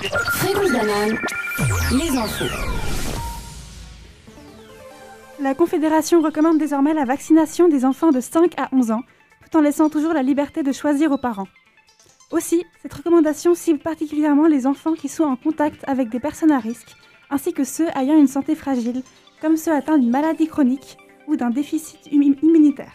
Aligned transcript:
Les 0.00 0.12
infos. 2.16 2.44
La 5.40 5.56
Confédération 5.56 6.20
recommande 6.20 6.58
désormais 6.58 6.94
la 6.94 7.04
vaccination 7.04 7.66
des 7.66 7.84
enfants 7.84 8.12
de 8.12 8.20
5 8.20 8.52
à 8.60 8.68
11 8.70 8.92
ans, 8.92 9.02
tout 9.42 9.58
en 9.58 9.60
laissant 9.60 9.88
toujours 9.88 10.12
la 10.12 10.22
liberté 10.22 10.62
de 10.62 10.70
choisir 10.70 11.10
aux 11.10 11.18
parents. 11.18 11.48
Aussi, 12.30 12.64
cette 12.80 12.94
recommandation 12.94 13.56
cible 13.56 13.80
particulièrement 13.80 14.46
les 14.46 14.68
enfants 14.68 14.94
qui 14.94 15.08
sont 15.08 15.24
en 15.24 15.34
contact 15.34 15.82
avec 15.88 16.10
des 16.10 16.20
personnes 16.20 16.52
à 16.52 16.60
risque, 16.60 16.94
ainsi 17.28 17.52
que 17.52 17.64
ceux 17.64 17.88
ayant 17.96 18.16
une 18.16 18.28
santé 18.28 18.54
fragile, 18.54 19.02
comme 19.40 19.56
ceux 19.56 19.72
atteints 19.72 19.98
d'une 19.98 20.10
maladie 20.10 20.46
chronique 20.46 20.96
ou 21.26 21.34
d'un 21.34 21.50
déficit 21.50 22.06
immunitaire. 22.12 22.94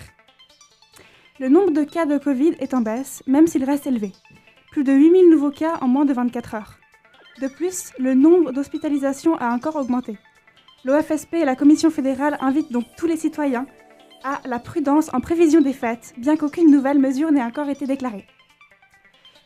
Le 1.42 1.50
nombre 1.50 1.72
de 1.72 1.84
cas 1.84 2.06
de 2.06 2.18
Covid 2.18 2.54
est 2.60 2.74
en 2.74 2.80
baisse, 2.80 3.24
même 3.28 3.48
s'il 3.48 3.66
reste 3.66 3.88
élevé. 3.88 4.14
Plus 4.72 4.86
de 4.86 4.94
8000 4.94 5.30
nouveaux 5.30 5.52
cas 5.52 5.80
en 5.82 5.90
moins 5.90 6.06
de 6.06 6.14
24 6.14 6.56
heures. 6.56 6.78
De 7.42 7.48
plus, 7.48 7.92
le 7.98 8.14
nombre 8.14 8.52
d'hospitalisations 8.52 9.36
a 9.38 9.50
encore 9.50 9.76
augmenté. 9.76 10.18
L'OFSP 10.86 11.36
et 11.36 11.46
la 11.46 11.56
Commission 11.56 11.90
fédérale 11.90 12.38
invitent 12.42 12.72
donc 12.72 12.86
tous 12.98 13.08
les 13.08 13.18
citoyens 13.18 13.66
à 14.24 14.40
la 14.46 14.60
prudence 14.60 15.14
en 15.14 15.20
prévision 15.20 15.62
des 15.62 15.74
fêtes, 15.74 16.14
bien 16.18 16.38
qu'aucune 16.38 16.72
nouvelle 16.72 17.00
mesure 17.00 17.32
n'ait 17.32 17.44
encore 17.44 17.70
été 17.70 17.86
déclarée. 17.86 18.26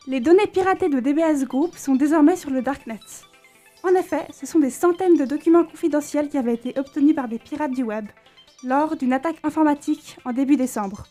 Les 0.06 0.20
données 0.20 0.46
piratées 0.46 0.88
de 0.88 1.00
DBS 1.00 1.44
Group 1.44 1.76
sont 1.76 1.94
désormais 1.94 2.36
sur 2.36 2.50
le 2.50 2.62
Darknet. 2.62 3.00
En 3.82 3.94
effet, 3.94 4.26
ce 4.32 4.46
sont 4.46 4.58
des 4.58 4.70
centaines 4.70 5.16
de 5.16 5.24
documents 5.24 5.64
confidentiels 5.64 6.28
qui 6.28 6.38
avaient 6.38 6.54
été 6.54 6.78
obtenus 6.78 7.14
par 7.14 7.28
des 7.28 7.38
pirates 7.38 7.72
du 7.72 7.82
web 7.82 8.06
lors 8.64 8.96
d'une 8.96 9.12
attaque 9.12 9.38
informatique 9.44 10.16
en 10.24 10.32
début 10.32 10.56
décembre. 10.56 11.04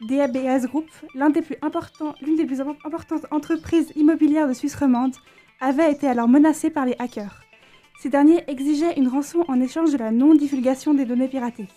DBS 0.00 0.66
Group, 0.66 0.88
l'une 1.14 1.32
des, 1.32 1.42
plus 1.42 1.56
importantes 1.60 3.26
entreprises 3.30 3.92
immobilières 3.96 4.48
de 4.48 4.54
Suisse 4.54 4.74
romande, 4.74 5.14
avait 5.60 5.92
été 5.92 6.08
alors 6.08 6.28
menacée 6.28 6.70
par 6.70 6.86
les 6.86 6.96
hackers. 6.98 7.42
Ces 8.00 8.08
derniers 8.08 8.42
exigeaient 8.48 8.98
une 8.98 9.08
rançon 9.08 9.44
en 9.48 9.60
échange 9.60 9.92
de 9.92 9.98
la 9.98 10.10
non-divulgation 10.10 10.94
des 10.94 11.04
données 11.04 11.28
piratées. 11.28 11.68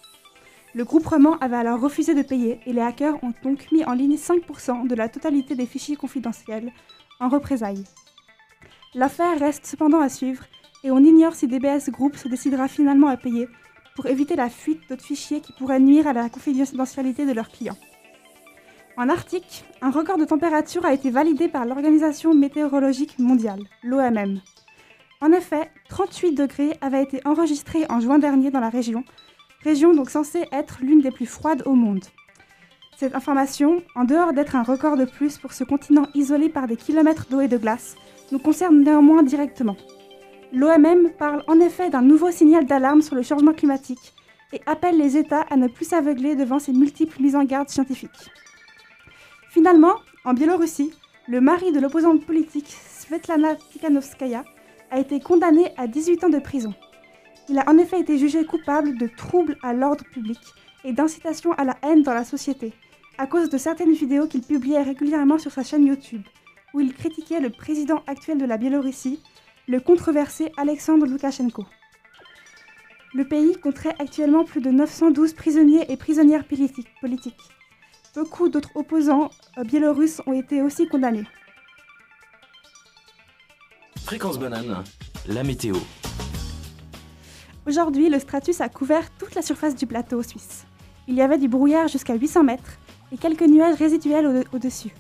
Le 0.73 0.85
groupe 0.85 1.05
roman 1.05 1.37
avait 1.39 1.57
alors 1.57 1.81
refusé 1.81 2.15
de 2.15 2.21
payer 2.21 2.59
et 2.65 2.73
les 2.73 2.81
hackers 2.81 3.21
ont 3.23 3.33
donc 3.43 3.71
mis 3.71 3.83
en 3.83 3.93
ligne 3.93 4.15
5% 4.15 4.87
de 4.87 4.95
la 4.95 5.09
totalité 5.09 5.53
des 5.53 5.65
fichiers 5.65 5.97
confidentiels 5.97 6.71
en 7.19 7.29
représailles. 7.29 7.83
L'affaire 8.95 9.37
reste 9.37 9.65
cependant 9.65 9.99
à 9.99 10.09
suivre 10.09 10.45
et 10.83 10.91
on 10.91 10.99
ignore 10.99 11.35
si 11.35 11.47
DBS 11.47 11.89
Group 11.89 12.15
se 12.15 12.27
décidera 12.27 12.67
finalement 12.67 13.07
à 13.07 13.17
payer 13.17 13.47
pour 13.95 14.07
éviter 14.07 14.35
la 14.35 14.49
fuite 14.49 14.81
d'autres 14.89 15.05
fichiers 15.05 15.41
qui 15.41 15.53
pourraient 15.53 15.79
nuire 15.79 16.07
à 16.07 16.13
la 16.13 16.29
confidentialité 16.29 17.25
de 17.25 17.33
leurs 17.33 17.49
clients. 17.49 17.77
En 18.95 19.09
Arctique, 19.09 19.65
un 19.81 19.89
record 19.89 20.19
de 20.19 20.25
température 20.25 20.85
a 20.85 20.93
été 20.93 21.09
validé 21.09 21.47
par 21.47 21.65
l'Organisation 21.65 22.35
météorologique 22.35 23.17
mondiale, 23.17 23.63
l'OMM. 23.81 24.39
En 25.19 25.31
effet, 25.31 25.71
38 25.89 26.33
degrés 26.33 26.77
avaient 26.79 27.01
été 27.01 27.19
enregistrés 27.25 27.85
en 27.89 27.99
juin 27.99 28.19
dernier 28.19 28.51
dans 28.51 28.59
la 28.59 28.69
région, 28.69 29.03
région 29.63 29.95
donc 29.95 30.11
censée 30.11 30.45
être 30.51 30.77
l'une 30.81 31.01
des 31.01 31.09
plus 31.09 31.25
froides 31.25 31.63
au 31.65 31.73
monde. 31.73 32.03
Cette 32.95 33.15
information, 33.15 33.81
en 33.95 34.03
dehors 34.03 34.31
d'être 34.31 34.55
un 34.55 34.61
record 34.61 34.95
de 34.95 35.05
plus 35.05 35.39
pour 35.39 35.53
ce 35.53 35.63
continent 35.63 36.05
isolé 36.13 36.49
par 36.49 36.67
des 36.67 36.77
kilomètres 36.77 37.25
d'eau 37.31 37.41
et 37.41 37.47
de 37.47 37.57
glace, 37.57 37.95
nous 38.31 38.37
concerne 38.37 38.83
néanmoins 38.83 39.23
directement. 39.23 39.75
L'OMM 40.51 41.09
parle 41.17 41.43
en 41.47 41.59
effet 41.59 41.89
d'un 41.89 42.03
nouveau 42.03 42.29
signal 42.29 42.67
d'alarme 42.67 43.01
sur 43.01 43.15
le 43.15 43.23
changement 43.23 43.53
climatique 43.53 44.13
et 44.51 44.61
appelle 44.67 44.99
les 44.99 45.17
États 45.17 45.45
à 45.49 45.55
ne 45.55 45.67
plus 45.67 45.85
s'aveugler 45.85 46.35
devant 46.35 46.59
ces 46.59 46.73
multiples 46.73 47.19
mises 47.23 47.35
en 47.35 47.43
garde 47.43 47.69
scientifiques. 47.69 48.29
Finalement, 49.53 49.97
en 50.25 50.33
Biélorussie, 50.33 50.91
le 51.27 51.39
mari 51.39 51.71
de 51.71 51.79
l'opposante 51.79 52.25
politique 52.25 52.75
Svetlana 52.89 53.55
Tikhanovskaya 53.55 54.43
a 54.89 54.97
été 54.97 55.19
condamné 55.19 55.71
à 55.77 55.85
18 55.85 56.23
ans 56.23 56.29
de 56.29 56.39
prison. 56.39 56.73
Il 57.49 57.59
a 57.59 57.69
en 57.69 57.77
effet 57.77 57.99
été 57.99 58.17
jugé 58.17 58.45
coupable 58.47 58.97
de 58.97 59.05
troubles 59.05 59.59
à 59.61 59.73
l'ordre 59.73 60.05
public 60.05 60.39
et 60.83 60.91
d'incitation 60.91 61.51
à 61.53 61.65
la 61.65 61.77
haine 61.83 62.01
dans 62.01 62.15
la 62.15 62.23
société, 62.23 62.73
à 63.19 63.27
cause 63.27 63.51
de 63.51 63.59
certaines 63.59 63.93
vidéos 63.93 64.25
qu'il 64.25 64.41
publiait 64.41 64.81
régulièrement 64.81 65.37
sur 65.37 65.51
sa 65.51 65.61
chaîne 65.61 65.85
YouTube, 65.85 66.23
où 66.73 66.79
il 66.79 66.91
critiquait 66.91 67.39
le 67.39 67.51
président 67.51 68.01
actuel 68.07 68.39
de 68.39 68.45
la 68.45 68.57
Biélorussie, 68.57 69.19
le 69.67 69.79
controversé 69.79 70.51
Alexandre 70.57 71.05
Loukachenko. 71.05 71.63
Le 73.13 73.27
pays 73.27 73.55
compterait 73.61 73.95
actuellement 73.99 74.45
plus 74.45 74.61
de 74.61 74.71
912 74.71 75.33
prisonniers 75.33 75.91
et 75.91 75.95
prisonnières 75.95 76.45
politiques. 76.47 77.51
Beaucoup 78.15 78.47
d'autres 78.47 78.69
opposants 78.75 79.31
euh, 79.57 79.63
biélorusses 79.63 80.21
ont 80.27 80.33
été 80.33 80.61
aussi 80.61 80.87
condamnés. 80.87 81.25
Fréquence 84.05 84.37
banane, 84.37 84.83
la 85.27 85.43
météo. 85.43 85.75
Aujourd'hui, 87.65 88.09
le 88.09 88.19
stratus 88.19 88.61
a 88.61 88.69
couvert 88.69 89.09
toute 89.17 89.33
la 89.33 89.41
surface 89.41 89.75
du 89.75 89.87
plateau 89.87 90.21
suisse. 90.21 90.65
Il 91.07 91.15
y 91.15 91.21
avait 91.21 91.39
du 91.39 91.47
brouillard 91.47 91.87
jusqu'à 91.87 92.13
800 92.13 92.43
mètres 92.43 92.77
et 93.11 93.17
quelques 93.17 93.47
nuages 93.47 93.77
résiduels 93.77 94.45
au-dessus. 94.53 94.93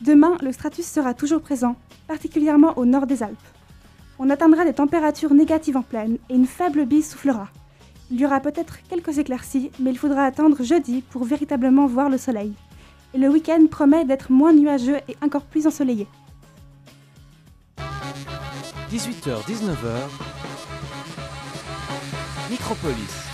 Demain, 0.00 0.38
le 0.40 0.52
stratus 0.52 0.86
sera 0.86 1.12
toujours 1.12 1.42
présent, 1.42 1.76
particulièrement 2.08 2.78
au 2.78 2.86
nord 2.86 3.06
des 3.06 3.22
Alpes. 3.22 3.36
On 4.18 4.30
atteindra 4.30 4.64
des 4.64 4.72
températures 4.72 5.34
négatives 5.34 5.76
en 5.76 5.82
pleine 5.82 6.16
et 6.30 6.34
une 6.34 6.46
faible 6.46 6.86
bise 6.86 7.10
soufflera. 7.10 7.48
Il 8.12 8.20
y 8.20 8.26
aura 8.26 8.40
peut-être 8.40 8.78
quelques 8.88 9.18
éclaircies, 9.18 9.70
mais 9.78 9.90
il 9.90 9.98
faudra 9.98 10.24
attendre 10.24 10.64
jeudi 10.64 11.02
pour 11.10 11.24
véritablement 11.24 11.86
voir 11.86 12.08
le 12.10 12.18
soleil. 12.18 12.52
Et 13.14 13.18
le 13.18 13.28
week-end 13.28 13.64
promet 13.70 14.04
d'être 14.04 14.32
moins 14.32 14.52
nuageux 14.52 14.98
et 15.08 15.16
encore 15.22 15.44
plus 15.44 15.68
ensoleillé. 15.68 16.08
18h-19h, 18.90 20.08
Micropolis. 22.50 23.30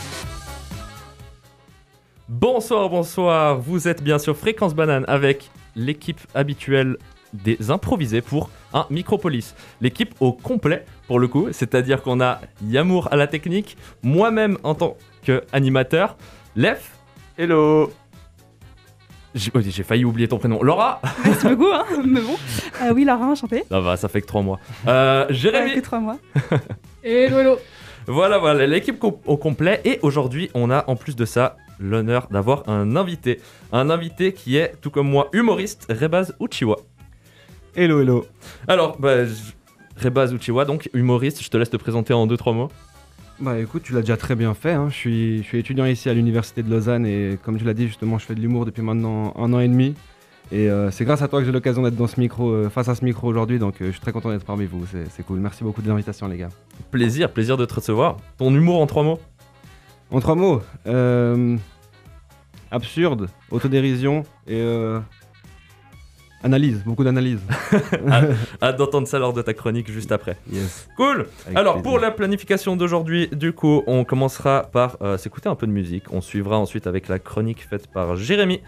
Bonsoir, 2.28 2.90
bonsoir, 2.90 3.58
vous 3.58 3.88
êtes 3.88 4.02
bien 4.02 4.18
sur 4.18 4.36
Fréquence 4.36 4.74
Banane 4.74 5.06
avec 5.08 5.50
l'équipe 5.74 6.20
habituelle 6.34 6.98
des 7.32 7.70
improvisés 7.70 8.20
pour 8.20 8.50
un 8.74 8.86
Micropolis. 8.90 9.54
L'équipe 9.80 10.14
au 10.20 10.32
complet 10.32 10.84
pour 11.06 11.18
le 11.20 11.28
coup, 11.28 11.48
c'est-à-dire 11.52 12.02
qu'on 12.02 12.20
a 12.20 12.40
Yamour 12.62 13.08
à 13.12 13.16
la 13.16 13.26
technique, 13.26 13.76
moi-même 14.02 14.58
en 14.62 14.74
tant 14.74 14.96
qu'animateur, 15.22 16.16
Lef, 16.56 16.92
hello 17.38 17.90
oh, 19.54 19.60
j'ai 19.60 19.82
failli 19.82 20.04
oublier 20.04 20.28
ton 20.28 20.38
prénom. 20.38 20.62
Laura 20.62 21.00
Merci 21.24 21.48
beaucoup, 21.48 21.72
hein, 21.72 21.84
mais 22.06 22.20
bon. 22.20 22.36
Euh, 22.82 22.92
oui, 22.94 23.04
Laura, 23.04 23.26
enchanté. 23.26 23.64
Ça 23.68 23.80
va, 23.80 23.96
ça 23.96 24.08
fait 24.08 24.22
que 24.22 24.26
trois 24.26 24.42
mois. 24.42 24.58
Euh, 24.86 25.26
Jérémy 25.30 25.74
que 25.74 25.80
trois 25.80 26.00
mois. 26.00 26.16
hello, 27.04 27.38
hello 27.38 27.58
Voilà, 28.06 28.38
voilà, 28.38 28.66
l'équipe 28.66 29.02
au 29.02 29.36
complet. 29.36 29.80
Et 29.84 29.98
aujourd'hui, 30.02 30.50
on 30.54 30.70
a 30.70 30.84
en 30.88 30.96
plus 30.96 31.16
de 31.16 31.24
ça 31.24 31.56
l'honneur 31.78 32.28
d'avoir 32.30 32.68
un 32.68 32.96
invité. 32.96 33.40
Un 33.72 33.90
invité 33.90 34.32
qui 34.32 34.56
est, 34.56 34.72
tout 34.80 34.90
comme 34.90 35.08
moi, 35.08 35.28
humoriste, 35.32 35.86
Rebaz 35.90 36.34
Uchiwa. 36.40 36.76
Hello, 37.74 38.00
hello. 38.00 38.26
Alors, 38.68 38.98
bah, 38.98 39.24
Rebaz 39.96 40.32
Uchiwa, 40.32 40.64
donc 40.64 40.88
humoriste, 40.92 41.42
je 41.42 41.48
te 41.48 41.56
laisse 41.56 41.70
te 41.70 41.76
présenter 41.76 42.12
en 42.12 42.26
2-3 42.26 42.54
mots. 42.54 42.68
Bah 43.38 43.58
écoute, 43.58 43.82
tu 43.82 43.92
l'as 43.92 44.00
déjà 44.00 44.16
très 44.16 44.34
bien 44.34 44.54
fait. 44.54 44.72
Hein. 44.72 44.88
Je, 44.88 44.94
suis, 44.94 45.38
je 45.38 45.42
suis 45.42 45.58
étudiant 45.58 45.84
ici 45.84 46.08
à 46.08 46.14
l'université 46.14 46.62
de 46.62 46.70
Lausanne 46.70 47.04
et 47.04 47.38
comme 47.42 47.58
tu 47.58 47.64
l'as 47.64 47.74
dit, 47.74 47.86
justement, 47.86 48.18
je 48.18 48.24
fais 48.24 48.34
de 48.34 48.40
l'humour 48.40 48.64
depuis 48.64 48.82
maintenant 48.82 49.34
un 49.36 49.52
an 49.52 49.60
et 49.60 49.68
demi. 49.68 49.94
Et 50.52 50.70
euh, 50.70 50.90
c'est 50.90 51.04
grâce 51.04 51.22
à 51.22 51.28
toi 51.28 51.40
que 51.40 51.46
j'ai 51.46 51.52
l'occasion 51.52 51.82
d'être 51.82 51.96
dans 51.96 52.06
ce 52.06 52.20
micro, 52.20 52.50
euh, 52.50 52.70
face 52.70 52.88
à 52.88 52.94
ce 52.94 53.04
micro 53.04 53.26
aujourd'hui, 53.26 53.58
donc 53.58 53.80
euh, 53.80 53.86
je 53.86 53.90
suis 53.92 54.00
très 54.00 54.12
content 54.12 54.30
d'être 54.30 54.44
parmi 54.44 54.64
vous. 54.64 54.84
C'est 55.10 55.26
cool. 55.26 55.40
Merci 55.40 55.64
beaucoup 55.64 55.82
de 55.82 55.88
l'invitation, 55.88 56.28
les 56.28 56.38
gars. 56.38 56.50
Plaisir, 56.90 57.32
plaisir 57.32 57.56
de 57.56 57.64
te 57.64 57.74
recevoir. 57.74 58.18
Ton 58.38 58.54
humour 58.54 58.80
en 58.80 58.86
trois 58.86 59.02
mots? 59.02 59.20
En 60.10 60.20
trois 60.20 60.36
mots 60.36 60.62
absurde, 62.70 63.28
autodérision 63.50 64.22
et 64.46 64.60
euh, 64.60 65.00
analyse, 66.42 66.82
beaucoup 66.84 67.04
d'analyse. 67.04 67.40
Hâte 68.62 68.76
d'entendre 68.76 69.08
ça 69.08 69.18
lors 69.18 69.32
de 69.32 69.42
ta 69.42 69.54
chronique 69.54 69.90
juste 69.90 70.12
après. 70.12 70.36
Yes. 70.50 70.88
Cool. 70.96 71.26
Alors 71.54 71.82
pour 71.82 71.98
la 71.98 72.10
planification 72.10 72.76
d'aujourd'hui, 72.76 73.28
du 73.28 73.52
coup, 73.52 73.82
on 73.86 74.04
commencera 74.04 74.68
par 74.72 74.96
euh, 75.02 75.16
s'écouter 75.16 75.48
un 75.48 75.54
peu 75.54 75.66
de 75.66 75.72
musique. 75.72 76.04
On 76.12 76.20
suivra 76.20 76.58
ensuite 76.58 76.86
avec 76.86 77.08
la 77.08 77.18
chronique 77.18 77.66
faite 77.68 77.86
par 77.88 78.16
Jérémy. 78.16 78.60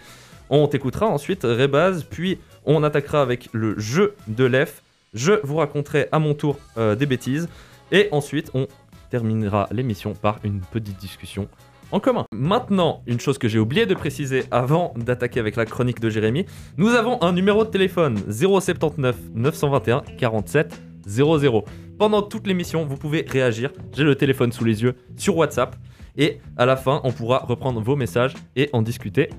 On 0.49 0.67
t'écoutera 0.67 1.07
ensuite 1.07 1.43
Rebaz, 1.43 2.03
puis 2.03 2.39
on 2.65 2.83
attaquera 2.83 3.21
avec 3.21 3.49
le 3.53 3.77
jeu 3.79 4.15
de 4.27 4.45
l'EF. 4.45 4.81
Je 5.13 5.33
vous 5.43 5.57
raconterai 5.57 6.07
à 6.11 6.19
mon 6.19 6.33
tour 6.33 6.57
euh, 6.77 6.95
des 6.95 7.05
bêtises. 7.05 7.47
Et 7.91 8.09
ensuite, 8.11 8.51
on 8.53 8.67
terminera 9.09 9.67
l'émission 9.71 10.13
par 10.13 10.39
une 10.43 10.61
petite 10.61 10.97
discussion 10.97 11.47
en 11.91 11.99
commun. 11.99 12.25
Maintenant, 12.33 13.01
une 13.07 13.19
chose 13.19 13.37
que 13.37 13.47
j'ai 13.47 13.59
oublié 13.59 13.85
de 13.85 13.93
préciser 13.95 14.43
avant 14.51 14.93
d'attaquer 14.95 15.39
avec 15.39 15.55
la 15.55 15.65
chronique 15.65 15.99
de 15.99 16.09
Jérémy, 16.09 16.45
nous 16.77 16.89
avons 16.89 17.21
un 17.23 17.31
numéro 17.33 17.63
de 17.65 17.69
téléphone 17.69 18.17
079 18.29 19.15
921 19.33 20.01
47 20.17 20.79
00. 21.07 21.65
Pendant 21.97 22.21
toute 22.21 22.45
l'émission, 22.47 22.85
vous 22.85 22.95
pouvez 22.97 23.25
réagir. 23.27 23.71
J'ai 23.95 24.03
le 24.03 24.15
téléphone 24.15 24.51
sous 24.51 24.63
les 24.65 24.83
yeux 24.83 24.95
sur 25.17 25.35
WhatsApp. 25.37 25.75
Et 26.17 26.39
à 26.57 26.65
la 26.65 26.75
fin, 26.75 27.01
on 27.03 27.11
pourra 27.11 27.39
reprendre 27.39 27.81
vos 27.81 27.95
messages 27.95 28.33
et 28.55 28.69
en 28.73 28.81
discuter. 28.81 29.29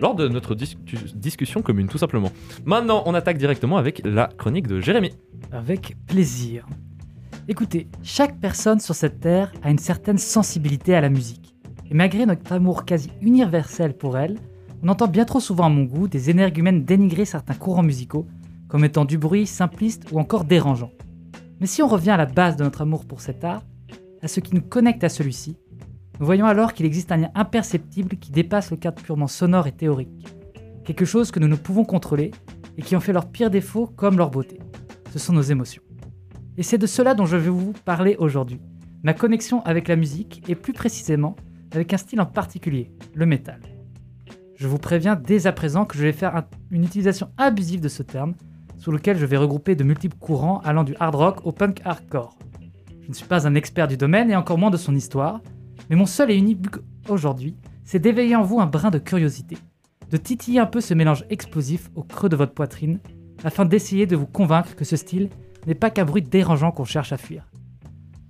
lors 0.00 0.14
de 0.16 0.26
notre 0.28 0.54
dis- 0.56 0.76
discussion 1.14 1.62
commune, 1.62 1.86
tout 1.86 1.98
simplement. 1.98 2.30
Maintenant, 2.64 3.04
on 3.06 3.14
attaque 3.14 3.38
directement 3.38 3.76
avec 3.76 4.02
la 4.04 4.26
chronique 4.26 4.66
de 4.66 4.80
Jérémy. 4.80 5.12
Avec 5.52 5.94
plaisir. 6.08 6.66
Écoutez, 7.46 7.86
chaque 8.02 8.40
personne 8.40 8.80
sur 8.80 8.94
cette 8.94 9.20
terre 9.20 9.52
a 9.62 9.70
une 9.70 9.78
certaine 9.78 10.18
sensibilité 10.18 10.94
à 10.96 11.00
la 11.00 11.10
musique. 11.10 11.53
Malgré 11.94 12.26
notre 12.26 12.50
amour 12.50 12.86
quasi 12.86 13.08
universel 13.22 13.96
pour 13.96 14.18
elle, 14.18 14.40
on 14.82 14.88
entend 14.88 15.06
bien 15.06 15.24
trop 15.24 15.38
souvent 15.38 15.66
à 15.66 15.68
mon 15.68 15.84
goût 15.84 16.08
des 16.08 16.28
énergumènes 16.28 16.84
dénigrer 16.84 17.24
certains 17.24 17.54
courants 17.54 17.84
musicaux 17.84 18.26
comme 18.66 18.84
étant 18.84 19.04
du 19.04 19.16
bruit, 19.16 19.46
simpliste 19.46 20.10
ou 20.10 20.18
encore 20.18 20.42
dérangeant. 20.42 20.90
Mais 21.60 21.68
si 21.68 21.84
on 21.84 21.86
revient 21.86 22.10
à 22.10 22.16
la 22.16 22.26
base 22.26 22.56
de 22.56 22.64
notre 22.64 22.80
amour 22.80 23.04
pour 23.04 23.20
cet 23.20 23.44
art, 23.44 23.62
à 24.22 24.26
ce 24.26 24.40
qui 24.40 24.56
nous 24.56 24.60
connecte 24.60 25.04
à 25.04 25.08
celui-ci, 25.08 25.56
nous 26.18 26.26
voyons 26.26 26.46
alors 26.46 26.72
qu'il 26.72 26.84
existe 26.84 27.12
un 27.12 27.16
lien 27.16 27.30
imperceptible 27.36 28.16
qui 28.16 28.32
dépasse 28.32 28.72
le 28.72 28.76
cadre 28.76 29.00
purement 29.00 29.28
sonore 29.28 29.68
et 29.68 29.72
théorique. 29.72 30.26
Quelque 30.84 31.04
chose 31.04 31.30
que 31.30 31.38
nous 31.38 31.46
ne 31.46 31.54
pouvons 31.54 31.84
contrôler 31.84 32.32
et 32.76 32.82
qui 32.82 32.96
en 32.96 33.00
fait 33.00 33.12
leur 33.12 33.28
pire 33.28 33.50
défaut 33.50 33.86
comme 33.86 34.18
leur 34.18 34.32
beauté. 34.32 34.58
Ce 35.12 35.20
sont 35.20 35.32
nos 35.32 35.42
émotions. 35.42 35.82
Et 36.56 36.64
c'est 36.64 36.76
de 36.76 36.88
cela 36.88 37.14
dont 37.14 37.26
je 37.26 37.36
vais 37.36 37.50
vous 37.50 37.72
parler 37.84 38.16
aujourd'hui. 38.18 38.60
Ma 39.04 39.14
connexion 39.14 39.62
avec 39.62 39.86
la 39.86 39.94
musique 39.94 40.42
et 40.48 40.56
plus 40.56 40.72
précisément 40.72 41.36
avec 41.74 41.92
un 41.92 41.96
style 41.96 42.20
en 42.20 42.26
particulier, 42.26 42.90
le 43.14 43.26
métal. 43.26 43.60
Je 44.56 44.68
vous 44.68 44.78
préviens 44.78 45.16
dès 45.16 45.46
à 45.46 45.52
présent 45.52 45.84
que 45.84 45.98
je 45.98 46.02
vais 46.02 46.12
faire 46.12 46.36
un- 46.36 46.46
une 46.70 46.84
utilisation 46.84 47.30
abusive 47.36 47.80
de 47.80 47.88
ce 47.88 48.02
terme, 48.02 48.34
sous 48.78 48.92
lequel 48.92 49.18
je 49.18 49.26
vais 49.26 49.36
regrouper 49.36 49.74
de 49.74 49.84
multiples 49.84 50.16
courants 50.18 50.60
allant 50.60 50.84
du 50.84 50.94
hard 51.00 51.14
rock 51.14 51.46
au 51.46 51.52
punk 51.52 51.80
hardcore. 51.84 52.36
Je 53.02 53.08
ne 53.08 53.14
suis 53.14 53.26
pas 53.26 53.46
un 53.46 53.54
expert 53.54 53.88
du 53.88 53.96
domaine 53.96 54.30
et 54.30 54.36
encore 54.36 54.58
moins 54.58 54.70
de 54.70 54.76
son 54.76 54.94
histoire, 54.94 55.40
mais 55.90 55.96
mon 55.96 56.06
seul 56.06 56.30
et 56.30 56.36
unique 56.36 56.60
but 56.60 56.76
aujourd'hui, 57.08 57.56
c'est 57.84 57.98
d'éveiller 57.98 58.36
en 58.36 58.42
vous 58.42 58.60
un 58.60 58.66
brin 58.66 58.90
de 58.90 58.98
curiosité, 58.98 59.58
de 60.10 60.16
titiller 60.16 60.60
un 60.60 60.66
peu 60.66 60.80
ce 60.80 60.94
mélange 60.94 61.24
explosif 61.28 61.90
au 61.94 62.02
creux 62.02 62.28
de 62.28 62.36
votre 62.36 62.54
poitrine, 62.54 63.00
afin 63.42 63.64
d'essayer 63.64 64.06
de 64.06 64.16
vous 64.16 64.26
convaincre 64.26 64.74
que 64.74 64.84
ce 64.84 64.96
style 64.96 65.28
n'est 65.66 65.74
pas 65.74 65.90
qu'un 65.90 66.04
bruit 66.04 66.22
dérangeant 66.22 66.70
qu'on 66.70 66.84
cherche 66.84 67.12
à 67.12 67.18
fuir. 67.18 67.50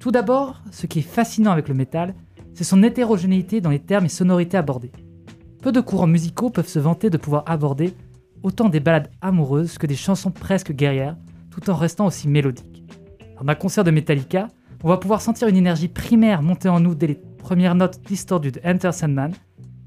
Tout 0.01 0.11
d'abord, 0.11 0.63
ce 0.73 0.87
qui 0.87 1.01
est 1.01 1.03
fascinant 1.03 1.53
avec 1.53 1.69
le 1.69 1.75
métal, 1.75 2.15
c'est 2.55 2.65
son 2.65 2.83
hétérogénéité 2.83 3.61
dans 3.61 3.71
les 3.71 3.81
termes 3.81 4.07
et 4.07 4.09
sonorités 4.11 4.57
abordés. 4.57 4.93
Peu 5.61 5.73
de 5.73 5.81
courants 5.81 6.07
musicaux 6.07 6.51
peuvent 6.51 6.69
se 6.69 6.79
vanter 6.79 7.11
de 7.11 7.17
pouvoir 7.17 7.45
aborder 7.47 7.95
autant 8.43 8.69
des 8.69 8.81
ballades 8.81 9.11
amoureuses 9.21 9.79
que 9.79 9.87
des 9.87 9.97
chansons 9.97 10.31
presque 10.31 10.73
guerrières, 10.73 11.17
tout 11.51 11.69
en 11.71 11.75
restant 11.75 12.07
aussi 12.07 12.29
mélodiques. 12.29 12.85
Dans 13.41 13.49
un 13.49 13.55
concert 13.55 13.85
de 13.85 13.91
Metallica, 13.91 14.49
on 14.83 14.89
va 14.89 14.99
pouvoir 14.99 15.23
sentir 15.23 15.49
une 15.49 15.57
énergie 15.57 15.89
primaire 15.89 16.43
monter 16.43 16.69
en 16.69 16.79
nous 16.79 16.95
dès 16.95 17.07
les 17.07 17.15
premières 17.15 17.75
notes 17.75 18.01
distordues 18.07 18.53
de 18.53 18.61
Enter 18.65 18.93
Sandman, 18.93 19.33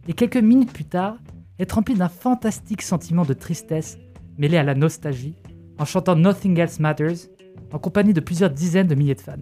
et 0.08 0.13
quelques 0.13 0.38
minutes 0.38 0.74
plus 0.74 0.86
tard, 0.86 1.18
être 1.60 1.74
rempli 1.74 1.96
d'un 1.96 2.10
fantastique 2.10 2.81
sentiment 2.81 3.25
de 3.25 3.34
tristesse 3.34 3.98
mêlé 4.38 4.58
à 4.58 4.63
la 4.63 4.75
nostalgie, 4.75 5.36
en 5.78 5.86
chantant 5.86 6.16
Nothing 6.16 6.58
Else 6.58 6.80
Matters, 6.80 7.30
en 7.72 7.80
compagnie 7.80 8.13
de 8.13 8.20
plusieurs 8.20 8.50
dizaines 8.50 8.88
de 8.88 8.96
milliers 8.96 9.16
de 9.16 9.22
fans. 9.22 9.34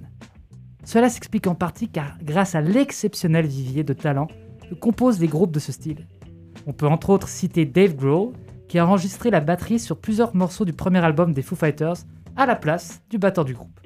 Cela 0.85 1.09
s'explique 1.09 1.47
en 1.47 1.55
partie 1.55 1.89
car 1.89 2.17
grâce 2.23 2.55
à 2.55 2.61
l'exceptionnel 2.61 3.47
vivier 3.47 3.83
de 3.83 3.93
talents 3.93 4.27
que 4.69 4.75
composent 4.75 5.19
les 5.19 5.27
groupes 5.27 5.51
de 5.51 5.59
ce 5.59 5.71
style. 5.71 6.07
On 6.67 6.73
peut 6.73 6.87
entre 6.87 7.09
autres 7.09 7.27
citer 7.27 7.65
Dave 7.65 7.95
Grohl, 7.95 8.33
qui 8.67 8.79
a 8.79 8.85
enregistré 8.87 9.29
la 9.29 9.41
batterie 9.41 9.79
sur 9.79 9.97
plusieurs 9.99 10.35
morceaux 10.35 10.65
du 10.65 10.73
premier 10.73 11.03
album 11.03 11.33
des 11.33 11.41
Foo 11.41 11.55
Fighters 11.55 11.97
à 12.35 12.45
la 12.45 12.55
place 12.55 13.01
du 13.09 13.17
batteur 13.17 13.45
du 13.45 13.53
groupe. 13.53 13.79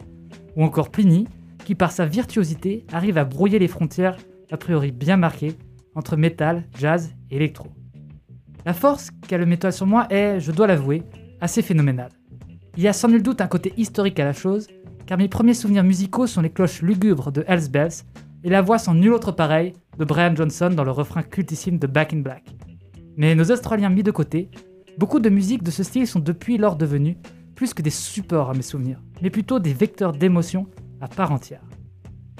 Ou 0.56 0.64
encore 0.64 0.90
Pliny, 0.90 1.28
qui 1.66 1.76
par 1.76 1.92
sa 1.92 2.06
virtuosité 2.06 2.86
arrive 2.92 3.18
à 3.18 3.26
brouiller 3.26 3.60
les 3.60 3.68
frontières 3.68 4.18
a 4.52 4.58
priori 4.58 4.92
bien 4.92 5.18
marquées 5.18 5.56
entre 5.96 6.18
métal, 6.18 6.64
jazz 6.78 7.14
et 7.32 7.38
électro. 7.38 7.68
La 8.66 8.74
force 8.74 9.10
qu'a 9.28 9.38
le 9.38 9.46
métal 9.46 9.72
sur 9.72 9.86
moi 9.86 10.08
est, 10.10 10.40
je 10.40 10.52
dois 10.52 10.68
l'avouer, 10.68 11.04
assez 11.40 11.62
phénoménale. 11.62 12.12
Il 12.78 12.84
y 12.84 12.88
a 12.88 12.94
sans 12.94 13.08
nul 13.08 13.24
doute 13.24 13.42
un 13.42 13.48
côté 13.48 13.74
historique 13.78 14.20
à 14.20 14.26
la 14.26 14.34
chose, 14.34 14.68
car 15.10 15.18
mes 15.18 15.28
premiers 15.28 15.56
souvenirs 15.56 15.84
musicaux 15.84 16.28
sont 16.28 16.42
les 16.42 16.52
cloches 16.52 16.84
lugubres 16.84 17.32
de 17.32 17.44
Hells 17.48 17.72
Bells 17.72 18.04
et 18.44 18.50
la 18.52 18.62
voix 18.62 18.78
sans 18.78 18.94
nul 18.94 19.12
autre 19.12 19.32
pareil 19.32 19.74
de 19.98 20.06
Brian 20.06 20.36
Johnson 20.36 20.70
dans 20.70 20.84
le 20.84 20.92
refrain 20.92 21.24
cultissime 21.24 21.80
de 21.80 21.88
Back 21.88 22.14
in 22.14 22.20
Black. 22.20 22.44
Mais 23.18 23.34
nos 23.34 23.50
Australiens 23.50 23.90
mis 23.90 24.04
de 24.04 24.12
côté, 24.12 24.52
beaucoup 25.00 25.20
de 25.20 25.30
musiques 25.30 25.64
de 25.64 25.72
ce 25.72 25.82
style 25.82 26.06
sont 26.06 26.20
depuis 26.20 26.60
lors 26.60 26.76
devenues 26.76 27.18
plus 27.56 27.74
que 27.74 27.82
des 27.82 27.90
supports 27.90 28.52
à 28.52 28.54
mes 28.54 28.62
souvenirs, 28.62 29.02
mais 29.24 29.32
plutôt 29.32 29.58
des 29.58 29.74
vecteurs 29.74 30.12
d'émotions 30.12 30.68
à 31.02 31.08
part 31.08 31.32
entière. 31.32 31.64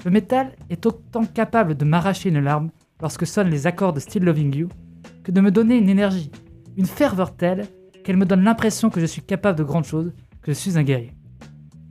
Le 0.04 0.12
métal 0.12 0.54
est 0.68 0.86
autant 0.86 1.24
capable 1.24 1.74
de 1.74 1.84
m'arracher 1.84 2.28
une 2.28 2.38
larme 2.38 2.70
lorsque 3.00 3.26
sonnent 3.26 3.50
les 3.50 3.66
accords 3.66 3.94
de 3.94 3.98
Still 3.98 4.22
Loving 4.22 4.54
You 4.54 4.68
que 5.24 5.32
de 5.32 5.40
me 5.40 5.50
donner 5.50 5.76
une 5.76 5.88
énergie, 5.88 6.30
une 6.76 6.86
ferveur 6.86 7.34
telle 7.34 7.66
qu'elle 8.04 8.16
me 8.16 8.26
donne 8.26 8.44
l'impression 8.44 8.90
que 8.90 9.00
je 9.00 9.06
suis 9.06 9.22
capable 9.22 9.58
de 9.58 9.64
grandes 9.64 9.86
choses, 9.86 10.12
que 10.40 10.52
je 10.52 10.56
suis 10.56 10.78
un 10.78 10.84
guerrier. 10.84 11.14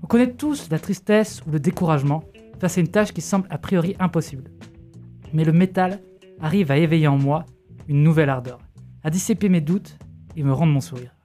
On 0.02 0.08
connaît 0.08 0.34
tous 0.34 0.70
la 0.70 0.80
tristesse 0.80 1.42
ou 1.46 1.52
le 1.52 1.60
découragement 1.60 2.24
face 2.60 2.78
à 2.78 2.82
une 2.82 2.88
tâche 2.88 3.14
qui 3.14 3.22
semble 3.22 3.48
a 3.50 3.58
priori 3.58 3.96
impossible. 4.00 4.52
Mais 5.34 5.44
le 5.44 5.52
métal 5.52 6.00
arrive 6.42 6.72
à 6.72 6.78
éveiller 6.78 7.08
en 7.08 7.18
moi 7.18 7.46
une 7.88 8.04
nouvelle 8.04 8.30
ardeur, 8.30 8.60
à 9.04 9.10
dissiper 9.10 9.50
mes 9.50 9.62
doutes 9.62 9.98
et 10.36 10.44
me 10.44 10.54
rendre 10.54 10.74
mon 10.74 10.82
sourire. 10.82 11.16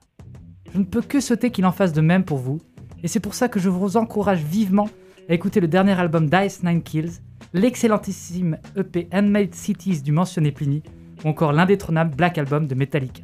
Je 0.73 0.79
ne 0.79 0.83
peux 0.83 1.01
que 1.01 1.19
souhaiter 1.19 1.51
qu'il 1.51 1.65
en 1.65 1.71
fasse 1.71 1.93
de 1.93 2.01
même 2.01 2.25
pour 2.25 2.37
vous, 2.37 2.59
et 3.01 3.07
c'est 3.07 3.19
pour 3.19 3.33
ça 3.33 3.47
que 3.47 3.59
je 3.59 3.69
vous 3.69 3.97
encourage 3.97 4.43
vivement 4.43 4.89
à 5.29 5.33
écouter 5.33 5.59
le 5.59 5.67
dernier 5.67 5.93
album 5.93 6.29
d'Ice 6.29 6.63
Nine 6.63 6.83
Kills, 6.83 7.21
l'excellentissime 7.53 8.57
EP 8.75 9.07
Handmade 9.13 9.55
Cities 9.55 10.01
du 10.01 10.11
mentionné 10.11 10.51
Pliny, 10.51 10.83
ou 11.23 11.29
encore 11.29 11.53
l'indétrônable 11.53 12.15
Black 12.15 12.37
Album 12.37 12.67
de 12.67 12.75
Metallica. 12.75 13.23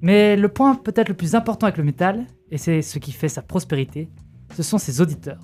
Mais 0.00 0.36
le 0.36 0.48
point 0.48 0.74
peut-être 0.74 1.08
le 1.08 1.14
plus 1.14 1.34
important 1.34 1.66
avec 1.66 1.78
le 1.78 1.84
métal, 1.84 2.26
et 2.50 2.58
c'est 2.58 2.82
ce 2.82 2.98
qui 2.98 3.12
fait 3.12 3.28
sa 3.28 3.40
prospérité, 3.40 4.08
ce 4.54 4.62
sont 4.62 4.78
ses 4.78 5.00
auditeurs. 5.00 5.40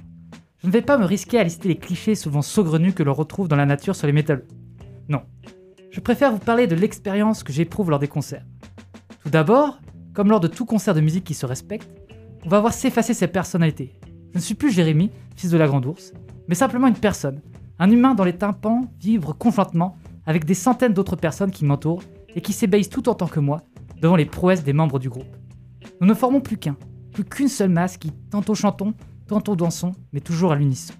Je 0.59 0.67
ne 0.67 0.73
vais 0.73 0.83
pas 0.83 0.99
me 0.99 1.05
risquer 1.05 1.39
à 1.39 1.45
lister 1.45 1.69
les 1.69 1.77
clichés 1.77 2.15
souvent 2.15 2.43
saugrenus 2.43 2.95
que 2.95 3.03
l'on 3.03 3.15
retrouve 3.15 3.49
dans 3.49 3.57
la 3.57 3.67
nature 3.67 3.97
sur 3.97 4.07
les 4.07 4.13
métalleux. 4.13 4.47
Non. 5.09 5.23
Je 5.91 6.01
préfère 6.01 6.33
vous 6.33 6.39
parler 6.39 6.67
de 6.67 6.75
l'expérience 6.75 7.43
que 7.43 7.53
j'éprouve 7.53 7.91
lors 7.91 7.99
des 7.99 8.09
concerts. 8.09 8.45
Tout 9.23 9.31
d'abord, 9.31 9.79
comme 10.15 10.31
lors 10.31 10.41
de 10.41 10.49
tout 10.49 10.65
concert 10.65 10.95
de 10.95 11.01
musique 11.01 11.25
qui 11.25 11.35
se 11.35 11.47
respecte, 11.47 11.89
on 12.45 12.49
va 12.49 12.61
voir 12.61 12.73
s'effacer 12.73 13.15
ses 13.15 13.29
personnalités. 13.29 13.95
Je 14.33 14.39
ne 14.39 14.43
suis 14.43 14.55
plus 14.55 14.71
Jérémy, 14.71 15.11
fils 15.37 15.51
de 15.51 15.57
la 15.57 15.67
Grande 15.67 15.87
Ourse, 15.87 16.13
mais 16.49 16.55
simplement 16.55 16.89
une 16.89 16.95
personne, 16.95 17.41
un 17.79 17.91
humain 17.91 18.15
dont 18.15 18.25
les 18.25 18.37
tympans 18.37 18.91
vibrent 19.01 19.37
conjointement 19.37 19.97
avec 20.27 20.45
des 20.45 20.55
centaines 20.55 20.93
d'autres 20.93 21.17
personnes 21.17 21.51
qui 21.51 21.65
m'entourent 21.65 22.03
et 22.35 22.41
qui 22.41 22.53
s'ébahissent 22.53 22.91
tout 22.91 23.09
autant 23.09 23.27
que 23.27 23.41
moi 23.41 23.63
devant 24.01 24.17
les 24.17 24.27
prouesses 24.27 24.65
des 24.65 24.73
membres 24.73 24.99
du 24.99 25.09
groupe. 25.09 25.37
Nous 26.01 26.07
ne 26.07 26.15
formons 26.15 26.41
plus 26.41 26.59
qu'un, 26.59 26.77
plus 27.19 27.25
qu'une 27.25 27.49
seule 27.49 27.71
masse 27.71 27.97
qui 27.97 28.13
tantôt 28.31 28.55
chantons, 28.55 28.95
tantôt 29.27 29.57
dansons, 29.57 29.91
mais 30.13 30.21
toujours 30.21 30.53
à 30.53 30.57
l'unisson. 30.57 30.95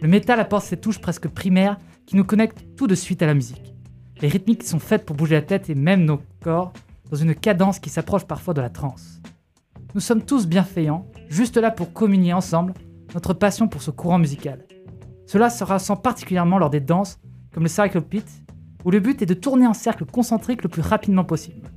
Le 0.00 0.06
métal 0.06 0.38
apporte 0.38 0.64
ces 0.64 0.76
touches 0.76 1.00
presque 1.00 1.26
primaires 1.26 1.76
qui 2.06 2.14
nous 2.14 2.22
connectent 2.22 2.64
tout 2.76 2.86
de 2.86 2.94
suite 2.94 3.20
à 3.20 3.26
la 3.26 3.34
musique. 3.34 3.74
Les 4.20 4.28
rythmiques 4.28 4.62
sont 4.62 4.78
faites 4.78 5.04
pour 5.04 5.16
bouger 5.16 5.34
la 5.34 5.42
tête 5.42 5.68
et 5.68 5.74
même 5.74 6.04
nos 6.04 6.20
corps 6.40 6.72
dans 7.10 7.16
une 7.16 7.34
cadence 7.34 7.80
qui 7.80 7.90
s'approche 7.90 8.26
parfois 8.26 8.54
de 8.54 8.60
la 8.60 8.70
transe. 8.70 9.20
Nous 9.96 10.00
sommes 10.00 10.22
tous 10.22 10.46
bienfaisants, 10.46 11.10
juste 11.28 11.56
là 11.56 11.72
pour 11.72 11.92
communier 11.92 12.32
ensemble 12.32 12.72
notre 13.12 13.34
passion 13.34 13.66
pour 13.66 13.82
ce 13.82 13.90
courant 13.90 14.20
musical. 14.20 14.64
Cela 15.26 15.50
se 15.50 15.64
ressent 15.64 15.96
particulièrement 15.96 16.58
lors 16.58 16.70
des 16.70 16.78
danses 16.78 17.18
comme 17.52 17.64
le 17.64 17.68
Circle 17.68 18.02
Pit, 18.02 18.28
où 18.84 18.92
le 18.92 19.00
but 19.00 19.20
est 19.20 19.26
de 19.26 19.34
tourner 19.34 19.66
en 19.66 19.74
cercle 19.74 20.04
concentrique 20.04 20.62
le 20.62 20.68
plus 20.68 20.82
rapidement 20.82 21.24
possible. 21.24 21.72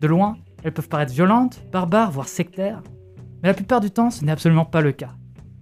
De 0.00 0.08
loin, 0.08 0.36
elles 0.62 0.72
peuvent 0.72 0.88
paraître 0.88 1.12
violentes, 1.12 1.60
barbares, 1.70 2.10
voire 2.10 2.28
sectaires, 2.28 2.82
mais 3.42 3.48
la 3.48 3.54
plupart 3.54 3.80
du 3.80 3.90
temps, 3.90 4.10
ce 4.10 4.24
n'est 4.24 4.32
absolument 4.32 4.64
pas 4.64 4.80
le 4.80 4.92
cas. 4.92 5.14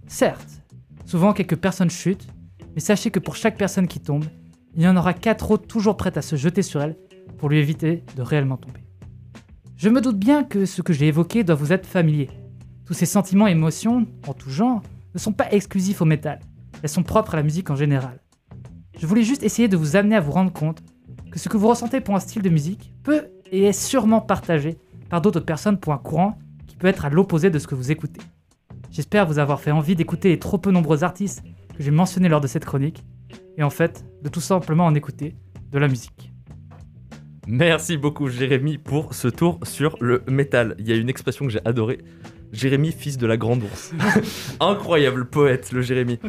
Certes, 0.07 0.63
souvent 1.05 1.33
quelques 1.33 1.57
personnes 1.57 1.89
chutent, 1.89 2.27
mais 2.73 2.81
sachez 2.81 3.11
que 3.11 3.19
pour 3.19 3.35
chaque 3.35 3.57
personne 3.57 3.87
qui 3.87 3.99
tombe, 3.99 4.25
il 4.75 4.83
y 4.83 4.87
en 4.87 4.97
aura 4.97 5.13
quatre 5.13 5.51
autres 5.51 5.67
toujours 5.67 5.97
prêtes 5.97 6.17
à 6.17 6.21
se 6.21 6.35
jeter 6.35 6.61
sur 6.61 6.81
elle 6.81 6.97
pour 7.37 7.49
lui 7.49 7.59
éviter 7.59 8.03
de 8.15 8.21
réellement 8.21 8.57
tomber. 8.57 8.81
Je 9.75 9.89
me 9.89 10.01
doute 10.01 10.17
bien 10.17 10.43
que 10.43 10.65
ce 10.65 10.81
que 10.81 10.93
j'ai 10.93 11.07
évoqué 11.07 11.43
doit 11.43 11.55
vous 11.55 11.71
être 11.71 11.85
familier. 11.85 12.29
Tous 12.85 12.93
ces 12.93 13.05
sentiments 13.05 13.47
et 13.47 13.51
émotions, 13.51 14.07
en 14.27 14.33
tout 14.33 14.49
genre, 14.49 14.81
ne 15.13 15.19
sont 15.19 15.33
pas 15.33 15.51
exclusifs 15.51 16.01
au 16.01 16.05
métal, 16.05 16.39
elles 16.81 16.89
sont 16.89 17.03
propres 17.03 17.33
à 17.33 17.37
la 17.37 17.43
musique 17.43 17.69
en 17.69 17.75
général. 17.75 18.19
Je 18.99 19.05
voulais 19.05 19.23
juste 19.23 19.43
essayer 19.43 19.67
de 19.67 19.77
vous 19.77 19.95
amener 19.95 20.15
à 20.15 20.21
vous 20.21 20.31
rendre 20.31 20.51
compte 20.51 20.81
que 21.31 21.39
ce 21.39 21.49
que 21.49 21.57
vous 21.57 21.67
ressentez 21.67 22.01
pour 22.01 22.15
un 22.15 22.19
style 22.19 22.41
de 22.41 22.49
musique 22.49 22.93
peut 23.03 23.27
et 23.51 23.65
est 23.65 23.73
sûrement 23.73 24.21
partagé 24.21 24.77
par 25.09 25.21
d'autres 25.21 25.39
personnes 25.39 25.79
pour 25.79 25.93
un 25.93 25.97
courant 25.97 26.37
qui 26.67 26.75
peut 26.75 26.87
être 26.87 27.05
à 27.05 27.09
l'opposé 27.09 27.49
de 27.49 27.59
ce 27.59 27.67
que 27.67 27.75
vous 27.75 27.91
écoutez. 27.91 28.21
J'espère 28.91 29.25
vous 29.25 29.39
avoir 29.39 29.59
fait 29.59 29.71
envie 29.71 29.95
d'écouter 29.95 30.29
les 30.29 30.39
trop 30.39 30.57
peu 30.57 30.71
nombreux 30.71 31.03
artistes 31.03 31.43
que 31.75 31.83
j'ai 31.83 31.91
mentionnés 31.91 32.29
lors 32.29 32.41
de 32.41 32.47
cette 32.47 32.65
chronique, 32.65 33.03
et 33.57 33.63
en 33.63 33.69
fait, 33.69 34.05
de 34.23 34.29
tout 34.29 34.41
simplement 34.41 34.85
en 34.85 34.95
écouter 34.95 35.35
de 35.71 35.77
la 35.77 35.87
musique. 35.87 36.31
Merci 37.45 37.95
beaucoup 37.95 38.27
Jérémy 38.27 38.77
pour 38.77 39.13
ce 39.13 39.27
tour 39.27 39.59
sur 39.63 39.95
le 40.01 40.23
métal. 40.27 40.75
Il 40.79 40.87
y 40.87 40.91
a 40.91 40.95
une 40.95 41.09
expression 41.09 41.45
que 41.45 41.51
j'ai 41.51 41.65
adorée. 41.65 41.99
Jérémy, 42.51 42.91
fils 42.91 43.17
de 43.17 43.27
la 43.27 43.37
grande 43.37 43.63
ours. 43.63 43.93
Incroyable 44.59 45.25
poète, 45.25 45.71
le 45.71 45.81
Jérémy. 45.81 46.19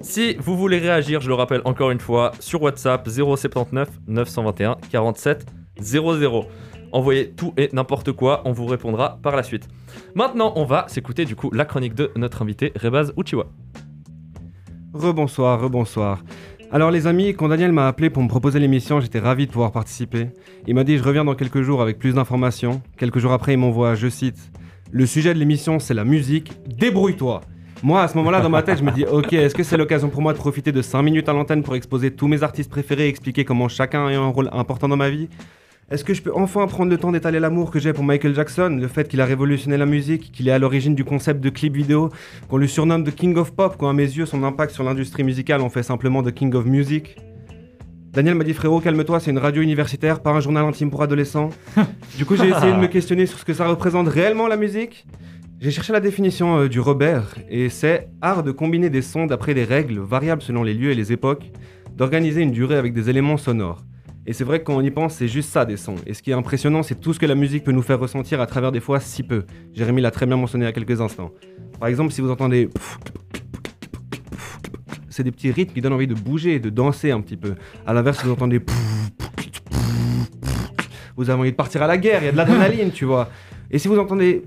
Si 0.00 0.36
vous 0.38 0.56
voulez 0.56 0.78
réagir, 0.78 1.20
je 1.20 1.28
le 1.28 1.34
rappelle 1.34 1.62
encore 1.64 1.90
une 1.90 2.00
fois, 2.00 2.32
sur 2.40 2.62
WhatsApp 2.62 3.08
079 3.08 3.88
921 4.06 4.76
47 4.90 5.46
00. 5.80 6.48
Envoyez 6.94 7.30
tout 7.30 7.52
et 7.56 7.70
n'importe 7.72 8.12
quoi, 8.12 8.42
on 8.44 8.52
vous 8.52 8.66
répondra 8.66 9.18
par 9.20 9.34
la 9.34 9.42
suite. 9.42 9.66
Maintenant, 10.14 10.52
on 10.54 10.64
va 10.64 10.86
s'écouter 10.86 11.24
du 11.24 11.34
coup 11.34 11.50
la 11.52 11.64
chronique 11.64 11.96
de 11.96 12.12
notre 12.14 12.40
invité 12.40 12.72
Rebaz 12.76 13.12
Uchiwa. 13.18 13.46
Rebonsoir, 14.92 15.60
rebonsoir. 15.60 16.22
Alors 16.70 16.92
les 16.92 17.08
amis, 17.08 17.34
quand 17.34 17.48
Daniel 17.48 17.72
m'a 17.72 17.88
appelé 17.88 18.10
pour 18.10 18.22
me 18.22 18.28
proposer 18.28 18.60
l'émission, 18.60 19.00
j'étais 19.00 19.18
ravi 19.18 19.48
de 19.48 19.50
pouvoir 19.50 19.72
participer. 19.72 20.28
Il 20.68 20.76
m'a 20.76 20.84
dit 20.84 20.96
je 20.96 21.02
reviens 21.02 21.24
dans 21.24 21.34
quelques 21.34 21.62
jours 21.62 21.82
avec 21.82 21.98
plus 21.98 22.14
d'informations. 22.14 22.80
Quelques 22.96 23.18
jours 23.18 23.32
après, 23.32 23.54
il 23.54 23.58
m'envoie, 23.58 23.96
je 23.96 24.06
cite, 24.06 24.52
le 24.92 25.04
sujet 25.04 25.34
de 25.34 25.40
l'émission 25.40 25.80
c'est 25.80 25.94
la 25.94 26.04
musique, 26.04 26.52
débrouille-toi. 26.78 27.40
Moi, 27.82 28.02
à 28.02 28.06
ce 28.06 28.16
moment-là, 28.18 28.40
dans 28.40 28.50
ma 28.50 28.62
tête, 28.62 28.78
je 28.78 28.84
me 28.84 28.92
dis, 28.92 29.04
ok, 29.04 29.32
est-ce 29.32 29.56
que 29.56 29.64
c'est 29.64 29.76
l'occasion 29.76 30.10
pour 30.10 30.22
moi 30.22 30.32
de 30.32 30.38
profiter 30.38 30.70
de 30.70 30.80
5 30.80 31.02
minutes 31.02 31.28
à 31.28 31.32
l'antenne 31.32 31.64
pour 31.64 31.74
exposer 31.74 32.12
tous 32.12 32.28
mes 32.28 32.44
artistes 32.44 32.70
préférés 32.70 33.06
et 33.06 33.08
expliquer 33.08 33.44
comment 33.44 33.66
chacun 33.66 34.06
a 34.06 34.10
un 34.10 34.28
rôle 34.28 34.48
important 34.52 34.86
dans 34.86 34.96
ma 34.96 35.10
vie? 35.10 35.28
Est-ce 35.90 36.02
que 36.02 36.14
je 36.14 36.22
peux 36.22 36.32
enfin 36.34 36.66
prendre 36.66 36.90
le 36.90 36.96
temps 36.96 37.12
d'étaler 37.12 37.40
l'amour 37.40 37.70
que 37.70 37.78
j'ai 37.78 37.92
pour 37.92 38.04
Michael 38.04 38.34
Jackson, 38.34 38.78
le 38.80 38.88
fait 38.88 39.06
qu'il 39.06 39.20
a 39.20 39.26
révolutionné 39.26 39.76
la 39.76 39.84
musique, 39.84 40.32
qu'il 40.32 40.48
est 40.48 40.50
à 40.50 40.58
l'origine 40.58 40.94
du 40.94 41.04
concept 41.04 41.40
de 41.40 41.50
clip 41.50 41.76
vidéo, 41.76 42.08
qu'on 42.48 42.56
lui 42.56 42.68
surnomme 42.68 43.04
The 43.04 43.14
King 43.14 43.36
of 43.36 43.52
Pop, 43.52 43.76
quand 43.78 43.88
à 43.88 43.92
mes 43.92 44.04
yeux, 44.04 44.24
son 44.24 44.42
impact 44.44 44.72
sur 44.72 44.82
l'industrie 44.82 45.24
musicale 45.24 45.60
en 45.60 45.68
fait 45.68 45.82
simplement 45.82 46.22
The 46.22 46.32
King 46.32 46.54
of 46.54 46.64
Music? 46.64 47.16
Daniel 48.12 48.36
m'a 48.36 48.44
dit 48.44 48.54
frérot 48.54 48.80
calme-toi 48.80 49.18
c'est 49.18 49.32
une 49.32 49.38
radio 49.38 49.60
universitaire 49.60 50.20
pas 50.20 50.30
un 50.30 50.40
journal 50.40 50.64
intime 50.64 50.90
pour 50.90 51.02
adolescents. 51.02 51.50
du 52.16 52.24
coup 52.24 52.36
j'ai 52.36 52.48
essayé 52.48 52.72
de 52.72 52.78
me 52.78 52.86
questionner 52.86 53.26
sur 53.26 53.38
ce 53.38 53.44
que 53.44 53.52
ça 53.54 53.66
représente 53.66 54.08
réellement 54.08 54.46
la 54.46 54.56
musique 54.56 55.04
j'ai 55.60 55.70
cherché 55.70 55.94
la 55.94 56.00
définition 56.00 56.58
euh, 56.58 56.68
du 56.68 56.78
Robert, 56.78 57.36
et 57.48 57.70
c'est 57.70 58.08
art 58.20 58.42
de 58.42 58.50
combiner 58.50 58.90
des 58.90 59.00
sons 59.00 59.24
d'après 59.24 59.54
des 59.54 59.64
règles 59.64 59.98
variables 59.98 60.42
selon 60.42 60.62
les 60.62 60.74
lieux 60.74 60.90
et 60.90 60.94
les 60.94 61.10
époques, 61.10 61.50
d'organiser 61.96 62.42
une 62.42 62.50
durée 62.50 62.76
avec 62.76 62.92
des 62.92 63.08
éléments 63.08 63.38
sonores. 63.38 63.82
Et 64.26 64.32
c'est 64.32 64.44
vrai 64.44 64.60
que 64.60 64.64
quand 64.64 64.76
on 64.76 64.80
y 64.80 64.90
pense, 64.90 65.14
c'est 65.16 65.28
juste 65.28 65.50
ça 65.50 65.64
des 65.64 65.76
sons. 65.76 65.96
Et 66.06 66.14
ce 66.14 66.22
qui 66.22 66.30
est 66.30 66.34
impressionnant, 66.34 66.82
c'est 66.82 66.94
tout 66.94 67.12
ce 67.12 67.18
que 67.18 67.26
la 67.26 67.34
musique 67.34 67.62
peut 67.64 67.72
nous 67.72 67.82
faire 67.82 68.00
ressentir 68.00 68.40
à 68.40 68.46
travers 68.46 68.72
des 68.72 68.80
fois 68.80 68.98
si 69.00 69.22
peu. 69.22 69.44
Jérémy 69.74 70.00
l'a 70.00 70.10
très 70.10 70.24
bien 70.26 70.36
mentionné 70.36 70.64
il 70.64 70.68
y 70.68 70.70
a 70.70 70.72
quelques 70.72 71.00
instants. 71.00 71.30
Par 71.78 71.88
exemple, 71.88 72.12
si 72.12 72.20
vous 72.20 72.30
entendez 72.30 72.70
c'est 75.10 75.22
des 75.22 75.30
petits 75.30 75.52
rythmes 75.52 75.72
qui 75.72 75.80
donnent 75.80 75.92
envie 75.92 76.08
de 76.08 76.14
bouger, 76.14 76.58
de 76.58 76.70
danser 76.70 77.12
un 77.12 77.20
petit 77.20 77.36
peu. 77.36 77.54
À 77.86 77.92
l'inverse, 77.92 78.18
si 78.18 78.24
vous 78.26 78.32
entendez 78.32 78.60
vous 81.16 81.30
avez 81.30 81.38
envie 81.38 81.52
de 81.52 81.56
partir 81.56 81.82
à 81.82 81.86
la 81.86 81.96
guerre, 81.96 82.22
il 82.22 82.26
y 82.26 82.28
a 82.28 82.32
de 82.32 82.36
l'adrénaline, 82.36 82.90
tu 82.90 83.04
vois. 83.04 83.28
Et 83.70 83.78
si 83.78 83.86
vous 83.88 83.98
entendez 83.98 84.42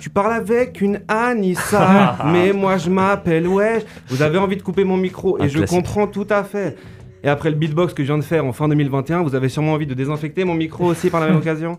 tu 0.00 0.10
parles 0.10 0.32
avec 0.32 0.80
une 0.80 1.00
Anissa, 1.06 2.18
mais 2.32 2.52
moi 2.52 2.76
je 2.76 2.90
m'appelle 2.90 3.46
ouais. 3.46 3.84
Vous 4.08 4.20
avez 4.22 4.38
envie 4.38 4.56
de 4.56 4.62
couper 4.62 4.82
mon 4.82 4.96
micro 4.96 5.38
et 5.38 5.42
Un 5.42 5.46
je 5.48 5.58
classique. 5.58 5.76
comprends 5.76 6.08
tout 6.08 6.26
à 6.28 6.42
fait. 6.42 6.76
Et 7.24 7.28
après 7.28 7.50
le 7.50 7.56
beatbox 7.56 7.94
que 7.94 8.02
je 8.02 8.08
viens 8.08 8.18
de 8.18 8.24
faire 8.24 8.44
en 8.44 8.52
fin 8.52 8.68
2021, 8.68 9.22
vous 9.22 9.34
avez 9.34 9.48
sûrement 9.48 9.74
envie 9.74 9.86
de 9.86 9.94
désinfecter 9.94 10.44
mon 10.44 10.54
micro 10.54 10.86
aussi 10.86 11.08
par 11.08 11.20
la 11.20 11.28
même 11.28 11.36
occasion. 11.38 11.78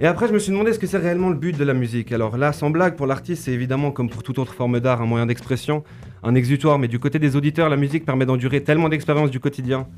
Et 0.00 0.06
après, 0.06 0.28
je 0.28 0.32
me 0.32 0.38
suis 0.38 0.52
demandé 0.52 0.72
ce 0.72 0.78
que 0.78 0.86
c'est 0.86 0.98
réellement 0.98 1.28
le 1.28 1.34
but 1.34 1.58
de 1.58 1.64
la 1.64 1.74
musique. 1.74 2.12
Alors 2.12 2.36
là, 2.36 2.52
sans 2.52 2.70
blague, 2.70 2.94
pour 2.94 3.06
l'artiste, 3.06 3.44
c'est 3.44 3.52
évidemment, 3.52 3.90
comme 3.90 4.08
pour 4.08 4.22
toute 4.22 4.38
autre 4.38 4.54
forme 4.54 4.78
d'art, 4.78 5.02
un 5.02 5.06
moyen 5.06 5.26
d'expression, 5.26 5.82
un 6.22 6.36
exutoire. 6.36 6.78
Mais 6.78 6.86
du 6.86 7.00
côté 7.00 7.18
des 7.18 7.34
auditeurs, 7.34 7.68
la 7.68 7.76
musique 7.76 8.04
permet 8.04 8.24
d'endurer 8.24 8.62
tellement 8.62 8.88
d'expériences 8.88 9.30
du 9.30 9.40
quotidien. 9.40 9.88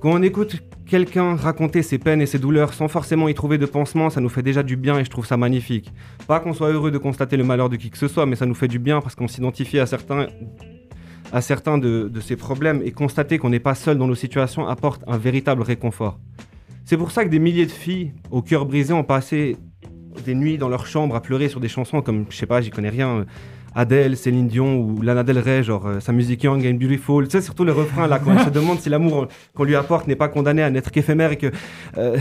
Quand 0.00 0.10
on 0.10 0.22
écoute 0.22 0.56
quelqu'un 0.84 1.36
raconter 1.36 1.82
ses 1.82 1.96
peines 1.96 2.20
et 2.20 2.26
ses 2.26 2.38
douleurs 2.38 2.74
sans 2.74 2.88
forcément 2.88 3.28
y 3.28 3.34
trouver 3.34 3.56
de 3.56 3.64
pansement, 3.64 4.10
ça 4.10 4.20
nous 4.20 4.28
fait 4.28 4.42
déjà 4.42 4.62
du 4.62 4.76
bien 4.76 4.98
et 4.98 5.04
je 5.04 5.10
trouve 5.10 5.24
ça 5.24 5.38
magnifique. 5.38 5.90
Pas 6.26 6.40
qu'on 6.40 6.52
soit 6.52 6.70
heureux 6.70 6.90
de 6.90 6.98
constater 6.98 7.38
le 7.38 7.44
malheur 7.44 7.70
de 7.70 7.76
qui 7.76 7.88
que 7.88 7.96
ce 7.96 8.08
soit, 8.08 8.26
mais 8.26 8.36
ça 8.36 8.44
nous 8.44 8.54
fait 8.54 8.68
du 8.68 8.78
bien 8.78 9.00
parce 9.00 9.14
qu'on 9.14 9.28
s'identifie 9.28 9.78
à 9.78 9.86
certains, 9.86 10.26
à 11.32 11.40
certains 11.40 11.78
de, 11.78 12.08
de 12.12 12.20
ces 12.20 12.36
problèmes 12.36 12.82
et 12.84 12.92
constater 12.92 13.38
qu'on 13.38 13.50
n'est 13.50 13.58
pas 13.60 13.74
seul 13.74 13.98
dans 13.98 14.06
nos 14.06 14.14
situations 14.14 14.66
apporte 14.68 15.02
un 15.06 15.16
véritable 15.18 15.62
réconfort. 15.62 16.18
C'est 16.84 16.96
pour 16.96 17.10
ça 17.10 17.24
que 17.24 17.30
des 17.30 17.38
milliers 17.38 17.66
de 17.66 17.70
filles 17.70 18.12
au 18.30 18.42
cœur 18.42 18.66
brisé 18.66 18.92
ont 18.92 19.04
passé 19.04 19.56
des 20.24 20.34
nuits 20.34 20.58
dans 20.58 20.68
leur 20.68 20.86
chambre 20.86 21.16
à 21.16 21.22
pleurer 21.22 21.48
sur 21.48 21.60
des 21.60 21.68
chansons 21.68 22.02
comme, 22.02 22.26
je 22.28 22.36
sais 22.36 22.46
pas, 22.46 22.60
j'y 22.60 22.70
connais 22.70 22.90
rien, 22.90 23.08
euh, 23.18 23.24
Adele, 23.74 24.16
Céline 24.16 24.48
Dion 24.48 24.76
ou 24.76 25.00
Lana 25.00 25.22
Del 25.22 25.38
Rey, 25.38 25.62
genre 25.62 25.86
euh, 25.86 26.00
sa 26.00 26.12
musique 26.12 26.42
Young 26.42 26.66
and 26.66 26.74
Beautiful. 26.74 27.24
Tu 27.26 27.30
sais, 27.32 27.40
surtout 27.40 27.64
le 27.64 27.72
refrain 27.72 28.06
là, 28.06 28.18
quand 28.18 28.32
elle 28.32 28.44
se 28.44 28.50
demande 28.60 28.80
si 28.80 28.90
l'amour 28.90 29.28
qu'on 29.54 29.64
lui 29.64 29.74
apporte 29.76 30.06
n'est 30.06 30.16
pas 30.16 30.28
condamné 30.28 30.62
à 30.62 30.70
n'être 30.70 30.90
qu'éphémère 30.90 31.32
et 31.32 31.38
que. 31.38 31.50
euh, 31.96 32.18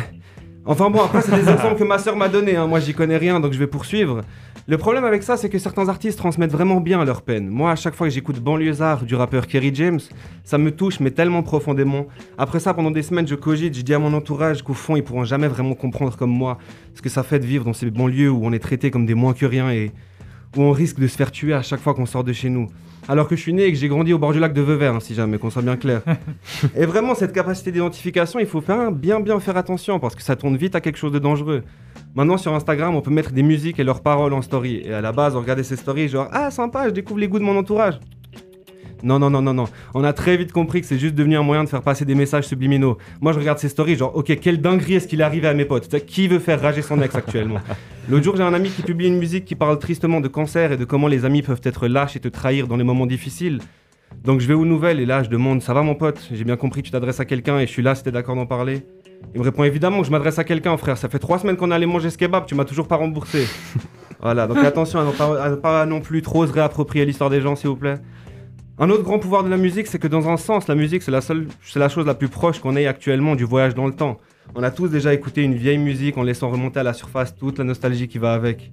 Enfin 0.63 0.91
bon, 0.91 1.01
après, 1.01 1.21
c'est 1.23 1.31
des 1.31 1.49
exemples 1.51 1.75
que 1.79 1.83
ma 1.83 1.97
sœur 1.97 2.15
m'a 2.15 2.29
donné. 2.29 2.55
Moi, 2.67 2.79
j'y 2.79 2.93
connais 2.93 3.17
rien, 3.17 3.39
donc 3.39 3.51
je 3.51 3.57
vais 3.57 3.65
poursuivre. 3.65 4.21
Le 4.67 4.77
problème 4.77 5.05
avec 5.05 5.23
ça, 5.23 5.37
c'est 5.37 5.49
que 5.49 5.57
certains 5.57 5.89
artistes 5.89 6.19
transmettent 6.19 6.51
vraiment 6.51 6.81
bien 6.81 7.03
leur 7.03 7.23
peine. 7.23 7.47
Moi, 7.47 7.71
à 7.71 7.75
chaque 7.75 7.95
fois 7.95 8.07
que 8.07 8.13
j'écoute 8.13 8.39
Banlieusard 8.39 9.05
du 9.05 9.15
rappeur 9.15 9.47
Kerry 9.47 9.71
James, 9.73 9.99
ça 10.43 10.59
me 10.59 10.71
touche, 10.71 10.99
mais 10.99 11.09
tellement 11.09 11.41
profondément. 11.41 12.05
Après 12.37 12.59
ça, 12.59 12.73
pendant 12.73 12.91
des 12.91 13.01
semaines, 13.01 13.27
je 13.27 13.33
cogite, 13.35 13.75
je 13.75 13.81
dis 13.81 13.93
à 13.93 13.99
mon 13.99 14.13
entourage 14.13 14.61
qu'au 14.61 14.75
fond, 14.75 14.95
ils 14.95 15.03
pourront 15.03 15.25
jamais 15.25 15.47
vraiment 15.47 15.73
comprendre 15.73 16.15
comme 16.15 16.29
moi 16.29 16.59
ce 16.93 17.01
que 17.01 17.09
ça 17.09 17.23
fait 17.23 17.39
de 17.39 17.45
vivre 17.45 17.65
dans 17.65 17.73
ces 17.73 17.89
banlieues 17.89 18.29
où 18.29 18.45
on 18.45 18.53
est 18.53 18.59
traité 18.59 18.91
comme 18.91 19.07
des 19.07 19.15
moins 19.15 19.33
que 19.33 19.47
rien 19.47 19.71
et 19.71 19.91
où 20.55 20.61
on 20.61 20.71
risque 20.71 20.99
de 20.99 21.07
se 21.07 21.15
faire 21.15 21.31
tuer 21.31 21.53
à 21.53 21.63
chaque 21.63 21.79
fois 21.79 21.93
qu'on 21.93 22.05
sort 22.05 22.23
de 22.23 22.33
chez 22.33 22.49
nous. 22.49 22.67
Alors 23.07 23.27
que 23.27 23.35
je 23.35 23.41
suis 23.41 23.53
né 23.53 23.63
et 23.63 23.71
que 23.71 23.77
j'ai 23.77 23.87
grandi 23.87 24.13
au 24.13 24.19
bord 24.19 24.31
du 24.31 24.39
lac 24.39 24.53
de 24.53 24.61
Veuvert, 24.61 24.93
hein, 24.93 24.99
si 24.99 25.15
jamais, 25.15 25.39
qu'on 25.39 25.49
soit 25.49 25.63
bien 25.63 25.75
clair. 25.75 26.03
et 26.75 26.85
vraiment, 26.85 27.15
cette 27.15 27.33
capacité 27.33 27.71
d'identification, 27.71 28.39
il 28.39 28.45
faut 28.45 28.61
faire 28.61 28.91
bien 28.91 29.19
bien 29.19 29.39
faire 29.39 29.57
attention 29.57 29.99
parce 29.99 30.13
que 30.13 30.21
ça 30.21 30.35
tourne 30.35 30.55
vite 30.55 30.75
à 30.75 30.81
quelque 30.81 30.97
chose 30.97 31.11
de 31.11 31.19
dangereux. 31.19 31.63
Maintenant, 32.13 32.37
sur 32.37 32.53
Instagram, 32.53 32.95
on 32.95 33.01
peut 33.01 33.11
mettre 33.11 33.31
des 33.31 33.43
musiques 33.43 33.79
et 33.79 33.83
leurs 33.83 34.01
paroles 34.01 34.33
en 34.33 34.41
story. 34.41 34.81
Et 34.83 34.93
à 34.93 35.01
la 35.01 35.11
base, 35.13 35.35
on 35.35 35.39
regardait 35.39 35.63
ces 35.63 35.77
stories, 35.77 36.09
genre 36.09 36.27
Ah, 36.31 36.51
sympa, 36.51 36.85
je 36.87 36.93
découvre 36.93 37.19
les 37.19 37.27
goûts 37.27 37.39
de 37.39 37.43
mon 37.43 37.57
entourage. 37.57 37.99
Non, 39.03 39.17
non, 39.17 39.29
non, 39.29 39.41
non, 39.41 39.53
non. 39.53 39.65
On 39.93 40.03
a 40.03 40.13
très 40.13 40.37
vite 40.37 40.51
compris 40.51 40.81
que 40.81 40.87
c'est 40.87 40.99
juste 40.99 41.15
devenu 41.15 41.37
un 41.37 41.41
moyen 41.41 41.63
de 41.63 41.69
faire 41.69 41.81
passer 41.81 42.05
des 42.05 42.13
messages 42.13 42.45
subliminaux. 42.45 42.97
Moi, 43.19 43.33
je 43.33 43.39
regarde 43.39 43.57
ces 43.57 43.69
stories, 43.69 43.95
genre, 43.95 44.15
ok, 44.15 44.39
quelle 44.39 44.61
dinguerie 44.61 44.95
est-ce 44.95 45.07
qu'il 45.07 45.21
est 45.21 45.23
arrivé 45.23 45.47
à 45.47 45.53
mes 45.53 45.65
potes? 45.65 45.87
Qui 46.05 46.27
veut 46.27 46.39
faire 46.39 46.61
rager 46.61 46.81
son 46.81 47.01
ex 47.01 47.15
actuellement? 47.15 47.59
L'autre 48.09 48.23
jour, 48.23 48.35
j'ai 48.35 48.43
un 48.43 48.53
ami 48.53 48.69
qui 48.69 48.81
publie 48.83 49.07
une 49.07 49.17
musique 49.17 49.45
qui 49.45 49.55
parle 49.55 49.79
tristement 49.79 50.21
de 50.21 50.27
cancer 50.27 50.73
et 50.73 50.77
de 50.77 50.85
comment 50.85 51.07
les 51.07 51.25
amis 51.25 51.41
peuvent 51.41 51.61
être 51.63 51.87
lâches 51.87 52.15
et 52.15 52.19
te 52.19 52.27
trahir 52.27 52.67
dans 52.67 52.77
les 52.77 52.83
moments 52.83 53.07
difficiles. 53.07 53.59
Donc, 54.23 54.41
je 54.41 54.47
vais 54.47 54.53
aux 54.53 54.65
nouvelles 54.65 54.99
et 54.99 55.05
là, 55.05 55.23
je 55.23 55.29
demande 55.29 55.61
Ça 55.61 55.73
va, 55.73 55.81
mon 55.81 55.95
pote? 55.95 56.27
J'ai 56.31 56.43
bien 56.43 56.57
compris 56.57 56.81
que 56.81 56.87
tu 56.87 56.91
t'adresses 56.91 57.21
à 57.21 57.25
quelqu'un 57.25 57.57
et 57.59 57.65
je 57.65 57.71
suis 57.71 57.81
là 57.81 57.95
si 57.95 58.03
t'es 58.03 58.11
d'accord 58.11 58.35
d'en 58.35 58.45
parler. 58.45 58.83
Il 59.33 59.39
me 59.39 59.45
répond 59.45 59.63
évidemment 59.63 59.99
que 60.01 60.05
je 60.05 60.11
m'adresse 60.11 60.39
à 60.39 60.43
quelqu'un, 60.43 60.75
frère. 60.77 60.97
Ça 60.97 61.09
fait 61.09 61.19
trois 61.19 61.39
semaines 61.39 61.55
qu'on 61.55 61.71
est 61.71 61.75
allé 61.75 61.85
manger 61.85 62.09
ce 62.09 62.17
kebab, 62.17 62.45
tu 62.45 62.55
m'as 62.55 62.65
toujours 62.65 62.87
pas 62.87 62.97
remboursé. 62.97 63.47
voilà, 64.21 64.47
donc 64.47 64.57
attention 64.57 64.99
à 64.99 65.05
ne 65.05 65.11
pas, 65.11 65.43
à 65.43 65.49
ne 65.49 65.55
pas 65.55 65.85
non 65.85 66.01
plus 66.01 66.21
trop 66.21 66.45
se 66.45 66.51
réapproprier 66.51 67.05
l'histoire 67.05 67.29
des 67.29 67.41
gens, 67.41 67.55
s'il 67.55 67.69
vous 67.69 67.77
plaît. 67.77 67.99
Un 68.77 68.89
autre 68.89 69.03
grand 69.03 69.19
pouvoir 69.19 69.43
de 69.43 69.49
la 69.49 69.57
musique, 69.57 69.87
c'est 69.87 69.99
que 69.99 70.07
dans 70.07 70.27
un 70.27 70.37
sens, 70.37 70.67
la 70.67 70.75
musique, 70.75 71.03
c'est 71.03 71.11
la 71.11 71.21
seule, 71.21 71.47
c'est 71.63 71.79
la 71.79 71.87
chose 71.87 72.05
la 72.05 72.15
plus 72.15 72.29
proche 72.29 72.59
qu'on 72.59 72.75
ait 72.75 72.87
actuellement 72.87 73.35
du 73.35 73.43
voyage 73.43 73.75
dans 73.75 73.85
le 73.85 73.93
temps. 73.93 74.19
On 74.55 74.63
a 74.63 74.71
tous 74.71 74.87
déjà 74.87 75.13
écouté 75.13 75.43
une 75.43 75.53
vieille 75.53 75.77
musique 75.77 76.17
en 76.17 76.23
laissant 76.23 76.49
remonter 76.49 76.79
à 76.79 76.83
la 76.83 76.93
surface 76.93 77.35
toute 77.35 77.59
la 77.59 77.63
nostalgie 77.63 78.07
qui 78.07 78.17
va 78.17 78.33
avec. 78.33 78.71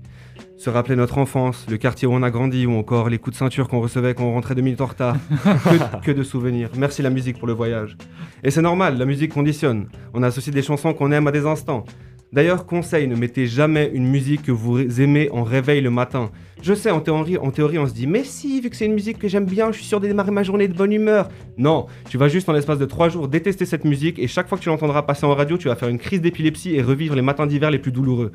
Se 0.58 0.70
rappeler 0.70 0.96
notre 0.96 1.18
enfance, 1.18 1.66
le 1.70 1.76
quartier 1.76 2.08
où 2.08 2.12
on 2.12 2.22
a 2.24 2.30
grandi, 2.30 2.66
ou 2.66 2.72
encore 2.72 3.08
les 3.08 3.18
coups 3.18 3.34
de 3.34 3.38
ceinture 3.38 3.68
qu'on 3.68 3.80
recevait 3.80 4.14
quand 4.14 4.24
on 4.24 4.32
rentrait 4.32 4.56
deux 4.56 4.62
minutes 4.62 4.80
en 4.80 4.86
retard. 4.86 5.16
que, 6.02 6.06
que 6.06 6.10
de 6.10 6.24
souvenirs. 6.24 6.70
Merci 6.76 7.00
la 7.00 7.10
musique 7.10 7.38
pour 7.38 7.46
le 7.46 7.52
voyage. 7.52 7.96
Et 8.42 8.50
c'est 8.50 8.60
normal, 8.60 8.98
la 8.98 9.04
musique 9.04 9.32
conditionne. 9.32 9.86
On 10.14 10.22
associe 10.24 10.52
des 10.52 10.62
chansons 10.62 10.94
qu'on 10.94 11.12
aime 11.12 11.28
à 11.28 11.30
des 11.30 11.46
instants. 11.46 11.84
D'ailleurs, 12.32 12.66
conseil, 12.66 13.06
ne 13.06 13.14
mettez 13.14 13.46
jamais 13.46 13.88
une 13.94 14.06
musique 14.06 14.42
que 14.42 14.52
vous 14.52 15.00
aimez 15.00 15.30
en 15.30 15.44
réveil 15.44 15.80
le 15.80 15.90
matin. 15.90 16.30
Je 16.60 16.74
sais, 16.74 16.90
en 16.90 17.00
théorie, 17.00 17.38
en 17.38 17.52
théorie, 17.52 17.78
on 17.78 17.86
se 17.86 17.94
dit, 17.94 18.08
mais 18.08 18.24
si, 18.24 18.60
vu 18.60 18.68
que 18.68 18.76
c'est 18.76 18.84
une 18.84 18.94
musique 18.94 19.18
que 19.18 19.28
j'aime 19.28 19.46
bien, 19.46 19.70
je 19.70 19.76
suis 19.78 19.86
sûr 19.86 20.00
de 20.00 20.08
démarrer 20.08 20.32
ma 20.32 20.42
journée 20.42 20.66
de 20.66 20.74
bonne 20.74 20.92
humeur. 20.92 21.28
Non, 21.56 21.86
tu 22.10 22.18
vas 22.18 22.28
juste 22.28 22.48
en 22.48 22.52
l'espace 22.52 22.78
de 22.78 22.84
3 22.84 23.08
jours 23.10 23.28
détester 23.28 23.64
cette 23.64 23.84
musique 23.84 24.18
et 24.18 24.26
chaque 24.26 24.48
fois 24.48 24.58
que 24.58 24.62
tu 24.64 24.68
l'entendras 24.68 25.02
passer 25.02 25.24
en 25.24 25.34
radio, 25.34 25.56
tu 25.56 25.68
vas 25.68 25.76
faire 25.76 25.88
une 25.88 25.98
crise 25.98 26.20
d'épilepsie 26.20 26.74
et 26.74 26.82
revivre 26.82 27.14
les 27.14 27.22
matins 27.22 27.46
d'hiver 27.46 27.70
les 27.70 27.78
plus 27.78 27.92
douloureux. 27.92 28.32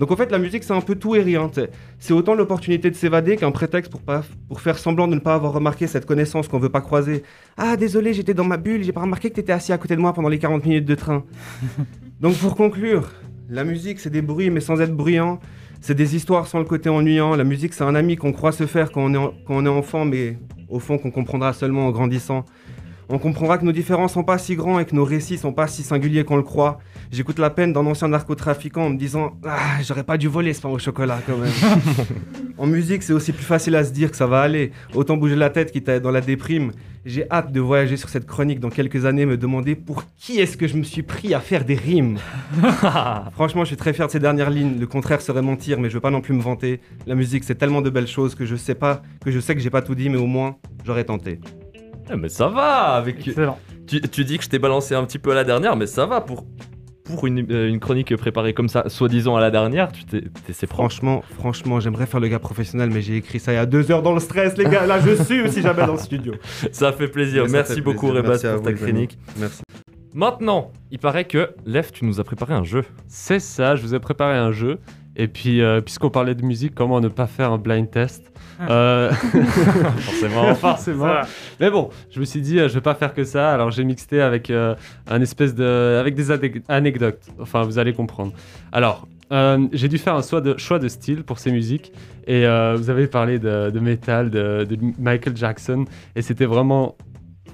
Donc 0.00 0.10
en 0.10 0.16
fait, 0.16 0.32
la 0.32 0.38
musique, 0.38 0.64
c'est 0.64 0.72
un 0.72 0.80
peu 0.80 0.94
tout 0.94 1.14
et 1.14 1.20
rien. 1.20 1.50
C'est 1.98 2.14
autant 2.14 2.34
l'opportunité 2.34 2.90
de 2.90 2.96
s'évader 2.96 3.36
qu'un 3.36 3.50
prétexte 3.50 3.92
pour, 3.92 4.00
pas, 4.00 4.24
pour 4.48 4.62
faire 4.62 4.78
semblant 4.78 5.06
de 5.06 5.14
ne 5.14 5.20
pas 5.20 5.34
avoir 5.34 5.52
remarqué 5.52 5.86
cette 5.86 6.06
connaissance 6.06 6.48
qu'on 6.48 6.58
veut 6.58 6.70
pas 6.70 6.80
croiser. 6.80 7.22
Ah, 7.58 7.76
désolé, 7.76 8.14
j'étais 8.14 8.32
dans 8.32 8.44
ma 8.44 8.56
bulle, 8.56 8.82
j'ai 8.82 8.92
pas 8.92 9.02
remarqué 9.02 9.28
que 9.28 9.34
t'étais 9.34 9.52
assis 9.52 9.74
à 9.74 9.78
côté 9.78 9.96
de 9.96 10.00
moi 10.00 10.14
pendant 10.14 10.30
les 10.30 10.38
40 10.38 10.64
minutes 10.64 10.86
de 10.86 10.94
train. 10.94 11.22
Donc 12.22 12.34
pour 12.38 12.56
conclure, 12.56 13.10
la 13.50 13.62
musique, 13.62 14.00
c'est 14.00 14.08
des 14.08 14.22
bruits 14.22 14.48
mais 14.48 14.60
sans 14.60 14.80
être 14.80 14.96
bruyant. 14.96 15.38
C'est 15.82 15.94
des 15.94 16.16
histoires 16.16 16.46
sans 16.46 16.60
le 16.60 16.64
côté 16.64 16.88
ennuyant. 16.88 17.36
La 17.36 17.44
musique, 17.44 17.74
c'est 17.74 17.84
un 17.84 17.94
ami 17.94 18.16
qu'on 18.16 18.32
croit 18.32 18.52
se 18.52 18.66
faire 18.66 18.92
quand 18.92 19.02
on, 19.02 19.12
est 19.12 19.18
en- 19.18 19.34
quand 19.46 19.54
on 19.56 19.66
est 19.66 19.68
enfant, 19.68 20.06
mais 20.06 20.38
au 20.70 20.78
fond 20.78 20.96
qu'on 20.96 21.10
comprendra 21.10 21.52
seulement 21.52 21.86
en 21.86 21.90
grandissant. 21.90 22.46
On 23.10 23.18
comprendra 23.18 23.58
que 23.58 23.66
nos 23.66 23.72
différents 23.72 24.08
sont 24.08 24.24
pas 24.24 24.38
si 24.38 24.56
grands 24.56 24.78
et 24.78 24.86
que 24.86 24.94
nos 24.96 25.04
récits 25.04 25.36
sont 25.36 25.52
pas 25.52 25.66
si 25.66 25.82
singuliers 25.82 26.24
qu'on 26.24 26.36
le 26.36 26.42
croit. 26.42 26.78
J'écoute 27.12 27.40
la 27.40 27.50
peine 27.50 27.72
d'un 27.72 27.84
ancien 27.86 28.06
narcotrafiquant 28.06 28.84
en 28.84 28.90
me 28.90 28.96
disant 28.96 29.36
Ah, 29.44 29.82
j'aurais 29.82 30.04
pas 30.04 30.16
dû 30.16 30.28
voler 30.28 30.52
ce 30.54 30.60
pain 30.60 30.68
au 30.68 30.78
chocolat 30.78 31.18
quand 31.26 31.36
même. 31.36 31.50
en 32.58 32.66
musique, 32.66 33.02
c'est 33.02 33.12
aussi 33.12 33.32
plus 33.32 33.44
facile 33.44 33.74
à 33.74 33.82
se 33.82 33.90
dire 33.90 34.12
que 34.12 34.16
ça 34.16 34.28
va 34.28 34.42
aller. 34.42 34.70
Autant 34.94 35.16
bouger 35.16 35.34
la 35.34 35.50
tête 35.50 35.72
quitte 35.72 35.88
à 35.88 35.94
être 35.94 36.02
dans 36.04 36.12
la 36.12 36.20
déprime. 36.20 36.70
J'ai 37.04 37.28
hâte 37.28 37.50
de 37.50 37.60
voyager 37.60 37.96
sur 37.96 38.08
cette 38.08 38.26
chronique 38.26 38.60
dans 38.60 38.68
quelques 38.68 39.06
années, 39.06 39.26
me 39.26 39.36
demander 39.36 39.74
pour 39.74 40.04
qui 40.18 40.38
est-ce 40.38 40.56
que 40.56 40.68
je 40.68 40.76
me 40.76 40.84
suis 40.84 41.02
pris 41.02 41.34
à 41.34 41.40
faire 41.40 41.64
des 41.64 41.74
rimes. 41.74 42.18
Franchement, 43.32 43.64
je 43.64 43.68
suis 43.68 43.76
très 43.76 43.92
fier 43.92 44.06
de 44.06 44.12
ces 44.12 44.20
dernières 44.20 44.50
lignes. 44.50 44.78
Le 44.78 44.86
contraire 44.86 45.20
serait 45.20 45.42
mentir, 45.42 45.80
mais 45.80 45.88
je 45.88 45.94
veux 45.94 46.00
pas 46.00 46.10
non 46.10 46.20
plus 46.20 46.34
me 46.34 46.42
vanter. 46.42 46.80
La 47.08 47.16
musique, 47.16 47.42
c'est 47.42 47.56
tellement 47.56 47.82
de 47.82 47.90
belles 47.90 48.06
choses 48.06 48.36
que 48.36 48.44
je 48.44 48.54
sais 48.54 48.76
pas, 48.76 49.02
que 49.24 49.32
je 49.32 49.40
sais 49.40 49.56
que 49.56 49.60
j'ai 49.60 49.70
pas 49.70 49.82
tout 49.82 49.96
dit, 49.96 50.10
mais 50.10 50.18
au 50.18 50.26
moins, 50.26 50.58
j'aurais 50.84 51.04
tenté. 51.04 51.40
Eh, 52.08 52.16
mais 52.16 52.28
ça 52.28 52.46
va 52.48 52.94
avec. 52.94 53.26
Excellent. 53.26 53.58
Tu, 53.88 54.00
tu 54.00 54.24
dis 54.24 54.38
que 54.38 54.44
je 54.44 54.48
t'ai 54.48 54.60
balancé 54.60 54.94
un 54.94 55.04
petit 55.04 55.18
peu 55.18 55.32
à 55.32 55.34
la 55.34 55.42
dernière, 55.42 55.74
mais 55.74 55.86
ça 55.88 56.06
va 56.06 56.20
pour 56.20 56.44
pour 57.10 57.26
une, 57.26 57.46
euh, 57.50 57.68
une 57.68 57.80
chronique 57.80 58.14
préparée 58.16 58.54
comme 58.54 58.68
ça, 58.68 58.88
soi-disant 58.88 59.36
à 59.36 59.40
la 59.40 59.50
dernière, 59.50 59.92
tu 59.92 60.04
t'es, 60.04 60.22
c'est 60.52 60.66
franche. 60.66 60.90
Franchement, 60.90 61.22
franchement, 61.38 61.80
j'aimerais 61.80 62.06
faire 62.06 62.20
le 62.20 62.28
gars 62.28 62.38
professionnel, 62.38 62.90
mais 62.92 63.02
j'ai 63.02 63.16
écrit 63.16 63.38
ça 63.38 63.52
il 63.52 63.56
y 63.56 63.58
a 63.58 63.66
deux 63.66 63.90
heures 63.90 64.02
dans 64.02 64.14
le 64.14 64.20
stress, 64.20 64.56
les 64.56 64.64
gars. 64.64 64.86
Là, 64.86 64.98
je 65.00 65.22
suis 65.22 65.40
aussi 65.42 65.62
jamais 65.62 65.86
dans 65.86 65.92
le 65.92 65.98
studio. 65.98 66.34
Ça 66.72 66.92
fait 66.92 67.08
plaisir. 67.08 67.46
Ça 67.46 67.52
Merci 67.52 67.74
fait 67.76 67.80
beaucoup, 67.80 68.08
plaisir. 68.08 68.22
Rebas, 68.22 68.28
Merci 68.28 68.46
pour 68.46 68.56
vous, 68.56 68.64
ta 68.64 68.72
chronique. 68.72 69.18
Merci. 69.38 69.62
Maintenant, 70.12 70.72
il 70.90 70.98
paraît 70.98 71.24
que, 71.24 71.50
Lef, 71.64 71.92
tu 71.92 72.04
nous 72.04 72.18
as 72.18 72.24
préparé 72.24 72.54
un 72.54 72.64
jeu. 72.64 72.84
C'est 73.06 73.38
ça, 73.38 73.76
je 73.76 73.82
vous 73.82 73.94
ai 73.94 74.00
préparé 74.00 74.36
un 74.36 74.50
jeu. 74.50 74.78
Et 75.16 75.28
puis, 75.28 75.60
euh, 75.60 75.80
puisqu'on 75.80 76.10
parlait 76.10 76.34
de 76.34 76.44
musique, 76.44 76.74
comment 76.74 77.00
ne 77.00 77.08
pas 77.08 77.26
faire 77.26 77.52
un 77.52 77.58
blind 77.58 77.88
test? 77.90 78.32
Euh, 78.68 79.10
Forcément. 79.98 80.54
Forcément. 80.54 81.14
Mais 81.60 81.70
bon, 81.70 81.90
je 82.10 82.20
me 82.20 82.24
suis 82.24 82.40
dit, 82.40 82.58
euh, 82.58 82.68
je 82.68 82.74
vais 82.74 82.80
pas 82.80 82.94
faire 82.94 83.14
que 83.14 83.24
ça. 83.24 83.52
Alors, 83.52 83.70
j'ai 83.70 83.84
mixé 83.84 84.20
avec 84.20 84.50
euh, 84.50 84.74
un 85.08 85.20
espèce 85.20 85.54
de, 85.54 85.98
avec 86.00 86.14
des 86.14 86.30
ane- 86.30 86.62
anecdotes. 86.68 87.22
Enfin, 87.40 87.62
vous 87.62 87.78
allez 87.78 87.92
comprendre. 87.92 88.32
Alors, 88.72 89.06
euh, 89.32 89.66
j'ai 89.72 89.88
dû 89.88 89.98
faire 89.98 90.14
un 90.14 90.22
choix 90.22 90.40
de, 90.40 90.56
choix 90.58 90.78
de 90.78 90.88
style 90.88 91.22
pour 91.22 91.38
ces 91.38 91.52
musiques. 91.52 91.92
Et 92.26 92.42
vous 92.76 92.90
avez 92.90 93.06
parlé 93.06 93.38
de, 93.38 93.70
de 93.70 93.80
métal, 93.80 94.30
de, 94.30 94.64
de 94.68 94.76
Michael 94.98 95.36
Jackson. 95.36 95.84
Et 96.14 96.22
c'était 96.22 96.44
vraiment, 96.46 96.96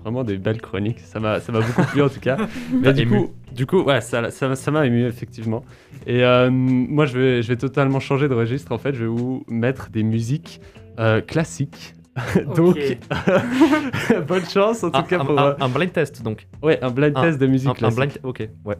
vraiment 0.02 0.24
des 0.24 0.36
belles 0.38 0.60
chroniques. 0.60 1.00
Ça 1.00 1.18
m'a, 1.20 1.40
ça 1.40 1.52
m'a 1.52 1.60
beaucoup 1.60 1.82
plu 1.84 2.02
en 2.02 2.08
tout 2.08 2.20
cas. 2.20 2.36
Mais 2.82 2.92
du 2.92 3.02
ému. 3.02 3.16
coup, 3.18 3.32
du 3.52 3.64
coup, 3.66 3.82
ouais, 3.82 4.00
ça, 4.02 4.30
ça, 4.30 4.54
ça 4.54 4.70
m'a 4.70 4.84
ému 4.86 5.06
effectivement. 5.06 5.64
Et 6.06 6.24
euh, 6.24 6.50
moi, 6.50 7.06
je 7.06 7.18
vais, 7.18 7.42
je 7.42 7.48
vais 7.48 7.56
totalement 7.56 8.00
changer 8.00 8.28
de 8.28 8.34
registre. 8.34 8.72
En 8.72 8.78
fait, 8.78 8.94
je 8.94 9.00
vais 9.00 9.06
vous 9.08 9.44
mettre 9.48 9.88
des 9.90 10.02
musiques 10.02 10.60
euh, 10.98 11.20
classiques. 11.20 11.94
Donc, 12.56 12.78
bonne 14.26 14.44
chance 14.46 14.82
en 14.82 14.90
tout 14.90 14.98
Un, 14.98 15.02
cas 15.02 15.20
un- 15.20 15.24
pour. 15.26 15.38
un- 15.38 15.48
euh, 15.50 15.54
un 15.60 15.68
blind 15.68 15.92
test, 15.92 16.22
donc. 16.22 16.46
ouais, 16.62 16.78
un 16.82 16.90
blind 16.90 17.12
un- 17.14 17.20
test 17.22 17.38
de 17.38 17.46
musique 17.46 17.68
Un, 17.68 17.72
un 17.72 17.74
classique. 17.74 17.96
blind. 17.98 18.18
Ok, 18.22 18.48
ouais. 18.64 18.76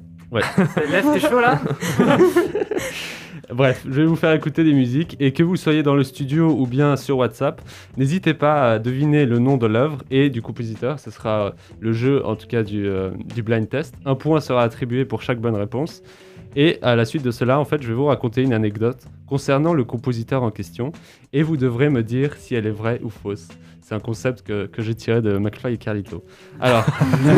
Lève 0.91 1.05
tes 1.13 1.21
cheveux 1.21 1.43
là 1.43 1.61
Bref, 3.53 3.85
je 3.85 4.01
vais 4.01 4.05
vous 4.07 4.17
faire 4.17 4.33
écouter 4.33 4.65
des 4.65 4.73
musiques 4.73 5.17
et 5.21 5.33
que 5.33 5.43
vous 5.45 5.55
soyez 5.57 5.83
dans 5.85 5.95
le 5.95 6.03
studio 6.03 6.51
ou 6.51 6.67
bien 6.67 6.97
sur 6.97 7.19
WhatsApp, 7.19 7.61
n'hésitez 7.97 8.35
pas 8.35 8.73
à 8.73 8.79
deviner 8.81 9.25
le 9.25 9.39
nom 9.39 9.57
de 9.57 9.67
l'œuvre 9.67 9.99
et 10.11 10.31
du 10.31 10.43
compositeur. 10.43 10.99
Ce 10.99 11.11
sera 11.13 11.53
le 11.79 11.93
jeu, 11.93 12.25
en 12.27 12.35
tout 12.35 12.49
cas, 12.49 12.65
du, 12.65 12.87
euh, 12.89 13.11
du 13.35 13.43
blind 13.45 13.69
test. 13.69 13.95
Un 14.05 14.17
point 14.17 14.41
sera 14.41 14.63
attribué 14.65 15.05
pour 15.05 15.23
chaque 15.23 15.39
bonne 15.41 15.55
réponse. 15.55 16.03
Et 16.57 16.79
à 16.83 16.97
la 16.97 17.05
suite 17.05 17.23
de 17.23 17.31
cela, 17.31 17.61
en 17.61 17.65
fait, 17.65 17.83
je 17.83 17.87
vais 17.89 17.95
vous 17.95 18.07
raconter 18.07 18.43
une 18.43 18.55
anecdote 18.55 19.05
concernant 19.27 19.75
le 19.75 19.85
compositeur 19.85 20.43
en 20.43 20.51
question 20.51 20.91
et 21.33 21.43
vous 21.43 21.57
devrez 21.57 21.91
me 21.91 22.03
dire 22.03 22.35
si 22.39 22.55
elle 22.55 22.67
est 22.67 22.71
vraie 22.71 22.99
ou 23.05 23.11
fausse. 23.11 23.49
C'est 23.83 23.95
un 23.95 24.01
concept 24.01 24.43
que, 24.43 24.67
que 24.67 24.83
j'ai 24.83 24.95
tiré 24.97 25.23
de 25.23 25.39
McFly 25.39 25.75
et 25.75 25.77
Carlito. 25.77 26.25
Alors. 26.61 26.85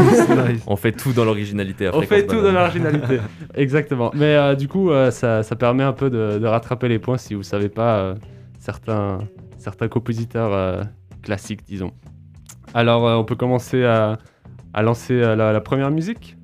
On 0.67 0.77
fait 0.77 0.93
tout 0.93 1.13
dans 1.13 1.25
l'originalité. 1.27 1.91
on 1.93 2.01
fait 2.03 2.27
tout 2.27 2.41
dans 2.41 2.53
l'originalité. 2.53 3.19
Exactement. 3.55 4.11
Mais 4.15 4.35
euh, 4.35 4.55
du 4.55 4.67
coup, 4.67 4.91
euh, 4.91 5.11
ça, 5.11 5.43
ça 5.43 5.57
permet 5.57 5.83
un 5.83 5.93
peu 5.93 6.09
de, 6.09 6.39
de 6.39 6.47
rattraper 6.47 6.89
les 6.89 6.99
points 6.99 7.19
si 7.19 7.35
vous 7.35 7.43
savez 7.43 7.69
pas 7.69 7.99
euh, 7.99 8.15
certains, 8.59 9.19
certains 9.59 9.89
compositeurs 9.89 10.55
euh, 10.55 10.83
classiques, 11.23 11.65
disons. 11.67 11.93
Alors, 12.73 13.07
euh, 13.07 13.17
on 13.17 13.25
peut 13.25 13.35
commencer 13.37 13.85
à, 13.85 14.19
à 14.73 14.83
lancer 14.83 15.15
euh, 15.21 15.37
la, 15.37 15.53
la 15.53 15.61
première 15.61 15.91
musique? 15.91 16.38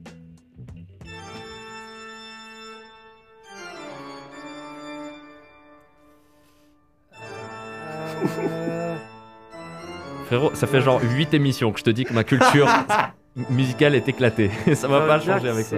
Frérot, 10.26 10.50
ça 10.54 10.66
fait 10.66 10.80
genre 10.80 11.00
8 11.02 11.34
émissions 11.34 11.72
que 11.72 11.78
je 11.78 11.84
te 11.84 11.90
dis 11.90 12.04
que 12.04 12.12
ma 12.14 12.24
culture 12.24 12.66
musicale 13.50 13.94
est 13.94 14.08
éclatée. 14.08 14.50
ça 14.74 14.88
va 14.88 15.00
pas 15.02 15.20
changer 15.20 15.48
avec 15.48 15.66
ça. 15.66 15.76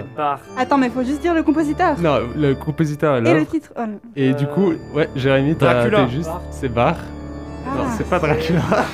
Attends, 0.57 0.77
mais 0.77 0.89
faut 0.89 1.03
juste 1.03 1.21
dire 1.21 1.33
le 1.33 1.43
compositeur. 1.43 1.99
Non, 1.99 2.19
le 2.35 2.53
compositeur 2.55 3.15
est 3.15 3.19
Et 3.19 3.23
là. 3.23 3.33
le 3.35 3.45
titre. 3.45 3.69
oh, 3.75 3.81
non. 3.85 3.99
Et 4.15 4.33
du 4.33 4.47
coup, 4.47 4.73
ouais, 4.93 5.09
Jérémy, 5.15 5.55
t'es 5.55 5.65
juste. 6.09 6.29
C'est. 6.51 6.69
Non, 6.73 6.83
Ah. 6.85 7.91
c'est 7.97 8.07
pas 8.09 8.19
Dracula. 8.19 8.61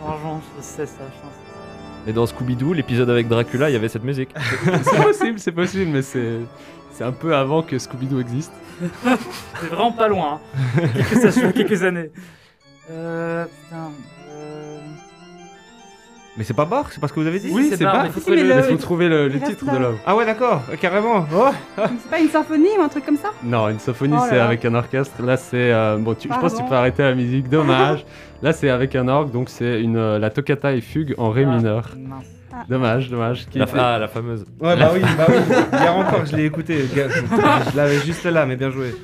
Franchement, 0.00 0.40
je 0.56 0.62
sais 0.62 0.86
ça, 0.86 1.02
je 1.14 1.20
pense. 1.20 1.32
Et 2.06 2.12
dans 2.12 2.24
Scooby-Doo, 2.26 2.72
l'épisode 2.72 3.10
avec 3.10 3.28
Dracula, 3.28 3.68
il 3.68 3.72
y 3.72 3.76
avait 3.76 3.88
cette 3.88 4.04
musique. 4.04 4.30
c'est 4.82 5.02
possible, 5.02 5.38
c'est 5.38 5.52
possible, 5.52 5.90
mais 5.90 6.02
c'est. 6.02 6.38
C'est 6.92 7.04
un 7.04 7.12
peu 7.12 7.34
avant 7.36 7.62
que 7.62 7.76
Scooby-Doo 7.78 8.18
existe. 8.20 8.52
C'est 9.60 9.66
vraiment 9.68 9.92
pas 9.92 10.08
loin. 10.08 10.40
Hein. 10.76 10.80
Quelques, 10.94 11.14
ça 11.20 11.30
fait 11.30 11.52
quelques 11.52 11.82
années. 11.84 12.10
Euh. 12.90 13.44
Putain. 13.44 13.90
Euh... 14.30 14.78
Mais 16.36 16.44
c'est 16.44 16.54
pas 16.54 16.64
Bach, 16.66 16.86
c'est 16.92 17.00
pas 17.00 17.08
ce 17.08 17.12
que 17.12 17.18
vous 17.18 17.26
avez 17.26 17.40
dit 17.40 17.48
Oui, 17.50 17.66
c'est 17.68 17.76
faut 18.12 18.20
Si, 18.20 18.20
trouver 18.26 18.42
mais 18.44 18.54
le- 18.54 18.60
Il 18.60 18.62
faut 18.62 18.76
trouver 18.76 19.08
le, 19.08 19.40
titre 19.40 19.64
là. 19.66 19.72
de 19.72 19.78
l'œuvre. 19.78 19.98
Ah 20.06 20.14
ouais, 20.14 20.24
d'accord, 20.24 20.62
carrément. 20.80 21.26
Oh. 21.34 21.48
C'est 21.76 22.10
pas 22.10 22.20
une 22.20 22.28
symphonie 22.28 22.68
ou 22.78 22.82
un 22.82 22.88
truc 22.88 23.04
comme 23.04 23.16
ça 23.16 23.30
Non, 23.42 23.68
une 23.68 23.80
symphonie, 23.80 24.14
Oh 24.16 24.24
c'est 24.28 24.38
avec 24.38 24.64
un 24.64 24.74
orchestre. 24.74 25.20
Là, 25.22 25.36
c'est. 25.36 25.72
euh, 25.72 25.96
bon, 25.98 26.14
tu- 26.14 26.28
je 26.32 26.38
pense 26.38 26.52
que 26.54 26.58
tu 26.58 26.64
peux 26.64 26.76
arrêter 26.76 27.02
la 27.02 27.14
musique, 27.16 27.48
dommage. 27.48 28.06
Là, 28.42 28.52
c'est 28.52 28.70
avec 28.70 28.94
un 28.94 29.08
orgue, 29.08 29.32
donc 29.32 29.48
c'est 29.48 29.80
une 29.82 29.96
euh, 29.96 30.20
la 30.20 30.30
toccata 30.30 30.72
et 30.72 30.80
fugue 30.80 31.12
en 31.18 31.30
ré 31.30 31.44
Ah, 31.44 31.56
mineur. 31.56 31.88
mince. 31.98 32.24
Dommage, 32.68 33.10
dommage. 33.10 33.46
La, 33.54 33.64
était- 33.64 33.72
ah, 33.78 33.98
la 33.98 34.08
fameuse. 34.08 34.44
Ouais, 34.60 34.76
bah 34.76 34.90
oui, 34.94 35.00
bah 35.16 35.26
oui. 35.28 35.34
Hier 35.72 35.96
encore, 35.96 36.24
je 36.26 36.36
l'ai 36.36 36.44
écouté. 36.46 36.84
Je 36.86 37.76
l'avais 37.76 37.98
juste 38.00 38.24
là, 38.24 38.46
mais 38.46 38.56
bien 38.56 38.70
joué. 38.70 38.94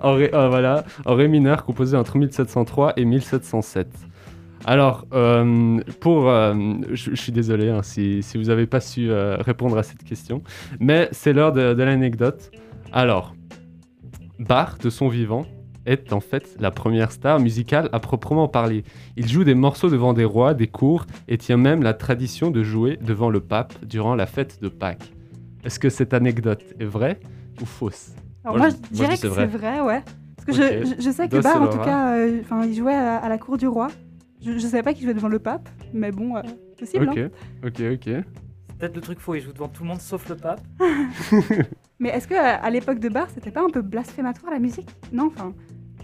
en 0.00 0.14
ré, 0.14 0.30
euh, 0.34 0.48
voilà, 0.48 0.84
en 1.04 1.14
ré 1.14 1.28
mineur, 1.28 1.64
composé 1.64 1.96
entre 1.96 2.18
1703 2.18 2.92
et 2.96 3.04
1707. 3.04 3.88
Alors, 4.64 5.06
euh, 5.12 5.78
pour, 6.00 6.28
euh, 6.28 6.54
je, 6.90 7.10
je 7.10 7.14
suis 7.16 7.32
désolé 7.32 7.70
hein, 7.70 7.82
si, 7.82 8.22
si 8.22 8.36
vous 8.36 8.44
n'avez 8.44 8.66
pas 8.66 8.80
su 8.80 9.10
euh, 9.10 9.36
répondre 9.38 9.78
à 9.78 9.82
cette 9.82 10.02
question, 10.02 10.42
mais 10.80 11.08
c'est 11.12 11.32
l'heure 11.32 11.52
de, 11.52 11.72
de 11.72 11.82
l'anecdote. 11.82 12.50
Alors, 12.92 13.34
Bach, 14.38 14.78
de 14.82 14.90
son 14.90 15.08
vivant, 15.08 15.46
est 15.86 16.12
en 16.12 16.20
fait 16.20 16.56
la 16.60 16.70
première 16.70 17.12
star 17.12 17.40
musicale 17.40 17.88
à 17.92 18.00
proprement 18.00 18.48
parler. 18.48 18.84
Il 19.16 19.28
joue 19.28 19.44
des 19.44 19.54
morceaux 19.54 19.88
devant 19.88 20.12
des 20.12 20.24
rois, 20.24 20.52
des 20.54 20.66
cours, 20.66 21.06
et 21.28 21.38
tient 21.38 21.56
même 21.56 21.82
la 21.82 21.94
tradition 21.94 22.50
de 22.50 22.62
jouer 22.62 22.98
devant 23.00 23.30
le 23.30 23.40
pape 23.40 23.72
durant 23.84 24.14
la 24.14 24.26
fête 24.26 24.60
de 24.60 24.68
Pâques. 24.68 25.12
Est-ce 25.64 25.78
que 25.78 25.88
cette 25.88 26.12
anecdote 26.14 26.62
est 26.78 26.84
vraie 26.84 27.18
ou 27.60 27.64
fausse? 27.66 28.10
Alors 28.44 28.58
Moi, 28.58 28.66
moi, 28.66 28.68
je- 28.68 28.74
je 28.74 28.78
moi, 28.80 28.88
je 28.90 28.94
dirais 28.94 29.14
que 29.14 29.20
c'est 29.20 29.28
vrai. 29.28 29.46
vrai, 29.46 29.80
ouais. 29.80 30.02
Parce 30.36 30.46
que 30.46 30.52
je, 30.52 30.94
je, 30.96 31.02
je 31.02 31.10
sais 31.10 31.28
que 31.28 31.40
Bach, 31.42 31.56
en 31.60 31.68
tout 31.68 31.78
cas, 31.78 32.14
euh, 32.16 32.42
il 32.66 32.74
jouait 32.74 32.94
à, 32.94 33.16
à 33.16 33.28
la 33.28 33.38
cour 33.38 33.56
du 33.56 33.66
roi. 33.66 33.88
Je, 34.44 34.52
je 34.52 34.58
savais 34.66 34.82
pas 34.84 34.92
qu'il 34.94 35.04
jouait 35.04 35.14
devant 35.14 35.26
le 35.28 35.38
pape, 35.40 35.68
mais 35.92 36.12
bon, 36.12 36.36
euh, 36.36 36.42
possible. 36.78 37.08
Ok, 37.08 37.18
hein. 37.18 37.28
ok, 37.64 37.80
ok. 37.94 38.04
C'est 38.04 38.78
peut-être 38.78 38.94
le 38.94 39.00
truc 39.00 39.18
faux, 39.18 39.34
il 39.34 39.40
joue 39.40 39.52
devant 39.52 39.66
tout 39.68 39.82
le 39.82 39.88
monde 39.88 40.00
sauf 40.00 40.28
le 40.28 40.36
pape. 40.36 40.60
Mais 41.98 42.10
est-ce 42.10 42.28
que 42.28 42.34
à, 42.34 42.56
à 42.56 42.70
l'époque 42.70 42.98
de 42.98 43.08
Bach, 43.08 43.28
c'était 43.34 43.50
pas 43.50 43.62
un 43.64 43.70
peu 43.70 43.80
blasphématoire 43.80 44.52
la 44.52 44.58
musique? 44.58 44.88
Non, 45.12 45.28
enfin. 45.34 45.54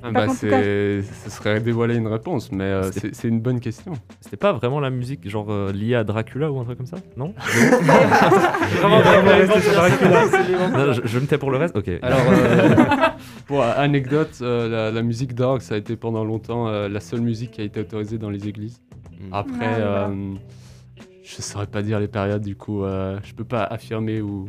Ah 0.03 0.11
bah. 0.11 0.29
Ce 0.29 1.03
serait 1.29 1.61
dévoiler 1.61 1.97
une 1.97 2.07
réponse, 2.09 2.51
mais 2.53 2.65
euh, 2.65 2.91
c'est 2.93 3.15
c'est 3.15 3.29
une 3.29 3.41
bonne 3.41 3.61
question. 3.61 3.93
C'était 4.21 4.37
pas 4.37 4.53
vraiment 4.53 4.81
la 4.81 4.91
musique 4.91 5.29
genre 5.29 5.47
euh, 5.51 5.73
liée 5.73 5.95
à 5.95 6.05
Dracula 6.05 6.51
ou 6.51 6.59
un 6.59 6.65
truc 6.65 6.79
comme 6.79 6.87
ça? 6.87 6.97
Non? 7.17 7.35
Vraiment, 8.81 9.01
vraiment 9.01 9.61
sur 9.61 9.73
Dracula. 9.73 10.93
je, 10.93 11.01
je 11.05 11.19
me 11.19 11.27
tais 11.27 11.39
pour 11.39 11.51
le 11.51 11.59
reste 11.59 11.77
Ok. 11.77 11.89
Alors, 12.03 12.19
euh, 12.29 12.85
pour 13.47 13.63
anecdote, 13.63 14.39
euh, 14.43 14.69
la, 14.69 14.91
la 14.91 15.03
musique 15.03 15.35
d'orgue, 15.35 15.61
ça 15.61 15.75
a 15.75 15.79
été 15.79 15.97
pendant 15.97 16.25
longtemps 16.25 16.69
euh, 16.69 16.89
la 16.89 17.01
seule 17.01 17.21
musique 17.21 17.53
qui 17.53 17.61
a 17.61 17.65
été 17.65 17.81
autorisée 17.81 18.19
dans 18.19 18.31
les 18.31 18.49
églises. 18.49 18.81
Après, 19.31 19.67
Ah, 19.79 20.09
euh, 20.09 20.35
je 21.23 21.43
saurais 21.43 21.67
pas 21.69 21.83
dire 21.83 22.01
les 22.01 22.09
périodes, 22.09 22.43
du 22.43 22.57
coup, 22.57 22.83
euh, 22.83 23.19
je 23.23 23.35
peux 23.35 23.45
pas 23.45 23.63
affirmer 23.63 24.21
ou, 24.21 24.47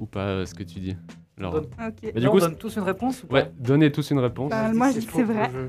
ou 0.00 0.06
pas 0.06 0.26
euh, 0.26 0.46
ce 0.46 0.54
que 0.54 0.64
tu 0.64 0.80
dis. 0.80 0.96
Alors, 1.38 1.52
Donne- 1.52 1.64
Ok. 1.64 1.94
Mais 2.02 2.12
Là, 2.14 2.20
du 2.20 2.26
on 2.28 2.30
coup, 2.30 2.40
donne 2.40 2.56
tous 2.56 2.76
une 2.76 2.82
réponse 2.82 3.22
ou 3.22 3.26
pas 3.26 3.34
ouais, 3.34 3.50
donnez 3.58 3.92
tous 3.92 4.10
une 4.10 4.18
réponse. 4.20 4.50
Bah, 4.50 4.72
moi, 4.72 4.90
je 4.90 4.98
dis 5.00 5.06
que 5.06 5.12
c'est 5.12 5.22
vrai. 5.22 5.50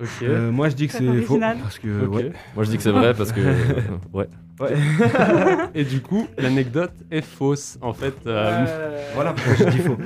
Ok. 0.00 0.08
Euh, 0.22 0.52
moi, 0.52 0.68
je 0.68 0.74
dis 0.76 0.86
que 0.86 0.92
c'est 0.92 1.04
faux. 1.04 1.34
original. 1.34 1.58
Parce 1.60 1.78
que, 1.80 2.04
Ok. 2.06 2.14
ouais. 2.14 2.32
Moi 2.54 2.62
je 2.64 2.70
dis 2.70 2.76
que 2.76 2.82
c'est 2.84 2.92
vrai 2.92 3.14
parce 3.14 3.32
que. 3.32 3.40
ouais. 4.12 4.28
Et 5.74 5.82
du 5.84 6.00
coup, 6.00 6.28
l'anecdote 6.38 6.92
est 7.10 7.20
fausse. 7.20 7.76
En 7.80 7.92
fait, 7.92 8.14
euh, 8.26 8.64
Euh, 8.68 9.04
Voilà 9.14 9.32
pourquoi 9.32 9.54
j'ai 9.56 9.70
dit 9.70 9.78
faux. 9.78 9.96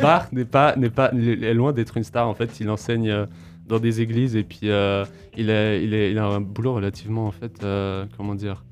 Bach 0.00 0.32
n'est 0.32 0.46
pas, 0.46 0.74
n'est 0.76 0.88
pas, 0.88 1.10
est 1.12 1.52
loin 1.52 1.72
d'être 1.72 1.98
une 1.98 2.04
star. 2.04 2.26
En 2.26 2.32
fait, 2.34 2.58
il 2.60 2.70
enseigne 2.70 3.10
euh, 3.10 3.26
dans 3.66 3.78
des 3.78 4.00
églises 4.00 4.36
et 4.36 4.42
puis 4.44 4.60
euh, 4.70 5.04
il, 5.36 5.50
est, 5.50 5.84
il, 5.84 5.92
est, 5.92 6.10
il 6.10 6.16
a 6.18 6.24
un 6.24 6.40
boulot 6.40 6.72
relativement, 6.74 7.26
en 7.26 7.30
fait, 7.32 7.62
euh, 7.62 8.06
comment 8.16 8.34
dire, 8.34 8.64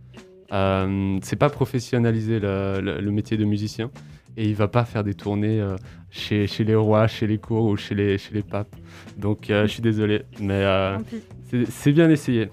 euh, 0.52 1.18
c'est 1.22 1.37
pas 1.37 1.50
professionnalisé 1.50 2.40
le, 2.40 2.81
le- 2.83 3.00
le 3.02 3.11
métier 3.11 3.37
de 3.37 3.44
musicien 3.44 3.90
et 4.37 4.49
il 4.49 4.55
va 4.55 4.68
pas 4.68 4.85
faire 4.85 5.05
des 5.05 5.14
tournées 5.14 5.61
euh, 5.61 5.77
chez, 6.11 6.47
chez 6.47 6.64
les 6.64 6.75
rois, 6.75 7.07
chez 7.07 7.27
les 7.27 7.38
cours 7.38 7.64
ou 7.64 7.77
chez 7.77 7.95
les, 7.95 8.18
chez 8.18 8.35
les 8.35 8.42
papes. 8.42 8.75
Donc, 9.16 9.51
euh, 9.51 9.62
je 9.66 9.73
suis 9.73 9.83
désolé, 9.83 10.23
mais 10.40 10.55
euh, 10.64 10.99
c'est 11.68 11.92
bien 11.92 12.09
essayé. 12.11 12.51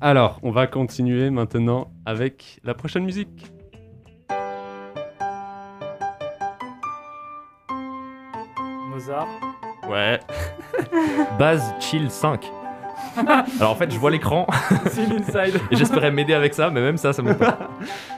Alors, 0.00 0.38
on 0.42 0.50
va 0.50 0.66
continuer 0.66 1.30
maintenant 1.30 1.90
avec 2.04 2.60
la 2.64 2.74
prochaine 2.74 3.04
musique. 3.04 3.46
Mozart. 8.90 9.28
Ouais. 9.88 10.20
Base 11.38 11.62
Chill 11.80 12.10
5. 12.10 12.44
Alors 13.60 13.72
en 13.72 13.74
fait, 13.74 13.90
je 13.90 13.98
vois 13.98 14.10
l'écran 14.10 14.46
C'est 14.86 15.06
l'inside. 15.06 15.60
et 15.70 15.76
j'espérais 15.76 16.10
m'aider 16.10 16.34
avec 16.34 16.52
ça, 16.54 16.70
mais 16.70 16.80
même 16.80 16.96
ça, 16.98 17.12
ça 17.12 17.22
me 17.22 17.34
pas. 17.34 17.58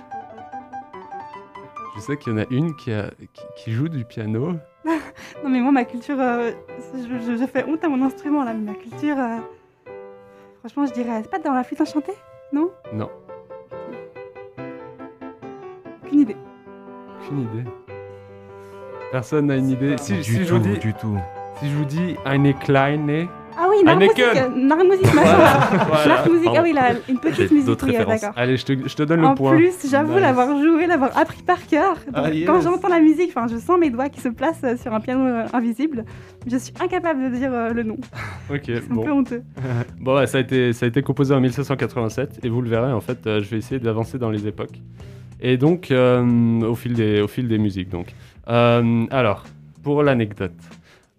Je 1.98 2.02
sais 2.02 2.16
qu'il 2.16 2.32
y 2.32 2.36
en 2.36 2.38
a 2.38 2.44
une 2.50 2.76
qui, 2.76 2.92
a- 2.92 3.10
qui, 3.34 3.42
qui 3.56 3.72
joue 3.72 3.88
du 3.88 4.04
piano. 4.04 4.52
Non, 5.44 5.50
mais 5.50 5.60
moi, 5.60 5.72
ma 5.72 5.84
culture. 5.84 6.16
euh, 6.20 6.52
je, 6.94 7.18
je- 7.18 7.36
je 7.36 7.46
fais 7.46 7.64
honte 7.64 7.82
à 7.84 7.88
mon 7.88 8.00
instrument 8.04 8.44
là, 8.44 8.54
mais 8.54 8.72
ma 8.72 8.78
culture. 8.78 9.16
euh, 9.18 9.38
franchement, 10.60 10.86
je 10.86 10.92
dirais. 10.92 11.20
C'est 11.22 11.30
pas 11.30 11.38
dans 11.40 11.52
la 11.52 11.62
flûte 11.64 11.80
enchantée 11.80 12.12
Non? 12.52 12.70
Non. 12.92 13.10
Aucune 16.04 16.20
idée. 16.20 16.36
Aucune 17.20 17.40
idée. 17.42 17.64
Personne 19.12 19.46
n'a 19.46 19.56
une 19.56 19.70
idée. 19.70 19.96
Si, 19.98 20.14
du 20.14 20.22
si 20.22 20.44
je 20.44 20.48
tout, 20.48 20.54
vous 20.54 20.60
dis, 20.60 20.78
du 20.78 20.94
tout. 20.94 21.16
si 21.58 21.68
je 21.70 21.76
vous 21.76 21.84
dis 21.84 22.16
eine 22.24 22.54
kleine. 22.54 23.28
Ah 23.60 23.66
oui, 23.68 23.82
Narmusik. 23.84 24.22
Narmusik, 24.54 25.14
machin. 25.14 25.36
Ah 25.40 26.62
oui, 26.62 26.72
là, 26.72 26.92
une 27.08 27.18
petite 27.18 27.50
musique, 27.50 27.82
oui, 27.82 27.96
euh, 27.96 28.04
d'accord. 28.04 28.32
Allez, 28.36 28.56
je 28.56 28.64
te, 28.64 28.72
je 28.88 28.94
te 28.94 29.02
donne 29.02 29.24
En 29.24 29.30
le 29.30 29.34
point. 29.34 29.50
plus, 29.56 29.72
j'avoue 29.90 30.12
Nice. 30.12 30.20
l'avoir 30.22 30.48
joué, 30.62 30.86
l'avoir 30.86 31.16
appris 31.18 31.42
par 31.42 31.66
cœur. 31.66 31.94
Donc, 32.06 32.14
Ah, 32.14 32.30
yes. 32.32 32.46
Quand 32.46 32.60
j'entends 32.60 32.88
la 32.88 33.00
musique, 33.00 33.30
enfin, 33.34 33.46
je 33.52 33.56
sens 33.58 33.78
mes 33.78 33.90
doigts 33.90 34.08
qui 34.08 34.20
se 34.20 34.28
placent 34.28 34.62
euh, 34.62 34.76
sur 34.76 34.94
un 34.94 35.00
piano 35.00 35.26
euh, 35.26 35.44
invisible. 35.52 36.04
Je 36.46 36.56
suis 36.56 36.72
incapable 36.80 37.30
de 37.32 37.36
dire 37.36 37.50
euh, 37.52 37.72
le 37.72 37.82
nom. 37.82 37.96
Ok, 38.50 38.62
C'est 38.66 38.76
un 38.90 38.94
bon. 38.94 39.02
peu 39.02 39.10
honteux. 39.10 39.42
Bon, 40.00 40.14
ouais, 40.16 40.26
ça, 40.28 40.38
a 40.38 40.40
été, 40.40 40.72
ça 40.72 40.86
a 40.86 40.88
été 40.88 41.02
composé 41.02 41.34
en 41.34 41.40
1787 41.40 42.40
et 42.44 42.48
vous 42.48 42.62
le 42.62 42.70
verrez, 42.70 42.92
en 42.92 43.00
fait, 43.00 43.26
euh, 43.26 43.42
je 43.42 43.48
vais 43.50 43.58
essayer 43.58 43.80
d'avancer 43.80 44.18
dans 44.18 44.30
les 44.30 44.46
époques. 44.46 44.80
Et 45.40 45.56
donc, 45.56 45.90
euh, 45.90 46.60
au, 46.62 46.74
fil 46.76 46.94
des, 46.94 47.20
au 47.20 47.28
fil 47.28 47.48
des 47.48 47.58
musiques, 47.58 47.88
donc. 47.90 48.14
Euh, 48.48 49.04
alors, 49.10 49.44
pour 49.82 50.02
l'anecdote, 50.02 50.52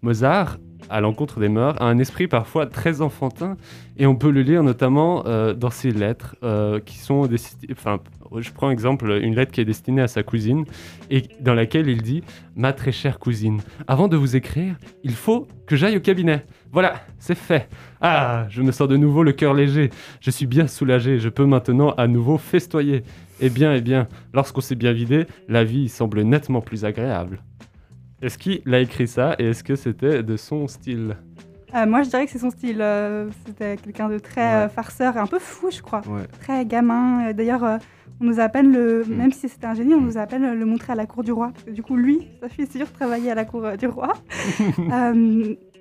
Mozart, 0.02 0.58
à 0.90 1.00
l'encontre 1.00 1.40
des 1.40 1.48
mœurs, 1.48 1.76
a 1.80 1.84
un 1.84 1.98
esprit 1.98 2.26
parfois 2.26 2.66
très 2.66 3.00
enfantin 3.00 3.56
et 3.96 4.06
on 4.06 4.16
peut 4.16 4.30
le 4.30 4.42
lire 4.42 4.62
notamment 4.62 5.24
euh, 5.26 5.54
dans 5.54 5.70
ses 5.70 5.90
lettres 5.90 6.36
euh, 6.42 6.80
qui 6.80 6.98
sont 6.98 7.26
destinées. 7.26 7.72
Enfin, 7.72 8.00
je 8.36 8.50
prends 8.50 8.70
exemple 8.70 9.10
une 9.22 9.34
lettre 9.34 9.52
qui 9.52 9.60
est 9.60 9.64
destinée 9.64 10.02
à 10.02 10.08
sa 10.08 10.22
cousine 10.22 10.64
et 11.10 11.22
dans 11.40 11.54
laquelle 11.54 11.88
il 11.88 12.02
dit 12.02 12.22
Ma 12.56 12.72
très 12.72 12.92
chère 12.92 13.18
cousine, 13.18 13.60
avant 13.88 14.08
de 14.08 14.16
vous 14.16 14.36
écrire, 14.36 14.76
il 15.02 15.12
faut 15.12 15.48
que 15.66 15.76
j'aille 15.76 15.96
au 15.96 16.00
cabinet. 16.00 16.44
Voilà, 16.72 17.00
c'est 17.18 17.36
fait. 17.36 17.68
Ah, 18.00 18.46
je 18.48 18.62
me 18.62 18.70
sens 18.70 18.88
de 18.88 18.96
nouveau 18.96 19.22
le 19.22 19.32
cœur 19.32 19.54
léger. 19.54 19.90
Je 20.20 20.30
suis 20.30 20.46
bien 20.46 20.66
soulagé. 20.66 21.18
Je 21.18 21.28
peux 21.28 21.46
maintenant 21.46 21.90
à 21.92 22.06
nouveau 22.06 22.38
festoyer. 22.38 23.02
Eh 23.40 23.50
bien, 23.50 23.74
eh 23.74 23.80
bien, 23.80 24.06
lorsqu'on 24.32 24.60
s'est 24.60 24.74
bien 24.74 24.92
vidé, 24.92 25.26
la 25.48 25.64
vie 25.64 25.88
semble 25.88 26.22
nettement 26.22 26.60
plus 26.60 26.84
agréable. 26.84 27.40
Est-ce 28.22 28.36
qu'il 28.38 28.62
a 28.74 28.78
écrit 28.80 29.08
ça 29.08 29.34
et 29.38 29.50
est-ce 29.50 29.64
que 29.64 29.76
c'était 29.76 30.22
de 30.22 30.36
son 30.36 30.66
style 30.68 31.16
Euh, 31.74 31.86
moi, 31.86 32.02
je 32.02 32.10
dirais 32.10 32.26
que 32.26 32.32
c'est 32.32 32.38
son 32.38 32.50
style. 32.50 32.78
euh, 32.80 33.28
C'était 33.46 33.76
quelqu'un 33.76 34.08
de 34.08 34.18
très 34.18 34.40
Ouais. 34.42 34.64
euh, 34.64 34.68
farceur 34.68 35.16
et 35.16 35.20
un 35.20 35.26
peu 35.26 35.38
fou, 35.38 35.68
je 35.70 35.80
crois. 35.80 36.02
Ouais. 36.06 36.26
Très 36.40 36.66
gamin. 36.66 37.32
D'ailleurs, 37.32 37.64
euh, 37.64 37.78
on 38.20 38.24
nous 38.26 38.38
a 38.40 38.42
à 38.44 38.48
peine 38.50 38.72
le. 38.72 39.04
Mm. 39.06 39.14
Même 39.16 39.32
si 39.32 39.48
c'était 39.48 39.66
un 39.66 39.74
génie, 39.74 39.94
on 39.94 40.00
nous 40.00 40.18
a 40.18 40.22
à 40.22 40.26
peine 40.26 40.52
le 40.52 40.64
montrer 40.66 40.92
à 40.92 40.96
la 40.96 41.06
cour 41.06 41.22
du 41.22 41.32
roi. 41.32 41.50
Parce 41.54 41.64
que 41.64 41.70
du 41.70 41.82
coup, 41.82 41.96
lui, 41.96 42.26
je 42.42 42.48
suis 42.52 42.66
sûre, 42.66 42.90
travaillait 42.92 43.30
à 43.30 43.34
la 43.34 43.44
cour 43.46 43.64
du 43.78 43.86
roi. 43.86 44.12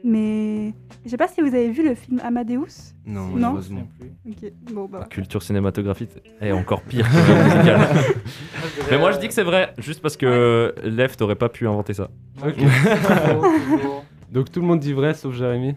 Euh, 0.05 0.09
mais. 0.09 0.73
Je 1.05 1.09
sais 1.09 1.17
pas 1.17 1.27
si 1.27 1.41
vous 1.41 1.47
avez 1.47 1.69
vu 1.69 1.88
le 1.88 1.95
film 1.95 2.19
Amadeus. 2.23 2.93
Non, 3.05 3.27
Non. 3.27 3.35
malheureusement. 3.35 3.88
Ok, 4.27 4.51
bon, 4.73 4.85
bah. 4.85 4.99
La 5.01 5.05
culture 5.07 5.41
cinématographique 5.41 6.12
est 6.41 6.51
encore 6.51 6.81
pire 6.81 7.07
que 7.09 7.15
la 7.31 7.43
musicale. 7.43 7.88
Mais 8.91 8.97
moi 8.97 9.12
je 9.12 9.19
dis 9.19 9.27
que 9.27 9.33
c'est 9.33 9.43
vrai, 9.43 9.73
juste 9.77 10.01
parce 10.01 10.17
que 10.17 10.73
Lev 10.83 11.15
t'aurais 11.15 11.35
pas 11.35 11.49
pu 11.49 11.67
inventer 11.67 11.93
ça. 11.93 12.09
Donc 14.31 14.51
tout 14.51 14.62
le 14.62 14.67
monde 14.67 14.79
dit 14.79 14.93
vrai 14.93 15.13
sauf 15.13 15.33
Jérémy 15.33 15.75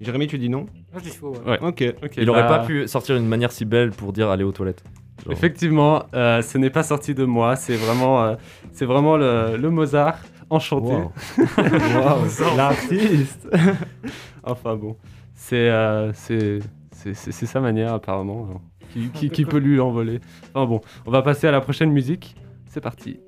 Jérémy, 0.00 0.26
tu 0.26 0.36
dis 0.38 0.48
non 0.48 0.66
Moi, 0.92 0.98
je 0.98 1.10
dis 1.10 1.16
faux. 1.16 1.32
Ouais. 1.46 1.58
Ok. 1.62 1.84
Ok. 2.02 2.14
Il 2.16 2.28
aurait 2.28 2.42
bah, 2.42 2.58
pas 2.58 2.64
pu 2.66 2.88
sortir 2.88 3.16
une 3.16 3.28
manière 3.28 3.52
si 3.52 3.64
belle 3.64 3.90
pour 3.92 4.12
dire 4.12 4.30
aller 4.30 4.42
aux 4.42 4.50
toilettes. 4.50 4.82
Genre. 5.24 5.32
Effectivement, 5.32 6.02
euh, 6.14 6.42
ce 6.42 6.58
n'est 6.58 6.70
pas 6.70 6.82
sorti 6.82 7.14
de 7.14 7.24
moi. 7.24 7.54
C'est 7.54 7.76
vraiment, 7.76 8.24
euh, 8.24 8.34
c'est 8.72 8.84
vraiment 8.84 9.16
le, 9.16 9.56
le 9.56 9.70
Mozart 9.70 10.18
enchanté. 10.52 10.92
Wow. 10.92 11.12
Wow, 11.58 12.56
L'artiste 12.56 13.48
Enfin 14.44 14.76
bon, 14.76 14.96
c'est 15.34 15.68
euh, 15.70 16.12
c'est 16.14 16.58
c'est- 16.92 17.14
c'est- 17.14 17.32
c'est 17.32 17.46
sa 17.46 17.60
manière 17.60 17.92
apparemment. 17.94 18.48
hein, 18.54 18.60
Qui, 18.92 19.08
qui- 19.10 19.30
qui 19.30 19.44
peut 19.44 19.58
lui 19.58 19.80
envoler 19.80 20.20
Enfin 20.54 20.66
bon, 20.66 20.80
on 21.06 21.10
va 21.10 21.22
passer 21.22 21.46
à 21.46 21.50
la 21.50 21.60
prochaine 21.60 21.90
musique. 21.90 22.36
C'est 22.66 22.80
parti. 22.80 23.20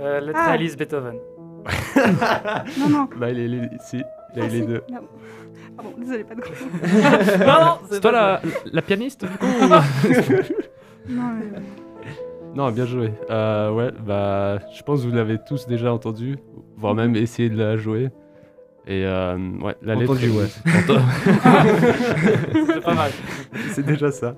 Euh, 0.00 0.20
Lettre 0.20 0.38
Ah. 0.42 0.50
Alice 0.52 0.76
Beethoven. 0.76 1.16
Non, 2.78 2.88
non. 2.88 3.08
Bah 3.16 3.30
il 3.30 3.38
est 3.40 3.48
les, 3.48 3.68
si, 3.80 3.96
il 3.96 4.40
a 4.40 4.44
Ah, 4.44 4.46
eu 4.46 4.50
les 4.50 4.60
si. 4.60 4.66
deux. 4.66 4.82
Non. 4.90 5.00
Pardon, 5.76 5.92
désolé, 5.98 6.24
pas 6.24 6.34
de 6.34 6.40
gros. 6.40 6.52
non, 7.38 7.64
non, 7.64 7.78
C'est 7.90 8.00
toi 8.00 8.12
la, 8.12 8.40
la 8.72 8.82
pianiste 8.82 9.24
du 9.24 9.36
coup 9.38 9.46
ou- 9.46 9.68
Non, 9.68 11.30
mais- 11.34 11.60
Non, 12.56 12.70
bien 12.70 12.86
joué. 12.86 13.12
Euh, 13.30 13.70
ouais, 13.70 13.92
bah 14.06 14.58
je 14.74 14.82
pense 14.82 15.02
que 15.02 15.08
vous 15.08 15.14
l'avez 15.14 15.36
tous 15.46 15.66
déjà 15.66 15.92
entendu, 15.92 16.38
voire 16.78 16.94
même 16.94 17.14
essayé 17.14 17.50
de 17.50 17.58
la 17.58 17.76
jouer. 17.76 18.08
Et 18.86 19.04
euh, 19.04 19.36
ouais, 19.60 19.76
la 19.82 19.94
lettre. 19.94 20.12
Entendu, 20.12 20.30
ouais. 20.30 20.46
C'est 22.66 22.80
pas 22.80 22.94
mal. 22.94 23.10
C'est 23.72 23.84
déjà 23.84 24.10
ça. 24.10 24.36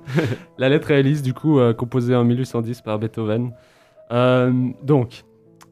La 0.58 0.68
lettre 0.68 0.92
à 0.92 1.00
du 1.00 1.32
coup, 1.32 1.60
euh, 1.60 1.72
composée 1.72 2.16
en 2.16 2.24
1810 2.24 2.80
par 2.80 2.98
Beethoven. 2.98 3.52
Euh, 4.10 4.52
donc, 4.82 5.22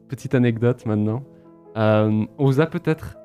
petite 0.07 0.33
anecdote 0.33 0.85
maintenant. 0.85 1.25
Euh, 1.75 2.23
on 2.37 2.45
vous 2.45 2.61
a 2.61 2.67
peut-être 2.67 3.17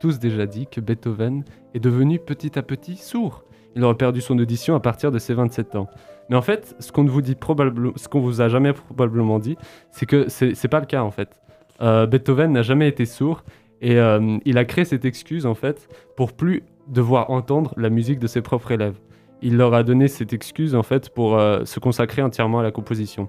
tous 0.00 0.18
déjà 0.18 0.46
dit 0.46 0.66
que 0.66 0.80
Beethoven 0.80 1.44
est 1.74 1.80
devenu 1.80 2.18
petit 2.18 2.58
à 2.58 2.62
petit 2.62 2.96
sourd. 2.96 3.44
Il 3.76 3.84
aurait 3.84 3.94
perdu 3.94 4.20
son 4.20 4.38
audition 4.38 4.74
à 4.74 4.80
partir 4.80 5.10
de 5.10 5.18
ses 5.18 5.34
27 5.34 5.76
ans. 5.76 5.88
Mais 6.30 6.36
en 6.36 6.42
fait, 6.42 6.76
ce 6.78 6.92
qu'on 6.92 7.04
ne 7.04 7.10
vous 7.10 7.22
dit 7.22 7.34
probablement, 7.34 7.92
ce 7.96 8.08
qu'on 8.08 8.20
vous 8.20 8.40
a 8.40 8.48
jamais 8.48 8.72
probablement 8.72 9.38
dit, 9.38 9.56
c'est 9.90 10.06
que 10.06 10.28
c'est 10.28 10.68
pas 10.68 10.80
le 10.80 10.86
cas 10.86 11.02
en 11.02 11.10
fait. 11.10 11.40
Euh, 11.82 12.06
Beethoven 12.06 12.52
n'a 12.52 12.62
jamais 12.62 12.88
été 12.88 13.04
sourd 13.04 13.42
et 13.80 13.98
euh, 13.98 14.38
il 14.44 14.56
a 14.58 14.64
créé 14.64 14.84
cette 14.84 15.04
excuse 15.04 15.44
en 15.44 15.54
fait 15.54 15.88
pour 16.16 16.32
plus 16.32 16.62
devoir 16.86 17.30
entendre 17.30 17.74
la 17.76 17.90
musique 17.90 18.20
de 18.20 18.26
ses 18.26 18.42
propres 18.42 18.70
élèves. 18.70 18.94
Il 19.42 19.56
leur 19.56 19.74
a 19.74 19.82
donné 19.82 20.06
cette 20.06 20.32
excuse 20.32 20.74
en 20.74 20.82
fait 20.82 21.10
pour 21.10 21.36
euh, 21.36 21.64
se 21.64 21.80
consacrer 21.80 22.22
entièrement 22.22 22.60
à 22.60 22.62
la 22.62 22.70
composition. 22.70 23.28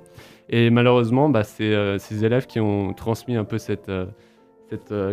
Et 0.49 0.69
malheureusement, 0.69 1.29
bah, 1.29 1.43
c'est 1.43 1.97
ces 1.97 2.25
élèves 2.25 2.45
qui 2.45 2.59
ont 2.59 2.93
transmis 2.93 3.37
un 3.37 3.45
peu 3.45 3.57
cette, 3.57 3.89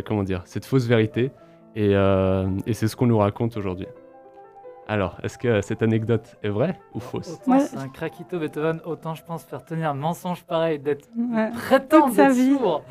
comment 0.05 0.25
dire, 0.25 0.43
cette 0.47 0.65
fausse 0.65 0.87
vérité. 0.87 1.31
Et 1.77 1.95
c'est 2.73 2.89
ce 2.89 2.97
qu'on 2.97 3.07
nous 3.07 3.19
raconte 3.19 3.57
aujourd'hui. 3.57 3.87
Alors, 4.89 5.19
est-ce 5.23 5.37
que 5.37 5.61
cette 5.61 5.83
anecdote 5.83 6.37
est 6.43 6.49
vraie 6.49 6.79
ou 6.95 7.01
fausse 7.01 7.35
Autant 7.43 7.53
Ouais. 7.53 7.61
c'est 7.61 7.77
un 7.77 7.89
craquito 7.89 8.39
Beethoven, 8.39 8.81
autant 8.87 9.15
je 9.15 9.23
pense 9.23 9.45
faire 9.45 9.63
tenir 9.65 9.91
un 9.91 9.95
mensonge 9.95 10.43
pareil, 10.45 10.79
d'être 10.79 11.07
Ouais. 11.17 11.51
prétendre 11.51 12.15
d'être 12.15 12.33
vie. 12.33 12.55
sourd. 12.55 12.83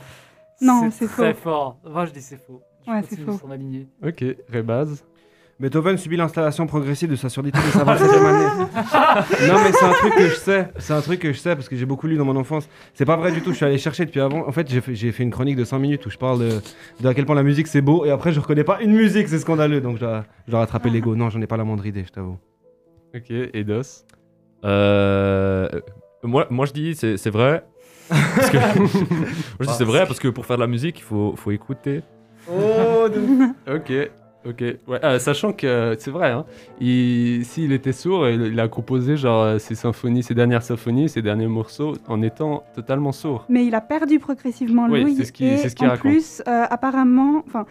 Non, 0.61 0.89
c'est 0.91 1.07
très 1.07 1.33
faux. 1.33 1.41
fort. 1.49 1.77
Moi, 1.83 2.05
je 2.05 2.11
dis 2.11 2.21
c'est 2.21 2.37
faux. 2.37 2.61
Je 2.85 2.91
Ouais, 2.91 3.01
c'est 3.09 3.17
faux. 3.19 3.33
sur 3.37 3.47
ma 3.47 3.55
lignée. 3.57 3.87
Ok, 4.05 4.23
Rebaz. 4.53 5.03
Beethoven 5.59 5.97
subit 5.97 6.17
l'installation 6.17 6.67
progressive 6.67 7.09
de 7.09 7.15
sa 7.15 7.29
surdité 7.29 7.57
de 7.57 7.71
sa 7.71 7.83
27e 7.83 8.25
année. 8.25 8.45
non, 9.47 9.55
mais 9.63 9.71
c'est 9.71 9.85
un 9.85 9.93
truc 9.93 10.13
que 10.13 10.27
je 10.29 10.35
sais. 10.35 10.69
C'est 10.77 10.93
un 10.93 11.01
truc 11.01 11.19
que 11.19 11.33
je 11.33 11.39
sais 11.39 11.55
parce 11.55 11.67
que 11.67 11.75
j'ai 11.75 11.85
beaucoup 11.87 12.05
lu 12.05 12.15
dans 12.15 12.25
mon 12.25 12.35
enfance. 12.35 12.69
C'est 12.93 13.05
pas 13.05 13.15
vrai 13.15 13.31
du 13.31 13.41
tout. 13.41 13.51
Je 13.51 13.55
suis 13.55 13.65
allé 13.65 13.79
chercher 13.79 14.05
depuis 14.05 14.19
avant. 14.19 14.47
En 14.47 14.51
fait, 14.51 14.69
j'ai 14.69 14.81
fait, 14.81 14.93
j'ai 14.93 15.11
fait 15.11 15.23
une 15.23 15.31
chronique 15.31 15.55
de 15.55 15.63
5 15.63 15.79
minutes 15.79 16.05
où 16.05 16.11
je 16.11 16.17
parle 16.17 16.39
de, 16.39 16.61
de 17.01 17.07
à 17.07 17.15
quel 17.15 17.25
point 17.25 17.33
la 17.33 17.41
musique 17.41 17.65
c'est 17.65 17.81
beau. 17.81 18.05
Et 18.05 18.11
après, 18.11 18.33
je 18.33 18.39
reconnais 18.39 18.63
pas 18.63 18.81
une 18.81 18.93
musique. 18.93 19.27
C'est 19.29 19.39
scandaleux. 19.39 19.81
Donc, 19.81 19.95
je 19.95 20.01
dois, 20.01 20.25
je 20.45 20.51
dois 20.51 20.59
rattraper 20.59 20.91
l'ego. 20.91 21.15
Non, 21.15 21.31
j'en 21.31 21.41
ai 21.41 21.47
pas 21.47 21.57
la 21.57 21.63
moindre 21.63 21.87
idée, 21.87 22.03
je 22.05 22.11
t'avoue. 22.11 22.37
Ok, 23.15 23.31
et 23.31 23.63
Dos? 23.63 23.81
Euh, 24.63 25.67
moi, 26.23 26.45
moi 26.49 26.65
je 26.65 26.73
dis 26.73 26.95
c'est 26.95 27.17
c'est 27.17 27.29
vrai. 27.29 27.63
Parce 28.09 28.49
que... 28.49 28.57
moi 28.79 28.87
je 29.61 29.65
dis 29.65 29.73
c'est 29.73 29.83
vrai 29.83 30.05
parce 30.05 30.19
que 30.19 30.27
pour 30.27 30.45
faire 30.45 30.57
de 30.57 30.61
la 30.61 30.67
musique 30.67 30.99
il 30.99 31.03
faut, 31.03 31.35
faut 31.35 31.51
écouter. 31.51 32.01
Ok, 33.67 33.91
ok. 34.47 34.61
Ouais, 34.87 35.03
euh, 35.03 35.19
sachant 35.19 35.53
que 35.53 35.67
euh, 35.67 35.95
c'est 35.97 36.11
vrai, 36.11 36.31
hein, 36.31 36.45
il- 36.79 37.43
s'il 37.45 37.71
était 37.71 37.91
sourd, 37.91 38.27
il, 38.29 38.41
il 38.53 38.59
a 38.59 38.67
composé 38.67 39.17
genre 39.17 39.43
euh, 39.43 39.57
ses 39.59 39.75
symphonies, 39.75 40.23
ses 40.23 40.33
dernières 40.33 40.63
symphonies, 40.63 41.09
ses 41.09 41.21
derniers 41.21 41.47
morceaux 41.47 41.95
en 42.07 42.21
étant 42.21 42.63
totalement 42.75 43.11
sourd. 43.11 43.45
Mais 43.49 43.65
il 43.65 43.75
a 43.75 43.81
perdu 43.81 44.19
progressivement 44.19 44.87
Oui, 44.89 45.01
l'ouïe. 45.01 45.15
c'est 45.15 45.25
ce 45.25 45.31
qu'il- 45.31 45.47
et 45.47 45.57
ce 45.57 45.75
en 45.83 45.89
raconte. 45.89 46.01
plus, 46.11 46.41
euh, 46.47 46.65
apparemment, 46.69 47.43
enfin, 47.47 47.65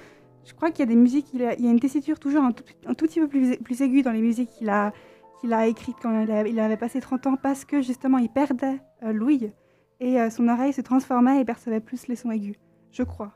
je 0.45 0.55
crois 0.55 0.71
qu'il 0.71 0.81
y 0.81 0.83
a 0.83 0.87
des 0.87 0.97
musiques, 0.97 1.27
il, 1.35 1.43
a- 1.43 1.55
il 1.55 1.65
y 1.65 1.69
a 1.69 1.71
une 1.71 1.81
tessiture 1.81 2.19
toujours 2.19 2.45
un 2.45 2.53
tout, 2.53 2.65
un 2.87 2.95
tout 2.95 3.07
petit 3.07 3.21
peu 3.21 3.29
plus, 3.29 3.57
plus 3.57 3.81
aiguë 3.83 4.03
dans 4.03 4.13
les 4.13 4.21
musiques 4.23 4.51
qu'il 4.51 4.69
a, 4.71 4.93
qu'il 5.41 5.53
a 5.53 5.67
écrites 5.67 5.97
quand 6.01 6.23
il, 6.23 6.31
a- 6.31 6.47
il 6.47 6.59
avait 6.61 6.77
passé 6.77 7.01
30 7.01 7.27
ans 7.27 7.37
parce 7.43 7.65
que 7.65 7.83
justement 7.83 8.19
il 8.19 8.29
perdait 8.29 8.79
euh, 9.03 9.13
l'ouïe 9.13 9.53
et 10.01 10.19
son 10.31 10.47
oreille 10.49 10.73
se 10.75 10.83
transformait 10.83 11.41
et 11.41 11.45
percevait 11.47 11.81
plus 11.81 12.07
les 12.09 12.17
sons 12.17 12.31
aigus. 12.31 12.57
Je 12.93 13.03
crois. 13.03 13.33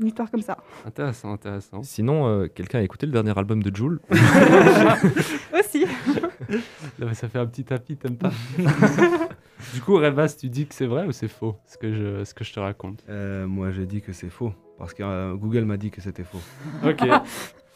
Une 0.00 0.06
histoire 0.06 0.30
comme 0.30 0.40
ça. 0.40 0.56
Intéressant, 0.86 1.32
intéressant. 1.34 1.82
Sinon, 1.82 2.26
euh, 2.26 2.46
quelqu'un 2.46 2.78
a 2.78 2.82
écouté 2.82 3.04
le 3.04 3.12
dernier 3.12 3.36
album 3.36 3.62
de 3.62 3.74
Joule 3.74 4.00
Aussi. 5.58 5.84
Là, 6.98 7.12
ça 7.12 7.28
fait 7.28 7.38
un 7.38 7.46
petit 7.46 7.64
tapis, 7.64 7.96
t'aimes 7.96 8.16
pas 8.16 8.30
Du 9.74 9.82
coup, 9.82 9.96
Rebaz, 9.96 10.38
tu 10.38 10.48
dis 10.48 10.66
que 10.66 10.74
c'est 10.74 10.86
vrai 10.86 11.04
ou 11.04 11.12
c'est 11.12 11.28
faux 11.28 11.56
ce 11.66 11.76
que 11.76 11.92
je, 11.92 12.24
ce 12.24 12.32
que 12.32 12.44
je 12.44 12.52
te 12.54 12.60
raconte? 12.60 13.04
Euh, 13.10 13.46
moi, 13.46 13.72
j'ai 13.72 13.84
dit 13.84 14.00
que 14.00 14.14
c'est 14.14 14.30
faux. 14.30 14.54
Parce 14.78 14.94
que 14.94 15.02
euh, 15.02 15.34
Google 15.34 15.66
m'a 15.66 15.76
dit 15.76 15.90
que 15.90 16.00
c'était 16.00 16.24
faux. 16.24 16.40
Ok. 16.82 17.02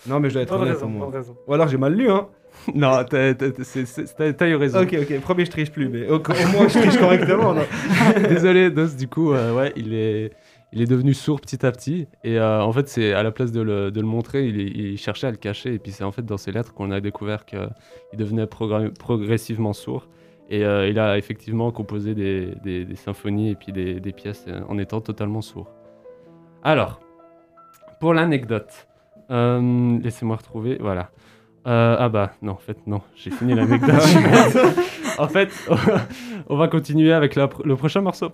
Non, 0.06 0.18
mais 0.18 0.30
je 0.30 0.34
dois 0.34 0.42
être 0.42 0.52
honnête 0.54 0.74
raison, 0.74 0.88
moi. 0.88 1.10
Ou 1.46 1.52
alors 1.54 1.68
j'ai 1.68 1.76
mal 1.76 1.94
lu, 1.94 2.10
hein. 2.10 2.28
Non, 2.74 3.04
t'as 3.04 4.48
eu 4.48 4.54
raison. 4.56 4.82
Ok, 4.82 4.96
ok, 5.02 5.20
premier 5.20 5.44
je 5.44 5.50
triche 5.50 5.70
plus, 5.70 5.88
mais 5.88 6.08
au, 6.08 6.16
au 6.16 6.48
moins 6.52 6.68
je 6.68 6.78
triche 6.78 6.98
correctement. 6.98 7.54
Désolé, 8.28 8.70
Dos, 8.70 8.88
du 8.88 9.08
coup, 9.08 9.32
euh, 9.32 9.54
ouais, 9.54 9.72
il 9.76 9.92
est, 9.92 10.32
il 10.74 10.82
est 10.82 10.86
devenu 10.90 11.14
sourd 11.14 11.40
petit 11.40 11.64
à 11.64 11.70
petit. 11.70 12.08
Et 12.24 12.38
euh, 12.38 12.60
en 12.62 12.72
fait, 12.72 12.88
c'est 12.88 13.12
à 13.14 13.22
la 13.22 13.30
place 13.30 13.52
de 13.52 13.62
le, 13.62 13.90
de 13.92 14.00
le 14.00 14.06
montrer, 14.06 14.46
il, 14.48 14.98
cherchait 14.98 15.28
à 15.28 15.30
le 15.30 15.36
cacher. 15.36 15.72
Et 15.74 15.78
puis 15.78 15.92
c'est 15.92 16.02
en 16.04 16.10
fait 16.12 16.26
dans 16.26 16.36
ses 16.36 16.50
lettres 16.50 16.74
qu'on 16.74 16.90
a 16.90 17.00
découvert 17.00 17.46
qu'il 17.46 17.68
devenait 18.14 18.46
progressivement 18.46 19.72
sourd. 19.72 20.08
Et 20.50 20.64
euh, 20.64 20.88
il 20.88 20.98
a 20.98 21.16
effectivement 21.16 21.70
composé 21.70 22.14
des, 22.14 22.54
des- 22.64 22.84
des 22.84 22.96
symphonies 22.96 23.50
et 23.50 23.54
puis 23.54 23.72
des, 23.72 24.00
des 24.00 24.12
pièces 24.12 24.44
euh, 24.48 24.60
en 24.68 24.76
étant 24.78 25.00
totalement 25.00 25.40
sourd. 25.40 25.70
Alors, 26.64 27.00
pour 28.00 28.12
l'anecdote, 28.12 28.88
euh, 29.30 29.98
laissez-moi 30.02 30.36
retrouver, 30.36 30.76
voilà. 30.80 31.10
Ah 31.66 32.10
bah 32.10 32.32
non, 32.42 32.52
en 32.52 32.56
fait 32.56 32.76
non, 32.86 33.00
j'ai 33.16 33.30
fini 33.30 33.54
l'anecdote. 33.54 33.94
en 35.18 35.28
fait, 35.28 35.48
on 35.70 35.74
va, 35.76 36.00
on 36.50 36.56
va 36.58 36.68
continuer 36.68 37.10
avec 37.12 37.36
la 37.36 37.48
le 37.64 37.74
prochain 37.74 38.02
morceau. 38.02 38.32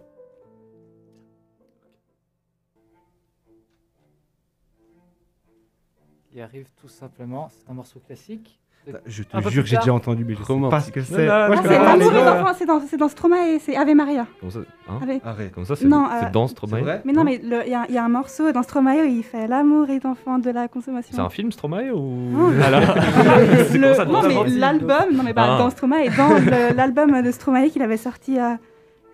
Il 6.35 6.41
arrive 6.41 6.67
tout 6.81 6.89
simplement, 6.89 7.49
c'est 7.51 7.71
un 7.71 7.75
morceau 7.75 7.99
classique. 8.07 8.59
Je 9.05 9.23
te 9.23 9.37
jure, 9.51 9.63
plus 9.63 9.71
j'ai 9.71 9.77
déjà 9.77 9.93
entendu, 9.93 10.25
mais 10.25 10.35
je 10.35 10.43
sais 10.43 10.69
pas 10.71 10.81
ce 10.81 10.91
que 10.91 11.03
c'est. 11.03 11.27
Non, 11.27 11.49
connais 11.49 12.55
c'est 12.89 12.97
dans, 12.97 13.09
Stromae 13.09 13.59
c'est 13.61 13.77
Ave 13.77 13.95
Maria. 13.95 14.27
Comment 14.41 14.51
ça 14.53 14.61
hein 14.89 14.99
Ave- 15.03 15.21
Arrête. 15.23 15.53
Comment 15.53 15.67
ça, 15.67 15.77
c'est 15.77 15.85
euh, 15.85 16.31
dans 16.33 16.49
Stromae 16.49 17.03
Mais 17.05 17.13
non, 17.13 17.23
mais 17.25 17.41
il 17.43 17.49
y, 17.51 17.75
a- 17.75 17.85
il 17.89 17.95
y 17.95 17.99
a 17.99 18.05
un 18.05 18.09
morceau 18.09 18.51
dans 18.53 18.63
Stromae 18.63 19.03
où 19.03 19.07
il 19.07 19.23
fait 19.23 19.47
l'amour 19.47 19.91
est 19.91 20.07
enfant 20.07 20.39
de 20.39 20.49
la 20.51 20.67
consommation. 20.69 21.13
C'est 21.15 21.21
un 21.21 21.29
film 21.29 21.53
Stromae 21.53 21.91
ou 21.93 22.31
Non. 22.31 22.49
Le- 22.51 23.97
comme 23.97 24.29
mais 24.29 24.51
l'album, 24.59 25.15
non 25.15 25.23
mais 25.25 25.35
pas 25.35 25.57
Ah. 25.57 25.59
dans 25.59 25.71
Stromae, 25.71 26.09
dans 26.17 26.75
l'album 26.75 27.21
de 27.23 27.31
Stromae 27.33 27.69
qu'il 27.69 27.83
avait 27.83 27.97
sorti, 27.99 28.39
euh, 28.41 28.55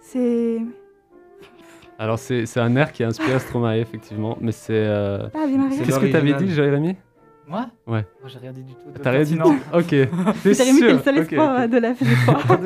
c'est 0.00 0.58
Alors 1.98 2.18
c'est 2.20 2.46
un 2.58 2.76
air 2.76 2.92
qui 2.92 3.02
a 3.02 3.08
inspiré 3.08 3.38
Stromae 3.40 3.78
effectivement, 3.78 4.38
mais 4.40 4.52
c'est... 4.52 4.72
euh, 4.74 5.26
Qu'est-ce 5.84 5.98
que 5.98 6.12
t'avais 6.12 6.34
dit, 6.34 6.52
Jérémy? 6.54 6.96
Moi 7.48 7.66
Ouais. 7.86 8.04
Moi, 8.20 8.28
j'ai 8.28 8.38
rien 8.38 8.52
dit 8.52 8.62
du 8.62 8.72
tout. 8.74 8.80
T'as 9.02 9.10
rien 9.10 9.22
dit 9.22 9.36
pertinent. 9.36 9.58
Ok. 9.72 9.86
T'es 10.42 10.48
le 10.48 10.98
seul 10.98 11.18
espoir 11.18 11.68
de 11.68 11.78
la 11.78 11.94
fête, 11.94 12.08
je 12.08 12.24
crois. 12.32 12.58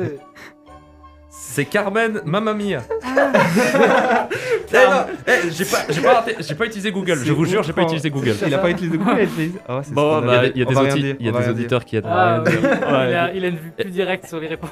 C'est 1.29 1.65
Carmen 1.65 2.21
Mamma 2.25 2.53
Mia. 2.53 2.81
Ah. 3.03 4.27
Eh 4.73 4.89
non, 4.89 5.05
eh, 5.27 5.51
j'ai 5.51 5.65
pas, 5.65 5.79
j'ai 5.89 6.01
pas, 6.01 6.21
raté- 6.21 6.35
j'ai 6.39 6.55
pas 6.55 6.65
utilisé 6.65 6.93
Google. 6.93 7.17
Je 7.25 7.33
vous 7.33 7.43
jure, 7.43 7.61
j'ai 7.61 7.73
pas 7.73 7.81
utilisé 7.81 8.09
Google. 8.09 8.35
Il 8.47 8.53
a 8.53 8.57
pas 8.57 8.69
utilisé 8.69 8.97
Google, 8.97 9.11
il 9.15 9.19
a 9.19 9.23
utilisé. 9.23 9.57
Ouais, 9.67 9.79
c'est 9.83 9.93
Bon, 9.93 10.17
scandaleux. 10.21 10.47
bah, 10.47 10.53
il 10.55 10.59
y 10.59 10.61
a 10.61 10.65
des, 10.65 10.75
audi- 10.75 11.15
y 11.19 11.27
a 11.27 11.31
des 11.33 11.49
auditeurs 11.49 11.83
qui 11.83 11.97
aident. 11.97 12.05
Ah. 12.07 12.41
Ouais. 12.45 13.09
il, 13.09 13.15
a, 13.15 13.33
il 13.33 13.43
a 13.43 13.47
une 13.49 13.57
vue 13.57 13.71
plus 13.77 13.91
directe 13.91 14.27
sur 14.27 14.39
les 14.39 14.47
réponses. 14.47 14.69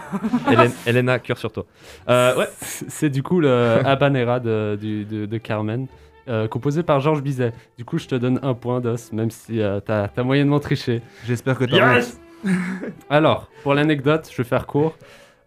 Hélène, 0.49 0.71
Elena, 0.85 1.19
cœur 1.19 1.37
sur 1.37 1.51
toi. 1.51 1.65
Euh, 2.07 2.37
ouais. 2.37 2.47
C'est 2.61 3.09
du 3.09 3.23
coup 3.23 3.41
le 3.41 3.79
Habanera 3.85 4.39
de, 4.39 4.77
de 4.81 5.37
Carmen, 5.37 5.87
euh, 6.27 6.47
composé 6.47 6.84
par 6.84 6.99
Georges 6.99 7.21
Bizet. 7.21 7.53
Du 7.77 7.86
coup, 7.86 7.97
je 7.97 8.08
te 8.08 8.15
donne 8.15 8.39
un 8.43 8.53
point 8.53 8.82
d'os, 8.82 9.12
même 9.13 9.32
si 9.32 9.62
euh, 9.62 9.79
t'as 9.79 10.10
as 10.15 10.23
moyennement 10.23 10.60
triché. 10.60 11.01
J'espère 11.25 11.58
que 11.58 11.65
t'as 11.65 11.95
Yes 11.95 12.19
Alors, 13.10 13.49
pour 13.63 13.73
l'anecdote, 13.73 14.29
je 14.32 14.38
vais 14.38 14.47
faire 14.47 14.65
court. 14.67 14.95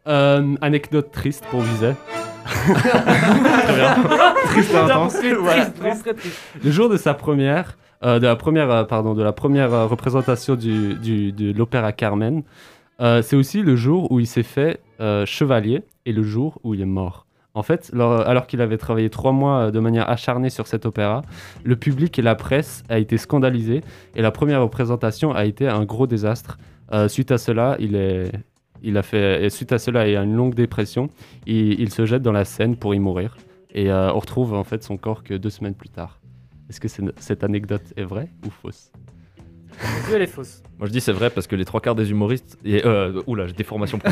Euh, 0.09 0.55
anecdote 0.61 1.11
triste 1.13 1.45
pour 1.51 1.63
Bizet. 1.63 1.95
Très 2.45 3.75
bien. 3.77 3.95
triste 4.47 4.75
intense. 4.75 5.17
Voilà. 5.41 5.65
Triste, 5.67 5.79
vraiment 5.79 5.97
très 6.01 6.15
triste. 6.15 6.39
Le 6.65 6.71
jour 6.71 6.89
de 6.89 6.97
sa 6.97 7.15
première, 7.15 7.79
euh, 8.05 8.19
de 8.19 8.27
la 8.27 8.37
première, 8.37 8.71
euh, 8.71 8.85
pardon, 8.85 9.15
de 9.15 9.23
la 9.23 9.33
première 9.33 9.73
euh, 9.73 9.87
représentation 9.87 10.57
du, 10.57 10.95
du- 10.95 11.33
de 11.33 11.57
l'opéra 11.57 11.93
Carmen, 11.93 12.43
euh, 13.01 13.23
c'est 13.23 13.37
aussi 13.37 13.63
le 13.63 13.77
jour 13.77 14.11
où 14.13 14.21
il 14.21 14.27
s'est 14.27 14.43
fait 14.43 14.81
euh, 15.01 15.25
chevalier 15.25 15.83
et 16.05 16.13
le 16.13 16.23
jour 16.23 16.59
où 16.65 16.75
il 16.75 16.81
est 16.81 16.85
mort. 16.87 17.27
En 17.55 17.63
fait, 17.63 17.91
lors- 17.93 18.27
alors 18.27 18.47
qu'il 18.47 18.61
avait 18.63 18.79
travaillé 18.79 19.11
trois 19.11 19.33
mois 19.33 19.67
euh, 19.67 19.71
de 19.71 19.79
manière 19.79 20.09
acharnée 20.09 20.49
sur 20.51 20.67
cet 20.67 20.87
opéra, 20.87 21.23
le 21.65 21.77
public 21.77 22.19
et 22.19 22.23
la 22.23 22.35
presse 22.35 22.83
a 22.89 22.99
été 22.99 23.19
scandalisés 23.19 23.83
et 24.17 24.23
la 24.23 24.31
première 24.31 24.63
représentation 24.63 25.33
a 25.35 25.45
été 25.45 25.69
un 25.69 25.85
gros 25.85 26.07
désastre. 26.07 26.59
Euh, 26.93 27.09
suite 27.09 27.31
à 27.31 27.39
cela, 27.39 27.77
il 27.79 27.95
est, 27.95 28.33
il 28.83 28.97
a 28.97 29.03
fait, 29.03 29.45
et 29.45 29.51
suite 29.51 29.73
à 29.73 29.79
cela 29.79 30.07
et 30.09 30.17
à 30.17 30.23
une 30.23 30.35
longue 30.35 30.55
dépression, 30.55 31.09
il, 31.47 31.79
il 31.81 31.91
se 31.93 32.07
jette 32.07 32.23
dans 32.23 32.33
la 32.33 32.45
Seine 32.45 32.77
pour 32.77 32.95
y 32.95 32.99
mourir. 32.99 33.37
Et 33.75 33.91
euh, 33.91 34.13
on 34.13 34.19
retrouve 34.19 34.55
en 34.55 34.65
fait 34.65 34.83
son 34.83 34.97
corps 34.97 35.23
que 35.23 35.35
deux 35.35 35.51
semaines 35.51 35.75
plus 35.75 35.89
tard. 35.89 36.21
Est-ce 36.71 36.81
que 36.81 36.89
cette 37.19 37.45
anecdote 37.45 37.83
est 37.97 38.05
vraie 38.05 38.29
ou 38.47 38.51
fausse? 38.51 38.91
Elle 40.15 40.23
est 40.23 40.27
fausse. 40.27 40.63
Moi 40.79 40.87
je 40.87 40.93
dis 40.93 41.01
c'est 41.01 41.13
vrai 41.13 41.29
parce 41.31 41.47
que 41.47 41.57
les 41.57 41.65
trois 41.65 41.81
quarts 41.81 41.95
des 41.95 42.11
humoristes 42.11 42.59
et 42.65 42.85
euh, 42.87 43.23
oula 43.27 43.47
j'ai 43.47 43.53
des 43.55 43.65
formations. 43.65 43.99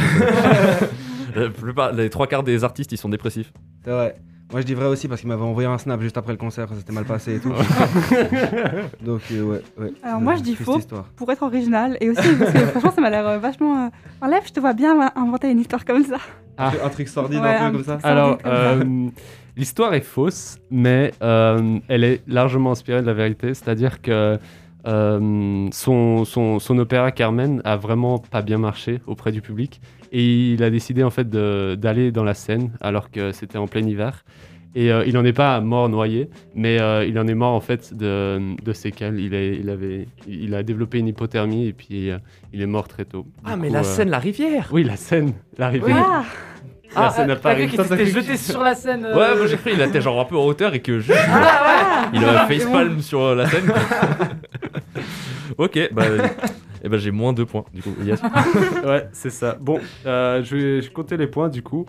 La 1.34 1.48
plupart- 1.50 1.92
les 1.92 2.10
trois 2.10 2.26
quarts 2.26 2.42
des 2.42 2.64
artistes 2.64 2.92
ils 2.92 2.96
sont 2.98 3.08
dépressifs. 3.08 3.52
C'est 3.84 3.90
vrai. 3.90 4.16
Moi 4.52 4.60
je 4.62 4.66
dis 4.66 4.74
vrai 4.74 4.86
aussi 4.86 5.06
parce 5.06 5.20
qu'il 5.20 5.28
m'avait 5.28 5.42
envoyé 5.44 5.68
un 5.68 5.78
snap 5.78 6.00
juste 6.00 6.16
après 6.18 6.32
le 6.32 6.38
concert, 6.38 6.68
ça 6.68 6.74
s'était 6.74 6.92
mal 6.92 7.04
passé 7.04 7.36
et 7.36 7.38
tout. 7.38 7.52
Donc 9.04 9.20
euh, 9.32 9.42
ouais, 9.44 9.62
ouais. 9.78 9.92
Alors 10.02 10.20
moi, 10.20 10.34
je 10.36 10.42
dis 10.42 10.56
faux. 10.56 10.78
histoire. 10.78 11.04
Pour 11.16 11.30
être 11.30 11.42
original, 11.42 11.96
et 12.00 12.10
aussi 12.10 12.34
parce 12.38 12.52
que 12.52 12.58
franchement, 12.58 12.90
ça 12.92 13.00
m'a 13.00 13.10
l'air 13.10 13.26
euh, 13.28 13.38
vachement. 13.38 13.86
euh, 13.86 13.88
Enlève, 14.20 14.42
je 14.46 14.52
te 14.52 14.60
vois 14.60 14.72
bien 14.72 15.10
inventer 15.14 15.50
une 15.50 15.60
histoire 15.60 15.84
comme 15.84 16.04
ça. 16.04 16.16
Ah. 16.58 16.72
Un 16.84 16.88
truc 16.88 17.08
sordide 17.08 17.40
Ouais, 17.40 17.48
un 17.54 17.66
un 17.66 17.70
peu 17.70 17.76
comme 17.78 17.84
ça. 17.84 17.98
Alors, 18.02 18.38
euh, 18.44 19.08
l'histoire 19.56 19.94
est 19.94 20.00
fausse, 20.02 20.58
mais 20.70 21.12
euh, 21.22 21.78
elle 21.88 22.04
est 22.04 22.22
largement 22.26 22.72
inspirée 22.72 23.02
de 23.02 23.06
la 23.06 23.14
vérité. 23.14 23.54
C'est-à-dire 23.54 24.02
que 24.02 24.38
euh, 24.86 25.68
son, 25.72 26.24
son, 26.24 26.58
son 26.58 26.78
opéra 26.78 27.12
Carmen 27.12 27.62
a 27.64 27.76
vraiment 27.76 28.18
pas 28.18 28.42
bien 28.42 28.58
marché 28.58 29.00
auprès 29.06 29.30
du 29.32 29.40
public. 29.42 29.80
Et 30.12 30.52
il 30.52 30.62
a 30.62 30.70
décidé 30.70 31.02
en 31.04 31.10
fait 31.10 31.28
d'aller 31.30 32.10
dans 32.12 32.24
la 32.24 32.34
Seine 32.34 32.72
alors 32.80 33.10
que 33.10 33.32
c'était 33.32 33.58
en 33.58 33.66
plein 33.66 33.82
hiver. 33.86 34.24
Et 34.76 34.92
euh, 34.92 35.04
il 35.04 35.14
n'en 35.14 35.24
est 35.24 35.32
pas 35.32 35.60
mort 35.60 35.88
noyé, 35.88 36.30
mais 36.54 36.80
euh, 36.80 37.04
il 37.04 37.18
en 37.18 37.26
est 37.26 37.34
mort 37.34 37.54
en 37.54 37.60
fait 37.60 37.92
de, 37.92 38.40
de 38.62 38.72
séquelles. 38.72 39.18
Il, 39.18 39.34
est, 39.34 39.56
il, 39.56 39.68
avait, 39.68 40.06
il 40.28 40.54
a 40.54 40.62
développé 40.62 40.98
une 40.98 41.08
hypothermie 41.08 41.66
et 41.66 41.72
puis 41.72 42.08
euh, 42.10 42.18
il 42.52 42.62
est 42.62 42.66
mort 42.66 42.86
très 42.86 43.04
tôt. 43.04 43.26
Du 43.44 43.50
coup, 43.52 43.76
euh, 43.76 44.04
la 44.04 44.18
rivière 44.20 44.68
Oui, 44.70 44.84
la 44.84 44.94
Seine, 44.96 45.32
la 45.58 45.68
rivière. 45.70 46.24
Ah, 46.94 47.02
La 47.04 47.10
Seine 47.10 47.30
à 47.30 47.36
t'as 47.36 47.54
cru 47.54 47.68
Paris. 47.84 48.04
qu'il 48.04 48.12
jeté 48.14 48.36
sur 48.36 48.62
la 48.62 48.74
scène. 48.76 49.04
euh, 49.04 49.16
Ouais 49.16 49.36
moi 49.36 49.46
j'ai 49.46 49.56
cru 49.56 49.70
il 49.74 49.80
était 49.80 50.00
genre 50.00 50.20
un 50.20 50.24
peu 50.24 50.36
en 50.36 50.44
hauteur 50.44 50.74
et 50.74 50.80
que 50.80 50.98
juste 50.98 51.18
il 52.12 52.24
a 52.24 52.46
facepalm 52.46 53.00
sur 53.00 53.34
la 53.36 53.46
scène. 53.48 53.72
ok 55.58 55.88
bah 55.92 56.02
et 56.82 56.88
ben 56.88 56.98
j'ai 56.98 57.10
moins 57.10 57.32
deux 57.32 57.46
points 57.46 57.64
du 57.72 57.82
coup. 57.82 57.94
Ouais, 58.84 59.08
c'est 59.12 59.30
ça. 59.30 59.56
Bon, 59.60 59.80
euh, 60.06 60.42
je 60.42 60.56
vais 60.56 60.88
compter 60.88 61.16
les 61.16 61.26
points 61.26 61.48
du 61.48 61.62
coup. 61.62 61.86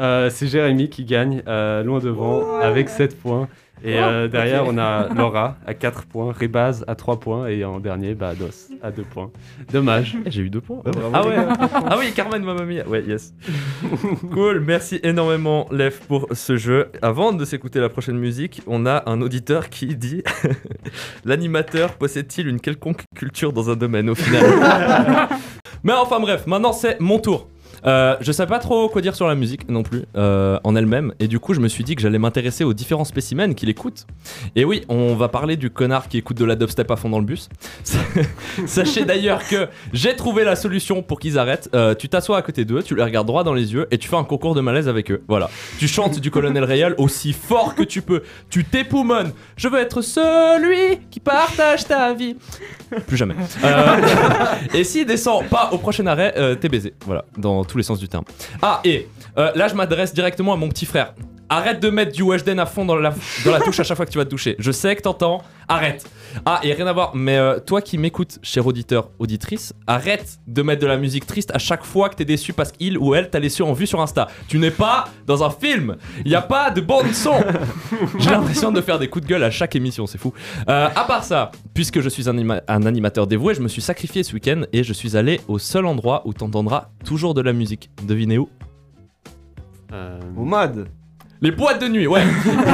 Euh, 0.00 0.30
c'est 0.30 0.46
Jérémy 0.46 0.88
qui 0.88 1.04
gagne 1.04 1.42
euh, 1.46 1.82
loin 1.82 1.98
devant 1.98 2.56
avec 2.60 2.88
7 2.88 3.18
points. 3.20 3.48
Et 3.84 3.98
euh, 3.98 4.28
derrière, 4.28 4.64
on 4.66 4.78
a 4.78 5.08
Laura 5.14 5.56
à 5.66 5.74
4 5.74 6.04
points, 6.04 6.32
Rebaz 6.32 6.84
à 6.86 6.94
3 6.94 7.18
points 7.18 7.48
et 7.48 7.64
en 7.64 7.80
dernier, 7.80 8.14
bah, 8.14 8.34
Dos 8.34 8.72
à 8.82 8.92
2 8.92 9.02
points. 9.02 9.30
Dommage. 9.72 10.16
Eh, 10.24 10.30
J'ai 10.30 10.42
eu 10.42 10.50
deux 10.50 10.60
points. 10.60 10.82
Ouais, 10.84 10.92
bravo, 10.92 11.10
ah 11.12 11.26
ouais. 11.26 11.36
ah 11.74 11.96
oui, 11.98 12.12
Carmen 12.14 12.42
Mamma 12.44 12.64
Mia. 12.64 12.86
Ouais, 12.86 13.02
yes. 13.02 13.34
cool. 14.32 14.60
Merci 14.60 15.00
énormément, 15.02 15.66
Lev, 15.72 15.98
pour 16.06 16.28
ce 16.32 16.56
jeu. 16.56 16.90
Avant 17.02 17.32
de 17.32 17.44
s'écouter 17.44 17.80
la 17.80 17.88
prochaine 17.88 18.18
musique, 18.18 18.62
on 18.68 18.86
a 18.86 19.02
un 19.06 19.20
auditeur 19.20 19.68
qui 19.68 19.96
dit 19.96 20.22
L'animateur 21.24 21.94
possède-t-il 21.94 22.46
une 22.46 22.60
quelconque 22.60 23.02
culture 23.16 23.52
dans 23.52 23.68
un 23.68 23.76
domaine 23.76 24.08
au 24.08 24.14
final? 24.14 24.44
Mais 25.82 25.92
enfin 25.92 26.20
bref, 26.20 26.46
maintenant 26.46 26.72
c'est 26.72 27.00
mon 27.00 27.18
tour. 27.18 27.48
Euh, 27.84 28.16
je 28.20 28.30
sais 28.30 28.46
pas 28.46 28.58
trop 28.58 28.88
quoi 28.88 29.02
dire 29.02 29.14
sur 29.16 29.26
la 29.26 29.34
musique 29.34 29.68
non 29.68 29.82
plus 29.82 30.04
euh, 30.16 30.58
en 30.64 30.76
elle-même. 30.76 31.12
Et 31.18 31.26
du 31.26 31.38
coup 31.38 31.54
je 31.54 31.60
me 31.60 31.68
suis 31.68 31.84
dit 31.84 31.96
que 31.96 32.02
j'allais 32.02 32.18
m'intéresser 32.18 32.64
aux 32.64 32.74
différents 32.74 33.04
spécimens 33.04 33.54
qu'il 33.54 33.68
écoute 33.68 34.06
et 34.54 34.64
oui 34.64 34.82
on 34.88 35.14
va 35.14 35.28
parler 35.28 35.56
du 35.56 35.70
connard 35.70 36.08
qui 36.08 36.18
écoute 36.18 36.36
de 36.36 36.44
la 36.44 36.54
dubstep 36.54 36.90
à 36.90 36.96
fond 36.96 37.08
dans 37.08 37.18
le 37.18 37.24
bus. 37.24 37.48
Sachez 38.66 39.04
d'ailleurs 39.04 39.46
que 39.48 39.68
j'ai 39.92 40.14
trouvé 40.14 40.44
la 40.44 40.56
solution 40.56 41.02
pour 41.02 41.18
qu'ils 41.18 41.38
arrêtent. 41.38 41.70
Euh, 41.74 41.94
tu 41.94 42.08
t'assois 42.08 42.38
à 42.38 42.42
côté 42.42 42.64
d'eux 42.64 42.82
tu 42.82 42.94
les 42.94 43.02
regardes 43.02 43.26
droit 43.26 43.44
dans 43.44 43.54
les 43.54 43.72
yeux 43.72 43.86
et 43.90 43.98
tu 43.98 44.08
fais 44.08 44.16
un 44.16 44.24
concours 44.24 44.54
de 44.54 44.60
malaise 44.60 44.88
avec 44.88 45.10
eux. 45.10 45.22
Voilà. 45.28 45.50
Tu 45.78 45.88
chantes 45.88 46.20
du 46.20 46.30
colonel 46.30 46.64
Rayal 46.64 46.94
aussi 46.98 47.32
fort 47.32 47.74
que 47.74 47.82
tu 47.82 48.02
peux. 48.02 48.22
Tu 48.50 48.64
t'époumones. 48.64 49.32
Je 49.56 49.68
veux 49.68 49.80
être 49.80 50.02
celui 50.02 51.00
qui 51.10 51.20
partage 51.20 51.86
ta 51.86 52.12
vie. 52.14 52.36
Plus 53.06 53.16
jamais. 53.16 53.34
Et 54.74 54.84
s'il 54.84 55.06
descend 55.06 55.46
pas 55.46 55.70
au 55.72 55.78
prochain 55.78 56.06
arrêt, 56.06 56.56
t'es 56.60 56.68
baisé. 56.68 56.94
Voilà, 57.06 57.24
dans 57.36 57.64
tous 57.72 57.78
les 57.78 57.84
sens 57.84 57.98
du 57.98 58.08
terme. 58.08 58.24
Ah, 58.60 58.80
et 58.84 59.08
euh, 59.38 59.50
là, 59.54 59.66
je 59.68 59.74
m'adresse 59.74 60.12
directement 60.14 60.52
à 60.52 60.56
mon 60.56 60.68
petit 60.68 60.86
frère. 60.86 61.14
Arrête 61.54 61.80
de 61.80 61.90
mettre 61.90 62.12
du 62.12 62.22
Weshden 62.22 62.58
à 62.58 62.64
fond 62.66 62.84
dans 62.86 62.96
la, 62.96 63.12
dans 63.44 63.50
la 63.52 63.60
touche 63.60 63.78
à 63.78 63.84
chaque 63.84 63.96
fois 63.96 64.06
que 64.06 64.10
tu 64.10 64.16
vas 64.16 64.24
te 64.24 64.30
toucher. 64.30 64.56
Je 64.58 64.72
sais 64.72 64.96
que 64.96 65.02
t'entends. 65.02 65.42
Arrête. 65.68 66.04
Ah, 66.46 66.60
et 66.62 66.72
rien 66.72 66.86
à 66.86 66.92
voir. 66.94 67.14
Mais 67.14 67.36
euh, 67.36 67.58
toi 67.60 67.82
qui 67.82 67.98
m'écoutes, 67.98 68.38
cher 68.42 68.66
auditeur, 68.66 69.10
auditrice, 69.18 69.74
arrête 69.86 70.38
de 70.46 70.62
mettre 70.62 70.80
de 70.80 70.86
la 70.86 70.96
musique 70.96 71.26
triste 71.26 71.50
à 71.54 71.58
chaque 71.58 71.84
fois 71.84 72.08
que 72.08 72.14
t'es 72.16 72.24
déçu 72.24 72.54
parce 72.54 72.72
qu'il 72.72 72.96
ou 72.96 73.14
elle 73.14 73.28
t'a 73.28 73.38
laissé 73.38 73.62
en 73.62 73.74
vue 73.74 73.86
sur 73.86 74.00
Insta. 74.00 74.28
Tu 74.48 74.58
n'es 74.58 74.70
pas 74.70 75.04
dans 75.26 75.44
un 75.44 75.50
film. 75.50 75.96
Il 76.24 76.28
n'y 76.30 76.34
a 76.34 76.40
pas 76.42 76.70
de 76.70 76.80
bande 76.80 77.12
son. 77.12 77.34
J'ai 78.18 78.30
l'impression 78.30 78.72
de 78.72 78.80
faire 78.80 78.98
des 78.98 79.08
coups 79.08 79.24
de 79.26 79.28
gueule 79.30 79.44
à 79.44 79.50
chaque 79.50 79.76
émission, 79.76 80.06
c'est 80.06 80.18
fou. 80.18 80.32
Euh, 80.70 80.88
à 80.94 81.04
part 81.04 81.22
ça, 81.22 81.50
puisque 81.74 82.00
je 82.00 82.08
suis 82.08 82.28
un, 82.30 82.32
anima- 82.38 82.62
un 82.66 82.86
animateur 82.86 83.26
dévoué, 83.26 83.54
je 83.54 83.60
me 83.60 83.68
suis 83.68 83.82
sacrifié 83.82 84.22
ce 84.22 84.32
week-end 84.32 84.62
et 84.72 84.82
je 84.84 84.92
suis 84.94 85.18
allé 85.18 85.40
au 85.48 85.58
seul 85.58 85.84
endroit 85.84 86.22
où 86.24 86.32
t'entendras 86.32 86.88
toujours 87.04 87.34
de 87.34 87.42
la 87.42 87.52
musique. 87.52 87.90
Devinez 88.04 88.38
où? 88.38 88.48
Euh, 89.92 90.18
Au 90.36 90.44
MAD 90.44 90.88
Les 91.42 91.50
boîtes 91.50 91.82
de 91.82 91.88
nuit, 91.88 92.06
ouais. 92.06 92.22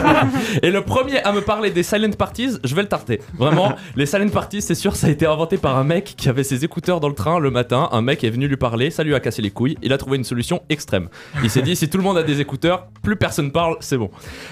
et 0.63 0.71
le 0.71 0.83
premier 0.83 1.23
à 1.23 1.33
me 1.33 1.41
parler 1.41 1.71
des 1.71 1.83
silent 1.83 2.11
parties, 2.11 2.51
je 2.63 2.75
vais 2.75 2.83
le 2.83 2.89
tarter. 2.89 3.19
Vraiment, 3.39 3.73
les 3.97 4.05
silent 4.05 4.29
parties, 4.29 4.61
c'est 4.61 4.75
sûr, 4.75 4.95
ça 4.95 5.07
a 5.07 5.11
été 5.11 5.25
inventé 5.25 5.57
par 5.57 5.79
un 5.79 5.85
mec 5.85 6.13
qui 6.19 6.29
avait 6.29 6.45
ses 6.45 6.67
écouteurs 6.67 7.01
dans 7.01 7.09
le 7.09 7.15
train 7.15 7.39
le 7.39 7.51
matin. 7.51 7.89
Un 7.93 8.03
mec 8.03 8.25
est 8.25 8.31
venu 8.31 8.47
lui 8.47 8.59
parler, 8.59 8.91
ça 8.91 9.05
lui 9.05 9.15
a 9.15 9.21
cassé 9.21 9.41
les 9.41 9.51
couilles. 9.51 9.79
Il 9.81 9.95
a 9.95 9.97
trouvé 9.97 10.19
une 10.19 10.25
solution 10.25 10.61
extrême. 10.69 11.09
Il 11.43 11.49
s'est 11.49 11.63
dit, 11.63 11.77
si 11.77 11.89
tout 11.89 11.97
le 11.97 12.05
monde 12.05 12.19
a 12.19 12.23
des 12.23 12.43
écouteurs, 12.43 12.89
plus 13.03 13.17
personne 13.17 13.53
parle, 13.53 13.79
c'est 13.81 13.97
bon. 13.97 14.11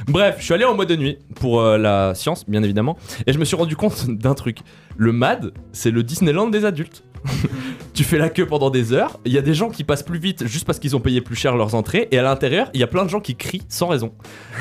Bref, 0.08 0.36
je 0.38 0.44
suis 0.44 0.54
allé 0.54 0.64
en 0.64 0.74
mode 0.74 0.88
de 0.88 0.96
nuit 0.96 1.18
pour 1.34 1.60
euh, 1.60 1.76
la 1.76 2.14
science, 2.14 2.48
bien 2.48 2.62
évidemment, 2.62 2.96
et 3.26 3.34
je 3.34 3.38
me 3.38 3.44
suis 3.44 3.56
rendu 3.56 3.76
compte 3.76 4.06
d'un 4.08 4.32
truc. 4.32 4.60
Le 4.96 5.12
MAD, 5.12 5.52
c'est 5.72 5.90
le 5.90 6.02
Disneyland 6.02 6.48
des 6.48 6.64
adultes. 6.64 7.04
tu 7.94 8.04
fais 8.04 8.18
la 8.18 8.28
queue 8.28 8.46
pendant 8.46 8.70
des 8.70 8.92
heures, 8.92 9.18
il 9.24 9.32
y 9.32 9.38
a 9.38 9.42
des 9.42 9.54
gens 9.54 9.68
qui 9.70 9.84
passent 9.84 10.02
plus 10.02 10.18
vite 10.18 10.46
juste 10.46 10.64
parce 10.64 10.78
qu'ils 10.78 10.96
ont 10.96 11.00
payé 11.00 11.20
plus 11.20 11.36
cher 11.36 11.56
leurs 11.56 11.74
entrées, 11.74 12.08
et 12.10 12.18
à 12.18 12.22
l'intérieur, 12.22 12.68
il 12.74 12.80
y 12.80 12.82
a 12.82 12.86
plein 12.86 13.04
de 13.04 13.10
gens 13.10 13.20
qui 13.20 13.36
crient 13.36 13.62
sans 13.68 13.88
raison. 13.88 14.12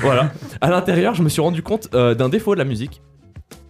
Voilà. 0.01 0.31
à 0.61 0.69
l'intérieur, 0.69 1.15
je 1.15 1.23
me 1.23 1.29
suis 1.29 1.41
rendu 1.41 1.61
compte 1.61 1.89
euh, 1.93 2.15
d'un 2.15 2.29
défaut 2.29 2.53
de 2.53 2.59
la 2.59 2.65
musique. 2.65 3.01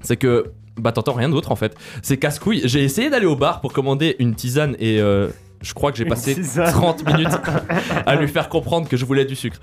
C'est 0.01 0.17
que, 0.17 0.51
bah, 0.77 0.91
t'entends 0.91 1.13
rien 1.13 1.29
d'autre 1.29 1.51
en 1.51 1.55
fait. 1.55 1.75
C'est 2.01 2.17
casse-couille. 2.17 2.62
J'ai 2.65 2.84
essayé 2.84 3.10
d'aller 3.10 3.25
au 3.25 3.36
bar 3.36 3.62
pour 3.62 3.73
commander 3.73 4.15
une 4.19 4.36
tisane 4.36 4.75
et. 4.79 4.99
euh, 4.99 5.29
je 5.62 5.73
crois 5.73 5.91
que 5.91 5.97
j'ai 5.97 6.05
passé 6.05 6.36
30 6.36 7.05
minutes 7.08 7.39
à 8.05 8.15
lui 8.15 8.27
faire 8.27 8.49
comprendre 8.49 8.88
que 8.88 8.97
je 8.97 9.05
voulais 9.05 9.25
du 9.25 9.36
sucre. 9.36 9.58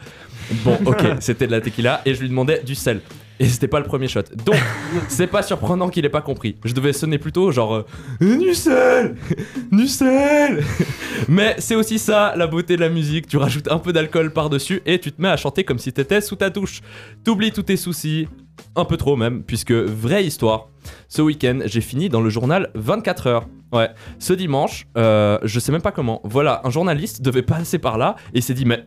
Bon, 0.64 0.76
ok, 0.84 1.04
c'était 1.20 1.46
de 1.46 1.52
la 1.52 1.60
tequila 1.60 2.00
et 2.04 2.14
je 2.14 2.20
lui 2.20 2.28
demandais 2.28 2.60
du 2.64 2.74
sel. 2.74 3.00
Et 3.40 3.48
c'était 3.48 3.68
pas 3.68 3.80
le 3.80 3.86
premier 3.86 4.08
shot. 4.08 4.22
Donc, 4.44 4.56
c'est 5.08 5.26
pas 5.26 5.42
surprenant 5.42 5.88
qu'il 5.88 6.04
ait 6.04 6.10
pas 6.10 6.20
compris. 6.20 6.56
Je 6.64 6.72
devais 6.74 6.92
sonner 6.92 7.18
plutôt 7.18 7.50
genre 7.50 7.74
euh, 7.74 7.86
du 8.20 8.54
sel. 8.54 9.16
Mais 11.28 11.56
c'est 11.58 11.74
aussi 11.74 11.98
ça 11.98 12.34
la 12.36 12.46
beauté 12.46 12.76
de 12.76 12.80
la 12.80 12.88
musique. 12.88 13.26
Tu 13.26 13.36
rajoutes 13.36 13.70
un 13.70 13.78
peu 13.78 13.92
d'alcool 13.92 14.32
par-dessus 14.32 14.82
et 14.86 14.98
tu 14.98 15.12
te 15.12 15.20
mets 15.20 15.28
à 15.28 15.36
chanter 15.36 15.64
comme 15.64 15.78
si 15.78 15.92
t'étais 15.92 16.20
sous 16.20 16.36
ta 16.36 16.50
douche. 16.50 16.80
T'oublies 17.24 17.52
tous 17.52 17.62
tes 17.62 17.76
soucis, 17.76 18.28
un 18.76 18.84
peu 18.84 18.96
trop 18.96 19.16
même, 19.16 19.42
puisque 19.42 19.72
vraie 19.72 20.24
histoire. 20.24 20.68
Ce 21.08 21.22
week-end, 21.22 21.60
j'ai 21.64 21.80
fini 21.80 22.08
dans 22.08 22.20
le 22.20 22.30
journal 22.30 22.70
24 22.74 23.26
heures. 23.26 23.46
Ouais, 23.72 23.88
ce 24.18 24.34
dimanche, 24.34 24.86
euh, 24.98 25.38
je 25.42 25.58
sais 25.58 25.72
même 25.72 25.80
pas 25.80 25.92
comment. 25.92 26.20
Voilà, 26.24 26.60
un 26.64 26.70
journaliste 26.70 27.22
devait 27.22 27.42
passer 27.42 27.78
par 27.78 27.96
là 27.96 28.16
et 28.34 28.40
s'est 28.40 28.54
dit 28.54 28.66
mais. 28.66 28.86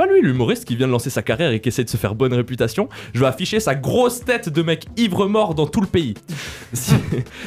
Pas 0.00 0.06
lui 0.06 0.22
l'humoriste 0.22 0.64
qui 0.64 0.76
vient 0.76 0.86
de 0.86 0.92
lancer 0.92 1.10
sa 1.10 1.20
carrière 1.20 1.52
et 1.52 1.60
qui 1.60 1.68
essaie 1.68 1.84
de 1.84 1.90
se 1.90 1.98
faire 1.98 2.14
bonne 2.14 2.32
réputation. 2.32 2.88
Je 3.12 3.20
vais 3.20 3.26
afficher 3.26 3.60
sa 3.60 3.74
grosse 3.74 4.24
tête 4.24 4.48
de 4.48 4.62
mec 4.62 4.86
ivre 4.96 5.26
mort 5.26 5.54
dans 5.54 5.66
tout 5.66 5.82
le 5.82 5.86
pays. 5.86 6.14
Si, 6.72 6.94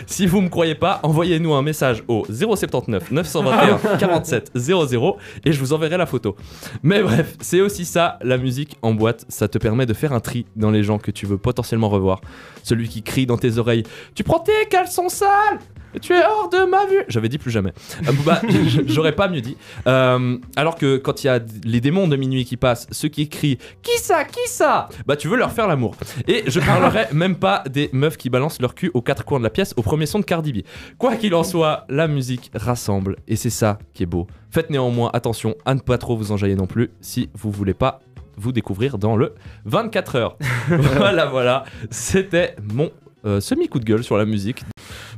si 0.05 0.27
vous 0.27 0.41
me 0.41 0.49
croyez 0.49 0.75
pas, 0.75 0.99
envoyez-nous 1.01 1.53
un 1.53 1.61
message 1.61 2.03
au 2.09 2.25
079 2.29 3.09
921 3.09 3.97
47 3.97 4.51
00 4.53 5.17
et 5.45 5.53
je 5.53 5.59
vous 5.59 5.71
enverrai 5.71 5.97
la 5.97 6.05
photo. 6.05 6.35
Mais 6.83 7.01
bref, 7.01 7.37
c'est 7.39 7.61
aussi 7.61 7.85
ça, 7.85 8.19
la 8.21 8.37
musique 8.37 8.77
en 8.81 8.93
boîte. 8.93 9.25
Ça 9.29 9.47
te 9.47 9.57
permet 9.57 9.85
de 9.85 9.93
faire 9.93 10.11
un 10.11 10.19
tri 10.19 10.45
dans 10.57 10.69
les 10.69 10.83
gens 10.83 10.99
que 10.99 11.09
tu 11.09 11.25
veux 11.25 11.37
potentiellement 11.37 11.89
revoir. 11.89 12.19
Celui 12.63 12.89
qui 12.89 13.01
crie 13.01 13.25
dans 13.25 13.37
tes 13.37 13.57
oreilles 13.57 13.83
Tu 14.13 14.23
prends 14.23 14.39
tes 14.39 14.67
caleçons 14.69 15.09
sales 15.09 15.59
tu 16.01 16.13
es 16.13 16.23
hors 16.25 16.49
de 16.49 16.69
ma 16.69 16.85
vue 16.85 17.03
J'avais 17.07 17.29
dit 17.29 17.37
plus 17.37 17.51
jamais. 17.51 17.73
Euh, 18.07 18.11
j'aurais 18.87 19.11
pas 19.11 19.27
mieux 19.27 19.41
dit. 19.41 19.57
Euh, 19.87 20.37
alors 20.55 20.75
que 20.75 20.97
quand 20.97 21.23
il 21.23 21.27
y 21.27 21.29
a 21.29 21.39
les 21.63 21.81
démons 21.81 22.07
de 22.07 22.15
minuit 22.15 22.45
qui 22.45 22.57
passent, 22.57 22.87
ceux 22.91 23.09
qui 23.09 23.29
crient 23.29 23.57
Qui 23.81 23.97
ça 23.99 24.23
Qui 24.25 24.47
ça? 24.47 24.89
Bah 25.05 25.15
tu 25.15 25.27
veux 25.27 25.37
leur 25.37 25.51
faire 25.51 25.67
l'amour. 25.67 25.95
Et 26.27 26.43
je 26.47 26.59
parlerai 26.59 27.05
même 27.13 27.35
pas 27.35 27.63
des 27.69 27.89
meufs 27.93 28.17
qui 28.17 28.29
balancent 28.29 28.61
leur 28.61 28.75
cul 28.75 28.91
aux 28.93 29.01
quatre 29.01 29.25
coins 29.25 29.39
de 29.39 29.43
la 29.43 29.49
pièce 29.49 29.73
au 29.77 29.81
premier 29.81 30.05
son 30.05 30.19
de 30.19 30.25
Cardi 30.25 30.53
B. 30.53 30.57
Quoi 30.97 31.15
qu'il 31.15 31.35
en 31.35 31.43
soit, 31.43 31.85
la 31.89 32.07
musique 32.07 32.51
rassemble 32.53 33.17
et 33.27 33.35
c'est 33.35 33.49
ça 33.49 33.79
qui 33.93 34.03
est 34.03 34.07
beau. 34.07 34.27
Faites 34.51 34.69
néanmoins 34.69 35.09
attention 35.13 35.55
à 35.65 35.73
ne 35.73 35.79
pas 35.79 35.97
trop 35.97 36.15
vous 36.15 36.31
enjailler 36.31 36.55
non 36.55 36.67
plus 36.67 36.91
si 37.01 37.29
vous 37.33 37.51
voulez 37.51 37.73
pas 37.73 37.99
vous 38.37 38.51
découvrir 38.51 38.97
dans 38.97 39.15
le 39.15 39.33
24 39.65 40.15
heures. 40.15 40.37
voilà, 40.67 41.25
voilà. 41.27 41.65
C'était 41.91 42.55
mon 42.73 42.91
euh, 43.25 43.39
semi-coup 43.39 43.79
de 43.79 43.85
gueule 43.85 44.03
sur 44.03 44.17
la 44.17 44.25
musique. 44.25 44.63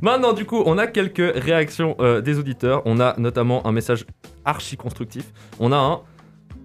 Maintenant, 0.02 0.34
du 0.34 0.46
coup, 0.46 0.62
on 0.66 0.78
a 0.78 0.88
quelques 0.88 1.36
réactions 1.36 1.96
euh, 2.00 2.22
des 2.22 2.40
auditeurs. 2.40 2.82
On 2.86 3.00
a 3.00 3.16
notamment 3.20 3.66
un 3.68 3.72
message 3.72 4.06
archi 4.44 4.78
constructif. 4.78 5.32
On 5.60 5.72
a 5.72 5.78
un 5.78 6.02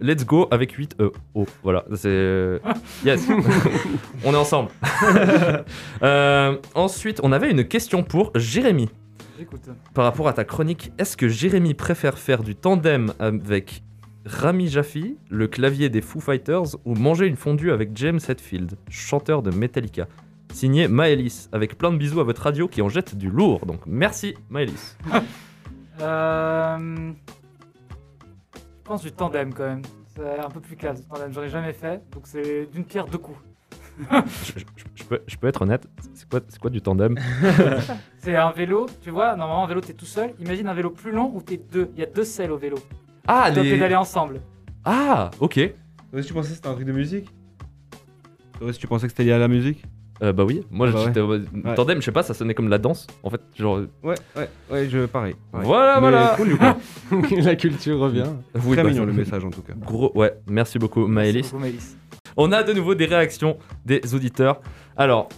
Let's 0.02 0.24
go 0.24 0.48
avec 0.50 0.72
8 0.72 0.96
E. 0.98 1.12
Oh, 1.34 1.46
voilà, 1.62 1.84
c'est. 1.94 2.60
Yes, 3.04 3.28
on 4.24 4.32
est 4.32 4.36
ensemble. 4.36 4.70
Euh, 6.02 6.56
ensuite, 6.74 7.20
on 7.22 7.32
avait 7.32 7.50
une 7.50 7.64
question 7.64 8.02
pour 8.02 8.32
Jérémy. 8.34 8.88
J'écoute. 9.38 9.68
Par 9.92 10.04
rapport 10.04 10.28
à 10.28 10.32
ta 10.32 10.44
chronique, 10.44 10.92
est-ce 10.98 11.16
que 11.16 11.28
Jérémy 11.28 11.74
préfère 11.74 12.18
faire 12.18 12.42
du 12.42 12.54
tandem 12.54 13.12
avec 13.18 13.82
Rami 14.24 14.68
Jaffi, 14.68 15.16
le 15.28 15.46
clavier 15.46 15.90
des 15.90 16.00
Foo 16.00 16.20
Fighters, 16.20 16.76
ou 16.84 16.94
manger 16.94 17.26
une 17.26 17.36
fondue 17.36 17.70
avec 17.70 17.90
James 17.94 18.20
Hetfield, 18.26 18.76
chanteur 18.88 19.42
de 19.42 19.50
Metallica? 19.50 20.08
Signé 20.52 20.88
Maëlys, 20.88 21.48
avec 21.52 21.78
plein 21.78 21.92
de 21.92 21.96
bisous 21.96 22.20
à 22.20 22.24
votre 22.24 22.42
radio 22.42 22.68
qui 22.68 22.82
en 22.82 22.88
jette 22.88 23.14
du 23.16 23.30
lourd. 23.30 23.64
Donc 23.66 23.80
merci 23.86 24.34
Maëlys. 24.48 24.96
Euh... 26.02 27.12
Je 28.54 28.82
pense 28.84 29.02
du 29.02 29.12
tandem 29.12 29.52
quand 29.52 29.66
même. 29.66 29.82
C'est 30.16 30.38
un 30.38 30.48
peu 30.48 30.60
plus 30.60 30.74
classe. 30.74 31.06
Tandem, 31.06 31.30
j'en 31.30 31.42
ai 31.42 31.50
jamais 31.50 31.74
fait. 31.74 32.02
Donc 32.12 32.22
c'est 32.24 32.64
d'une 32.72 32.84
pierre 32.86 33.04
deux 33.04 33.18
coups. 33.18 33.36
je, 34.10 34.60
je- 34.60 34.64
je 34.94 35.04
peux, 35.04 35.20
je 35.26 35.36
peux 35.36 35.46
être 35.46 35.60
honnête, 35.60 35.86
c'est 36.14 36.26
quoi, 36.26 36.40
c'est 36.48 36.58
quoi 36.58 36.70
du 36.70 36.80
tandem 36.80 37.18
C'est 38.18 38.34
un 38.34 38.50
vélo, 38.50 38.86
tu 39.02 39.10
vois, 39.10 39.36
normalement 39.36 39.64
un 39.64 39.66
vélo 39.66 39.82
t'es 39.82 39.92
tout 39.92 40.06
seul. 40.06 40.32
Imagine 40.38 40.68
un 40.68 40.74
vélo 40.74 40.88
plus 40.88 41.12
long 41.12 41.30
où 41.34 41.42
t'es 41.42 41.58
deux. 41.58 41.90
Il 41.94 42.00
y 42.00 42.02
a 42.02 42.06
deux 42.06 42.24
selles 42.24 42.50
au 42.50 42.56
vélo. 42.56 42.78
Ah, 43.28 43.46
Tu 43.48 43.56
dois 43.56 43.64
les... 43.64 43.72
pédaler 43.72 43.96
ensemble. 43.96 44.40
ah, 44.86 45.30
ok. 45.38 45.54
Toi 45.56 46.18
aussi, 46.20 46.28
tu 46.28 46.32
pensais 46.34 46.48
que 46.48 46.54
c'était 46.54 46.68
un 46.68 46.74
truc 46.74 46.86
de 46.86 46.92
musique? 46.92 47.28
Toi 48.58 48.68
aussi, 48.68 48.78
tu 48.80 48.86
pensais 48.86 49.06
que 49.06 49.12
c'était 49.12 49.24
lié 49.24 49.32
à 49.32 49.38
la 49.38 49.48
musique? 49.48 49.84
Euh, 50.22 50.32
bah 50.32 50.44
oui, 50.44 50.62
moi 50.70 50.88
Ah 50.90 50.92
bah 50.92 51.02
j'étais 51.06 51.20
en 51.20 51.26
mode- 51.28 51.46
Ouais. 51.64 51.74
tandem, 51.74 51.98
je 52.00 52.04
sais 52.04 52.12
pas, 52.12 52.22
ça 52.22 52.34
sonnait 52.34 52.52
comme 52.54 52.68
la 52.68 52.78
danse. 52.78 53.06
En 53.22 53.30
fait, 53.30 53.40
genre. 53.58 53.80
Ouais, 54.02 54.14
ouais, 54.36 54.48
ouais, 54.70 54.88
je 54.90 55.06
pareil. 55.06 55.34
pareil. 55.50 55.66
Voilà, 55.66 55.94
Mais 55.94 56.00
voilà. 56.00 56.34
cool, 56.36 56.48
du 56.48 56.56
coup. 56.56 57.36
la 57.42 57.56
culture 57.56 57.98
revient. 57.98 58.24
Oui, 58.64 58.74
Très 58.76 58.82
bah, 58.82 58.90
mignon 58.90 59.06
le 59.06 59.12
message 59.14 59.44
en 59.44 59.50
tout 59.50 59.62
cas. 59.62 59.72
Gros, 59.76 60.12
ouais, 60.14 60.34
merci 60.46 60.78
beaucoup 60.78 61.06
Maëlys. 61.06 61.34
Merci 61.36 61.50
beaucoup, 61.52 61.62
Maëlys. 61.64 61.96
On 62.36 62.52
a 62.52 62.62
de 62.62 62.72
nouveau 62.72 62.94
des 62.94 63.06
réactions 63.06 63.56
des 63.86 64.14
auditeurs. 64.14 64.60
Alors, 64.96 65.28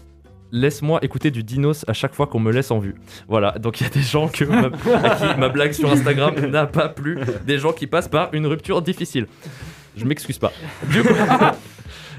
laisse-moi 0.51 0.99
écouter 1.03 1.31
du 1.31 1.42
Dinos 1.45 1.85
à 1.88 1.92
chaque 1.92 2.14
fois 2.14 2.27
qu'on 2.27 2.40
me 2.40 2.53
laisse 2.53 2.71
en 2.71 2.79
vue. 2.81 2.97
Voilà, 3.29 3.53
donc 3.53 3.81
il 3.81 3.85
y 3.85 3.87
a 3.87 3.90
des 3.90 4.03
gens 4.03 4.29
que 4.29 4.45
ma, 4.45 4.66
à 4.97 5.14
qui 5.16 5.40
ma 5.40 5.49
blague 5.49 5.73
sur 5.73 5.90
Instagram 5.90 6.35
n'a 6.51 6.66
pas 6.66 6.88
plu, 6.88 7.18
des 7.47 7.59
gens 7.59 7.73
qui 7.73 7.87
passent 7.87 8.09
par 8.09 8.29
une 8.35 8.47
rupture 8.47 8.83
difficile. 8.83 9.27
Je 9.97 10.05
m'excuse 10.05 10.38
pas. 10.38 10.53
Du 10.90 11.03
coup- 11.03 11.14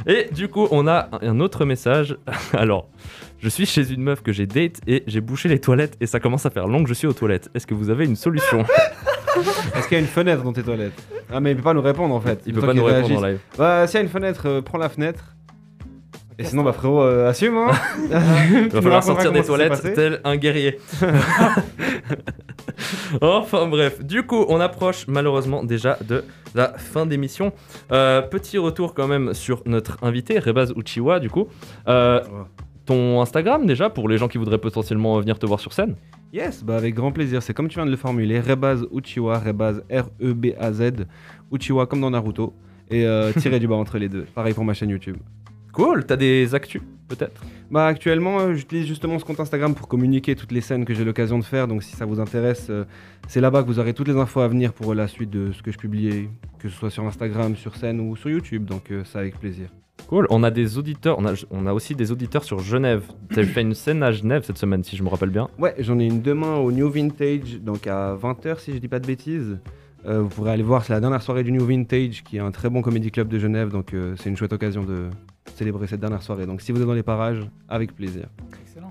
et 0.05 0.29
du 0.31 0.47
coup, 0.47 0.67
on 0.71 0.87
a 0.87 1.09
un 1.21 1.39
autre 1.39 1.65
message. 1.65 2.17
Alors, 2.53 2.89
je 3.39 3.49
suis 3.49 3.65
chez 3.65 3.91
une 3.91 4.01
meuf 4.01 4.21
que 4.21 4.31
j'ai 4.31 4.45
date 4.45 4.79
et 4.87 5.03
j'ai 5.07 5.21
bouché 5.21 5.49
les 5.49 5.59
toilettes 5.59 5.97
et 5.99 6.05
ça 6.05 6.19
commence 6.19 6.45
à 6.45 6.49
faire 6.49 6.67
long 6.67 6.83
que 6.83 6.89
je 6.89 6.93
suis 6.93 7.07
aux 7.07 7.13
toilettes. 7.13 7.49
Est-ce 7.53 7.67
que 7.67 7.73
vous 7.73 7.89
avez 7.89 8.05
une 8.05 8.15
solution 8.15 8.61
Est-ce 9.75 9.87
qu'il 9.87 9.97
y 9.97 9.99
a 9.99 9.99
une 9.99 10.05
fenêtre 10.07 10.43
dans 10.43 10.53
tes 10.53 10.63
toilettes? 10.63 11.01
Ah, 11.31 11.39
mais 11.39 11.51
il 11.51 11.57
peut 11.57 11.63
pas 11.63 11.73
nous 11.73 11.81
répondre 11.81 12.13
en 12.13 12.21
fait. 12.21 12.41
Il 12.45 12.53
peut 12.53 12.61
pas 12.61 12.73
nous 12.73 12.83
répondre 12.83 13.17
en 13.17 13.25
live. 13.25 13.39
Bah, 13.57 13.87
s'il 13.87 13.95
y 13.95 14.01
a 14.01 14.03
une 14.03 14.09
fenêtre, 14.09 14.43
euh, 14.45 14.61
prends 14.61 14.77
la 14.77 14.89
fenêtre. 14.89 15.32
Et 16.39 16.43
sinon, 16.43 16.63
bah 16.63 16.73
frérot, 16.73 17.01
euh, 17.01 17.29
assume 17.29 17.57
hein 17.57 17.71
Il 18.51 18.69
va 18.69 18.81
falloir 18.81 19.03
sortir 19.03 19.31
des 19.31 19.43
toilettes 19.43 19.93
tel 19.93 20.19
un 20.23 20.35
guerrier. 20.35 20.79
enfin 23.21 23.67
bref, 23.67 24.03
du 24.03 24.23
coup 24.23 24.45
on 24.47 24.59
approche 24.59 25.07
malheureusement 25.07 25.63
déjà 25.63 25.97
de 26.07 26.23
la 26.55 26.73
fin 26.77 27.05
d'émission. 27.05 27.51
Euh, 27.91 28.21
petit 28.21 28.57
retour 28.57 28.93
quand 28.93 29.07
même 29.07 29.33
sur 29.33 29.61
notre 29.65 29.97
invité, 30.03 30.39
Rebaz 30.39 30.73
Uchiwa 30.75 31.19
du 31.19 31.29
coup. 31.29 31.47
Euh, 31.87 32.21
ton 32.85 33.21
Instagram 33.21 33.65
déjà 33.65 33.89
pour 33.89 34.09
les 34.09 34.17
gens 34.17 34.27
qui 34.27 34.37
voudraient 34.37 34.57
potentiellement 34.57 35.19
venir 35.19 35.39
te 35.39 35.45
voir 35.45 35.59
sur 35.59 35.73
scène 35.73 35.95
Yes, 36.33 36.63
bah 36.63 36.77
avec 36.77 36.95
grand 36.95 37.11
plaisir. 37.11 37.43
C'est 37.43 37.53
comme 37.53 37.67
tu 37.67 37.75
viens 37.75 37.85
de 37.85 37.91
le 37.91 37.97
formuler. 37.97 38.39
Rebaz 38.39 38.87
Uchiwa, 38.91 39.37
Rebaz 39.37 39.83
R-E-B-A-Z. 39.91 41.05
Uchiwa 41.51 41.85
comme 41.85 42.01
dans 42.01 42.09
Naruto. 42.09 42.55
Et 42.89 43.05
euh, 43.05 43.31
tirer 43.33 43.59
du 43.59 43.67
bas 43.67 43.75
entre 43.75 43.99
les 43.99 44.09
deux. 44.09 44.25
Pareil 44.33 44.55
pour 44.55 44.65
ma 44.65 44.73
chaîne 44.73 44.89
YouTube. 44.89 45.17
Cool, 45.73 46.05
t'as 46.05 46.15
des 46.15 46.53
actus 46.53 46.81
peut-être? 47.07 47.41
Bah 47.71 47.87
actuellement, 47.87 48.39
euh, 48.39 48.53
j'utilise 48.53 48.85
justement 48.85 49.17
ce 49.17 49.25
compte 49.25 49.39
Instagram 49.39 49.73
pour 49.73 49.87
communiquer 49.87 50.35
toutes 50.35 50.51
les 50.51 50.61
scènes 50.61 50.85
que 50.85 50.93
j'ai 50.93 51.03
l'occasion 51.03 51.39
de 51.39 51.43
faire. 51.43 51.67
Donc 51.67 51.81
si 51.81 51.95
ça 51.95 52.05
vous 52.05 52.19
intéresse, 52.19 52.67
euh, 52.69 52.85
c'est 53.27 53.41
là-bas 53.41 53.63
que 53.63 53.67
vous 53.67 53.79
aurez 53.79 53.95
toutes 53.95 54.07
les 54.07 54.15
infos 54.15 54.41
à 54.41 54.47
venir 54.47 54.71
pour 54.71 54.93
la 54.93 55.07
suite 55.07 55.31
de 55.31 55.51
ce 55.51 55.63
que 55.63 55.71
je 55.71 55.79
publie, 55.79 56.29
que 56.59 56.69
ce 56.69 56.75
soit 56.75 56.91
sur 56.91 57.03
Instagram, 57.05 57.55
sur 57.55 57.75
scène 57.75 57.99
ou 57.99 58.15
sur 58.15 58.29
YouTube. 58.29 58.65
Donc 58.65 58.91
euh, 58.91 59.03
ça 59.03 59.19
avec 59.19 59.39
plaisir. 59.39 59.69
Cool. 60.07 60.27
On 60.29 60.43
a 60.43 60.51
des 60.51 60.77
auditeurs, 60.77 61.17
on 61.17 61.25
a, 61.25 61.33
on 61.49 61.65
a 61.65 61.73
aussi 61.73 61.95
des 61.95 62.11
auditeurs 62.11 62.43
sur 62.43 62.59
Genève. 62.59 63.03
Tu 63.31 63.39
as 63.39 63.43
fait 63.45 63.61
une 63.61 63.73
scène 63.73 64.03
à 64.03 64.11
Genève 64.11 64.43
cette 64.45 64.59
semaine, 64.59 64.83
si 64.83 64.95
je 64.95 65.01
me 65.01 65.09
rappelle 65.09 65.31
bien. 65.31 65.49
Ouais, 65.57 65.73
j'en 65.79 65.97
ai 65.97 66.05
une 66.05 66.21
demain 66.21 66.57
au 66.57 66.71
New 66.71 66.89
Vintage, 66.89 67.61
donc 67.61 67.87
à 67.87 68.15
20h 68.15 68.59
si 68.59 68.73
je 68.73 68.77
dis 68.77 68.87
pas 68.87 68.99
de 68.99 69.07
bêtises. 69.07 69.57
Euh, 70.05 70.21
vous 70.21 70.29
pourrez 70.29 70.51
aller 70.51 70.63
voir, 70.63 70.83
c'est 70.83 70.93
la 70.93 70.99
dernière 70.99 71.21
soirée 71.21 71.43
du 71.43 71.51
New 71.51 71.65
Vintage, 71.65 72.23
qui 72.23 72.37
est 72.37 72.41
un 72.41 72.51
très 72.51 72.69
bon 72.69 72.81
comédie 72.81 73.09
club 73.09 73.29
de 73.29 73.39
Genève, 73.39 73.69
donc 73.69 73.93
euh, 73.93 74.15
c'est 74.17 74.29
une 74.29 74.35
chouette 74.35 74.51
occasion 74.51 74.83
de 74.83 75.09
célébrer 75.55 75.87
cette 75.87 75.99
dernière 75.99 76.23
soirée. 76.23 76.45
Donc 76.45 76.61
si 76.61 76.71
vous 76.71 76.81
êtes 76.81 76.87
dans 76.87 76.93
les 76.93 77.03
parages, 77.03 77.47
avec 77.67 77.95
plaisir. 77.95 78.27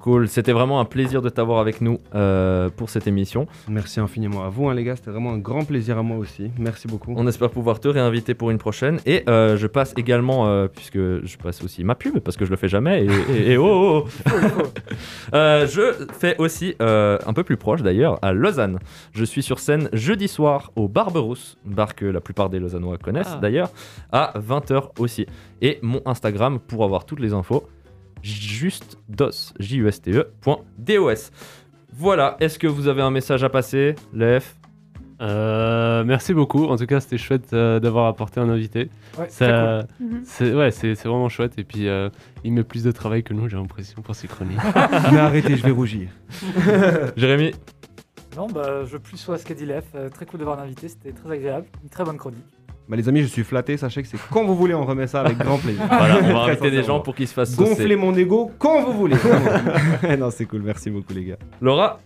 Cool. 0.02 0.28
C'était 0.28 0.52
vraiment 0.52 0.80
un 0.80 0.84
plaisir 0.84 1.22
de 1.22 1.28
t'avoir 1.28 1.60
avec 1.60 1.80
nous 1.80 1.98
euh, 2.14 2.68
pour 2.76 2.90
cette 2.90 3.06
émission. 3.06 3.46
Merci 3.68 4.00
infiniment 4.00 4.44
à 4.44 4.48
vous, 4.48 4.68
hein, 4.68 4.74
les 4.74 4.82
gars, 4.84 4.96
c'était 4.96 5.12
vraiment 5.12 5.32
un 5.32 5.38
grand 5.38 5.64
plaisir 5.64 5.96
à 5.96 6.02
moi 6.02 6.16
aussi. 6.18 6.50
Merci 6.58 6.88
beaucoup. 6.88 7.14
On 7.16 7.26
espère 7.28 7.50
pouvoir 7.50 7.78
te 7.78 7.86
réinviter 7.88 8.34
pour 8.34 8.50
une 8.50 8.58
prochaine. 8.58 8.98
Et 9.06 9.22
euh, 9.28 9.56
je 9.56 9.66
passe 9.68 9.94
également, 9.96 10.48
euh, 10.48 10.66
puisque 10.66 10.96
je 10.98 11.36
passe 11.38 11.62
aussi 11.62 11.84
ma 11.84 11.94
pub, 11.94 12.18
parce 12.18 12.36
que 12.36 12.44
je 12.44 12.50
le 12.50 12.56
fais 12.56 12.68
jamais. 12.68 13.04
Et, 13.04 13.08
et- 13.32 13.50
et 13.52 13.56
oh, 13.56 14.04
oh, 14.04 14.08
oh. 14.26 14.62
Euh, 15.34 15.66
je 15.66 16.04
fais 16.18 16.36
aussi, 16.38 16.74
euh, 16.82 17.16
un 17.26 17.32
peu 17.32 17.42
plus 17.44 17.56
proche 17.56 17.80
d'ailleurs, 17.82 18.18
à 18.22 18.32
Lausanne. 18.32 18.78
Je 19.14 19.24
suis 19.24 19.42
sur 19.42 19.58
scène 19.60 19.88
jeudi 19.92 20.28
soir 20.28 20.72
au 20.76 20.88
Barberousse, 20.88 21.56
bar 21.64 21.94
que 21.94 22.04
la 22.04 22.20
plupart 22.20 22.50
des 22.50 22.58
Lausannois 22.58 22.98
connaissent 22.98 23.32
Ah. 23.36 23.38
d'ailleurs, 23.40 23.70
à 24.10 24.34
20h 24.38 24.90
aussi. 24.98 25.26
Et 25.62 25.78
mon 25.80 26.02
Instagram 26.06 26.58
pour 26.58 26.84
avoir 26.84 27.04
toutes 27.06 27.20
les 27.20 27.32
infos, 27.32 27.66
juste 28.22 28.98
dos, 29.08 29.52
J-U-S-T-E, 29.58 30.28
point 30.40 30.58
D-O-S. 30.78 31.30
Voilà, 31.94 32.36
est-ce 32.40 32.58
que 32.58 32.66
vous 32.66 32.88
avez 32.88 33.02
un 33.02 33.10
message 33.10 33.44
à 33.44 33.48
passer, 33.48 33.94
Lef 34.12 34.56
Euh, 35.20 36.02
merci 36.04 36.34
beaucoup. 36.34 36.64
En 36.66 36.76
tout 36.76 36.86
cas, 36.86 36.98
c'était 37.00 37.18
chouette 37.18 37.52
euh, 37.52 37.78
d'avoir 37.78 38.06
apporté 38.06 38.40
un 38.40 38.48
invité. 38.48 38.90
Ouais, 39.18 39.28
Ça, 39.28 39.86
Mhm. 40.00 40.22
c'est 40.24 40.52
ouais, 40.52 40.70
c'est 40.72 40.96
c'est 40.96 41.06
vraiment 41.06 41.28
chouette. 41.28 41.52
Et 41.58 41.64
puis, 41.64 41.86
euh, 41.86 42.08
il 42.42 42.52
met 42.52 42.64
plus 42.64 42.82
de 42.82 42.90
travail 42.90 43.22
que 43.22 43.32
nous, 43.32 43.48
j'ai 43.48 43.56
l'impression, 43.56 44.02
pour 44.02 44.16
ses 44.16 44.26
chroniques. 44.26 44.58
Mais 45.12 45.18
arrêtez, 45.18 45.56
je 45.56 45.62
vais 45.62 45.70
rougir. 45.70 46.08
Jérémy? 47.16 47.52
Non, 48.36 48.46
bah, 48.48 48.84
je 48.84 48.96
plus 48.96 49.16
sur 49.18 49.38
ce 49.38 49.44
qu'a 49.44 49.54
dit 49.54 49.66
Lef. 49.66 49.84
Euh, 49.94 50.08
très 50.08 50.24
cool 50.26 50.40
de 50.40 50.44
voir 50.44 50.56
l'invité, 50.56 50.88
c'était 50.88 51.12
très 51.12 51.30
agréable. 51.34 51.66
Une 51.84 51.90
très 51.90 52.02
bonne 52.04 52.16
chronique. 52.16 52.42
Bah, 52.88 52.96
les 52.96 53.08
amis, 53.08 53.22
je 53.22 53.26
suis 53.26 53.44
flatté, 53.44 53.76
sachez 53.76 54.02
que 54.02 54.08
c'est 54.08 54.18
quand 54.30 54.44
vous 54.44 54.56
voulez, 54.56 54.74
on 54.74 54.84
remet 54.84 55.06
ça 55.06 55.20
avec 55.22 55.38
grand 55.38 55.58
plaisir. 55.58 55.82
Voilà, 55.88 56.18
on 56.22 56.32
va 56.34 56.40
inviter 56.52 56.70
des 56.70 56.82
gens 56.82 57.00
pour 57.00 57.14
qu'ils 57.14 57.28
se 57.28 57.34
fassent. 57.34 57.56
Gonflez 57.56 57.96
mon 57.96 58.14
ego 58.14 58.50
quand 58.58 58.82
vous 58.84 58.92
voulez. 58.92 59.16
non, 60.18 60.30
c'est 60.30 60.46
cool, 60.46 60.62
merci 60.62 60.90
beaucoup, 60.90 61.12
les 61.12 61.24
gars. 61.24 61.36
Laura 61.60 62.00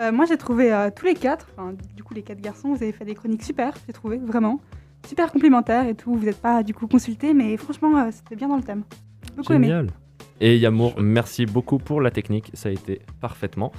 Euh, 0.00 0.10
moi, 0.10 0.24
j'ai 0.26 0.36
trouvé 0.36 0.72
euh, 0.72 0.90
tous 0.94 1.04
les 1.06 1.14
quatre, 1.14 1.46
enfin, 1.56 1.74
du 1.96 2.02
coup, 2.02 2.14
les 2.14 2.22
quatre 2.22 2.40
garçons, 2.40 2.74
vous 2.74 2.82
avez 2.82 2.92
fait 2.92 3.04
des 3.04 3.14
chroniques 3.14 3.42
super, 3.42 3.74
j'ai 3.86 3.92
trouvé, 3.92 4.18
vraiment. 4.18 4.60
Super 5.06 5.32
complémentaires 5.32 5.86
et 5.86 5.94
tout. 5.94 6.14
Vous 6.14 6.24
n'êtes 6.24 6.40
pas, 6.40 6.62
du 6.62 6.72
coup, 6.74 6.86
consultés, 6.86 7.34
mais 7.34 7.56
franchement, 7.56 7.98
euh, 7.98 8.10
c'était 8.10 8.36
bien 8.36 8.48
dans 8.48 8.56
le 8.56 8.62
thème. 8.62 8.84
Beaucoup 9.36 9.52
aimé. 9.52 9.84
Et 10.42 10.58
Yamour, 10.58 10.94
merci 11.00 11.46
beaucoup 11.46 11.78
pour 11.78 12.00
la 12.00 12.10
technique, 12.10 12.50
ça 12.52 12.68
a 12.68 12.72
été 12.72 13.00
parfaitement. 13.20 13.70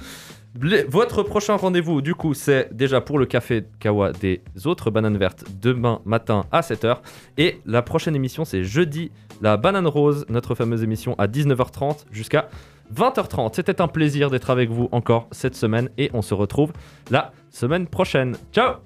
Votre 0.88 1.22
prochain 1.22 1.56
rendez-vous, 1.56 2.00
du 2.00 2.14
coup, 2.14 2.32
c'est 2.32 2.74
déjà 2.74 3.02
pour 3.02 3.18
le 3.18 3.26
café 3.26 3.64
Kawa 3.80 4.12
des 4.12 4.40
autres 4.64 4.90
bananes 4.90 5.18
vertes 5.18 5.44
demain 5.60 6.00
matin 6.06 6.46
à 6.52 6.62
7h. 6.62 7.00
Et 7.36 7.60
la 7.66 7.82
prochaine 7.82 8.16
émission, 8.16 8.46
c'est 8.46 8.64
jeudi, 8.64 9.10
la 9.42 9.58
banane 9.58 9.86
rose, 9.86 10.24
notre 10.30 10.54
fameuse 10.54 10.82
émission 10.82 11.14
à 11.18 11.26
19h30 11.26 12.06
jusqu'à 12.10 12.48
20h30. 12.94 13.54
C'était 13.54 13.82
un 13.82 13.88
plaisir 13.88 14.30
d'être 14.30 14.48
avec 14.48 14.70
vous 14.70 14.88
encore 14.90 15.28
cette 15.32 15.56
semaine 15.56 15.90
et 15.98 16.10
on 16.14 16.22
se 16.22 16.32
retrouve 16.32 16.72
la 17.10 17.32
semaine 17.50 17.86
prochaine. 17.86 18.36
Ciao 18.54 18.76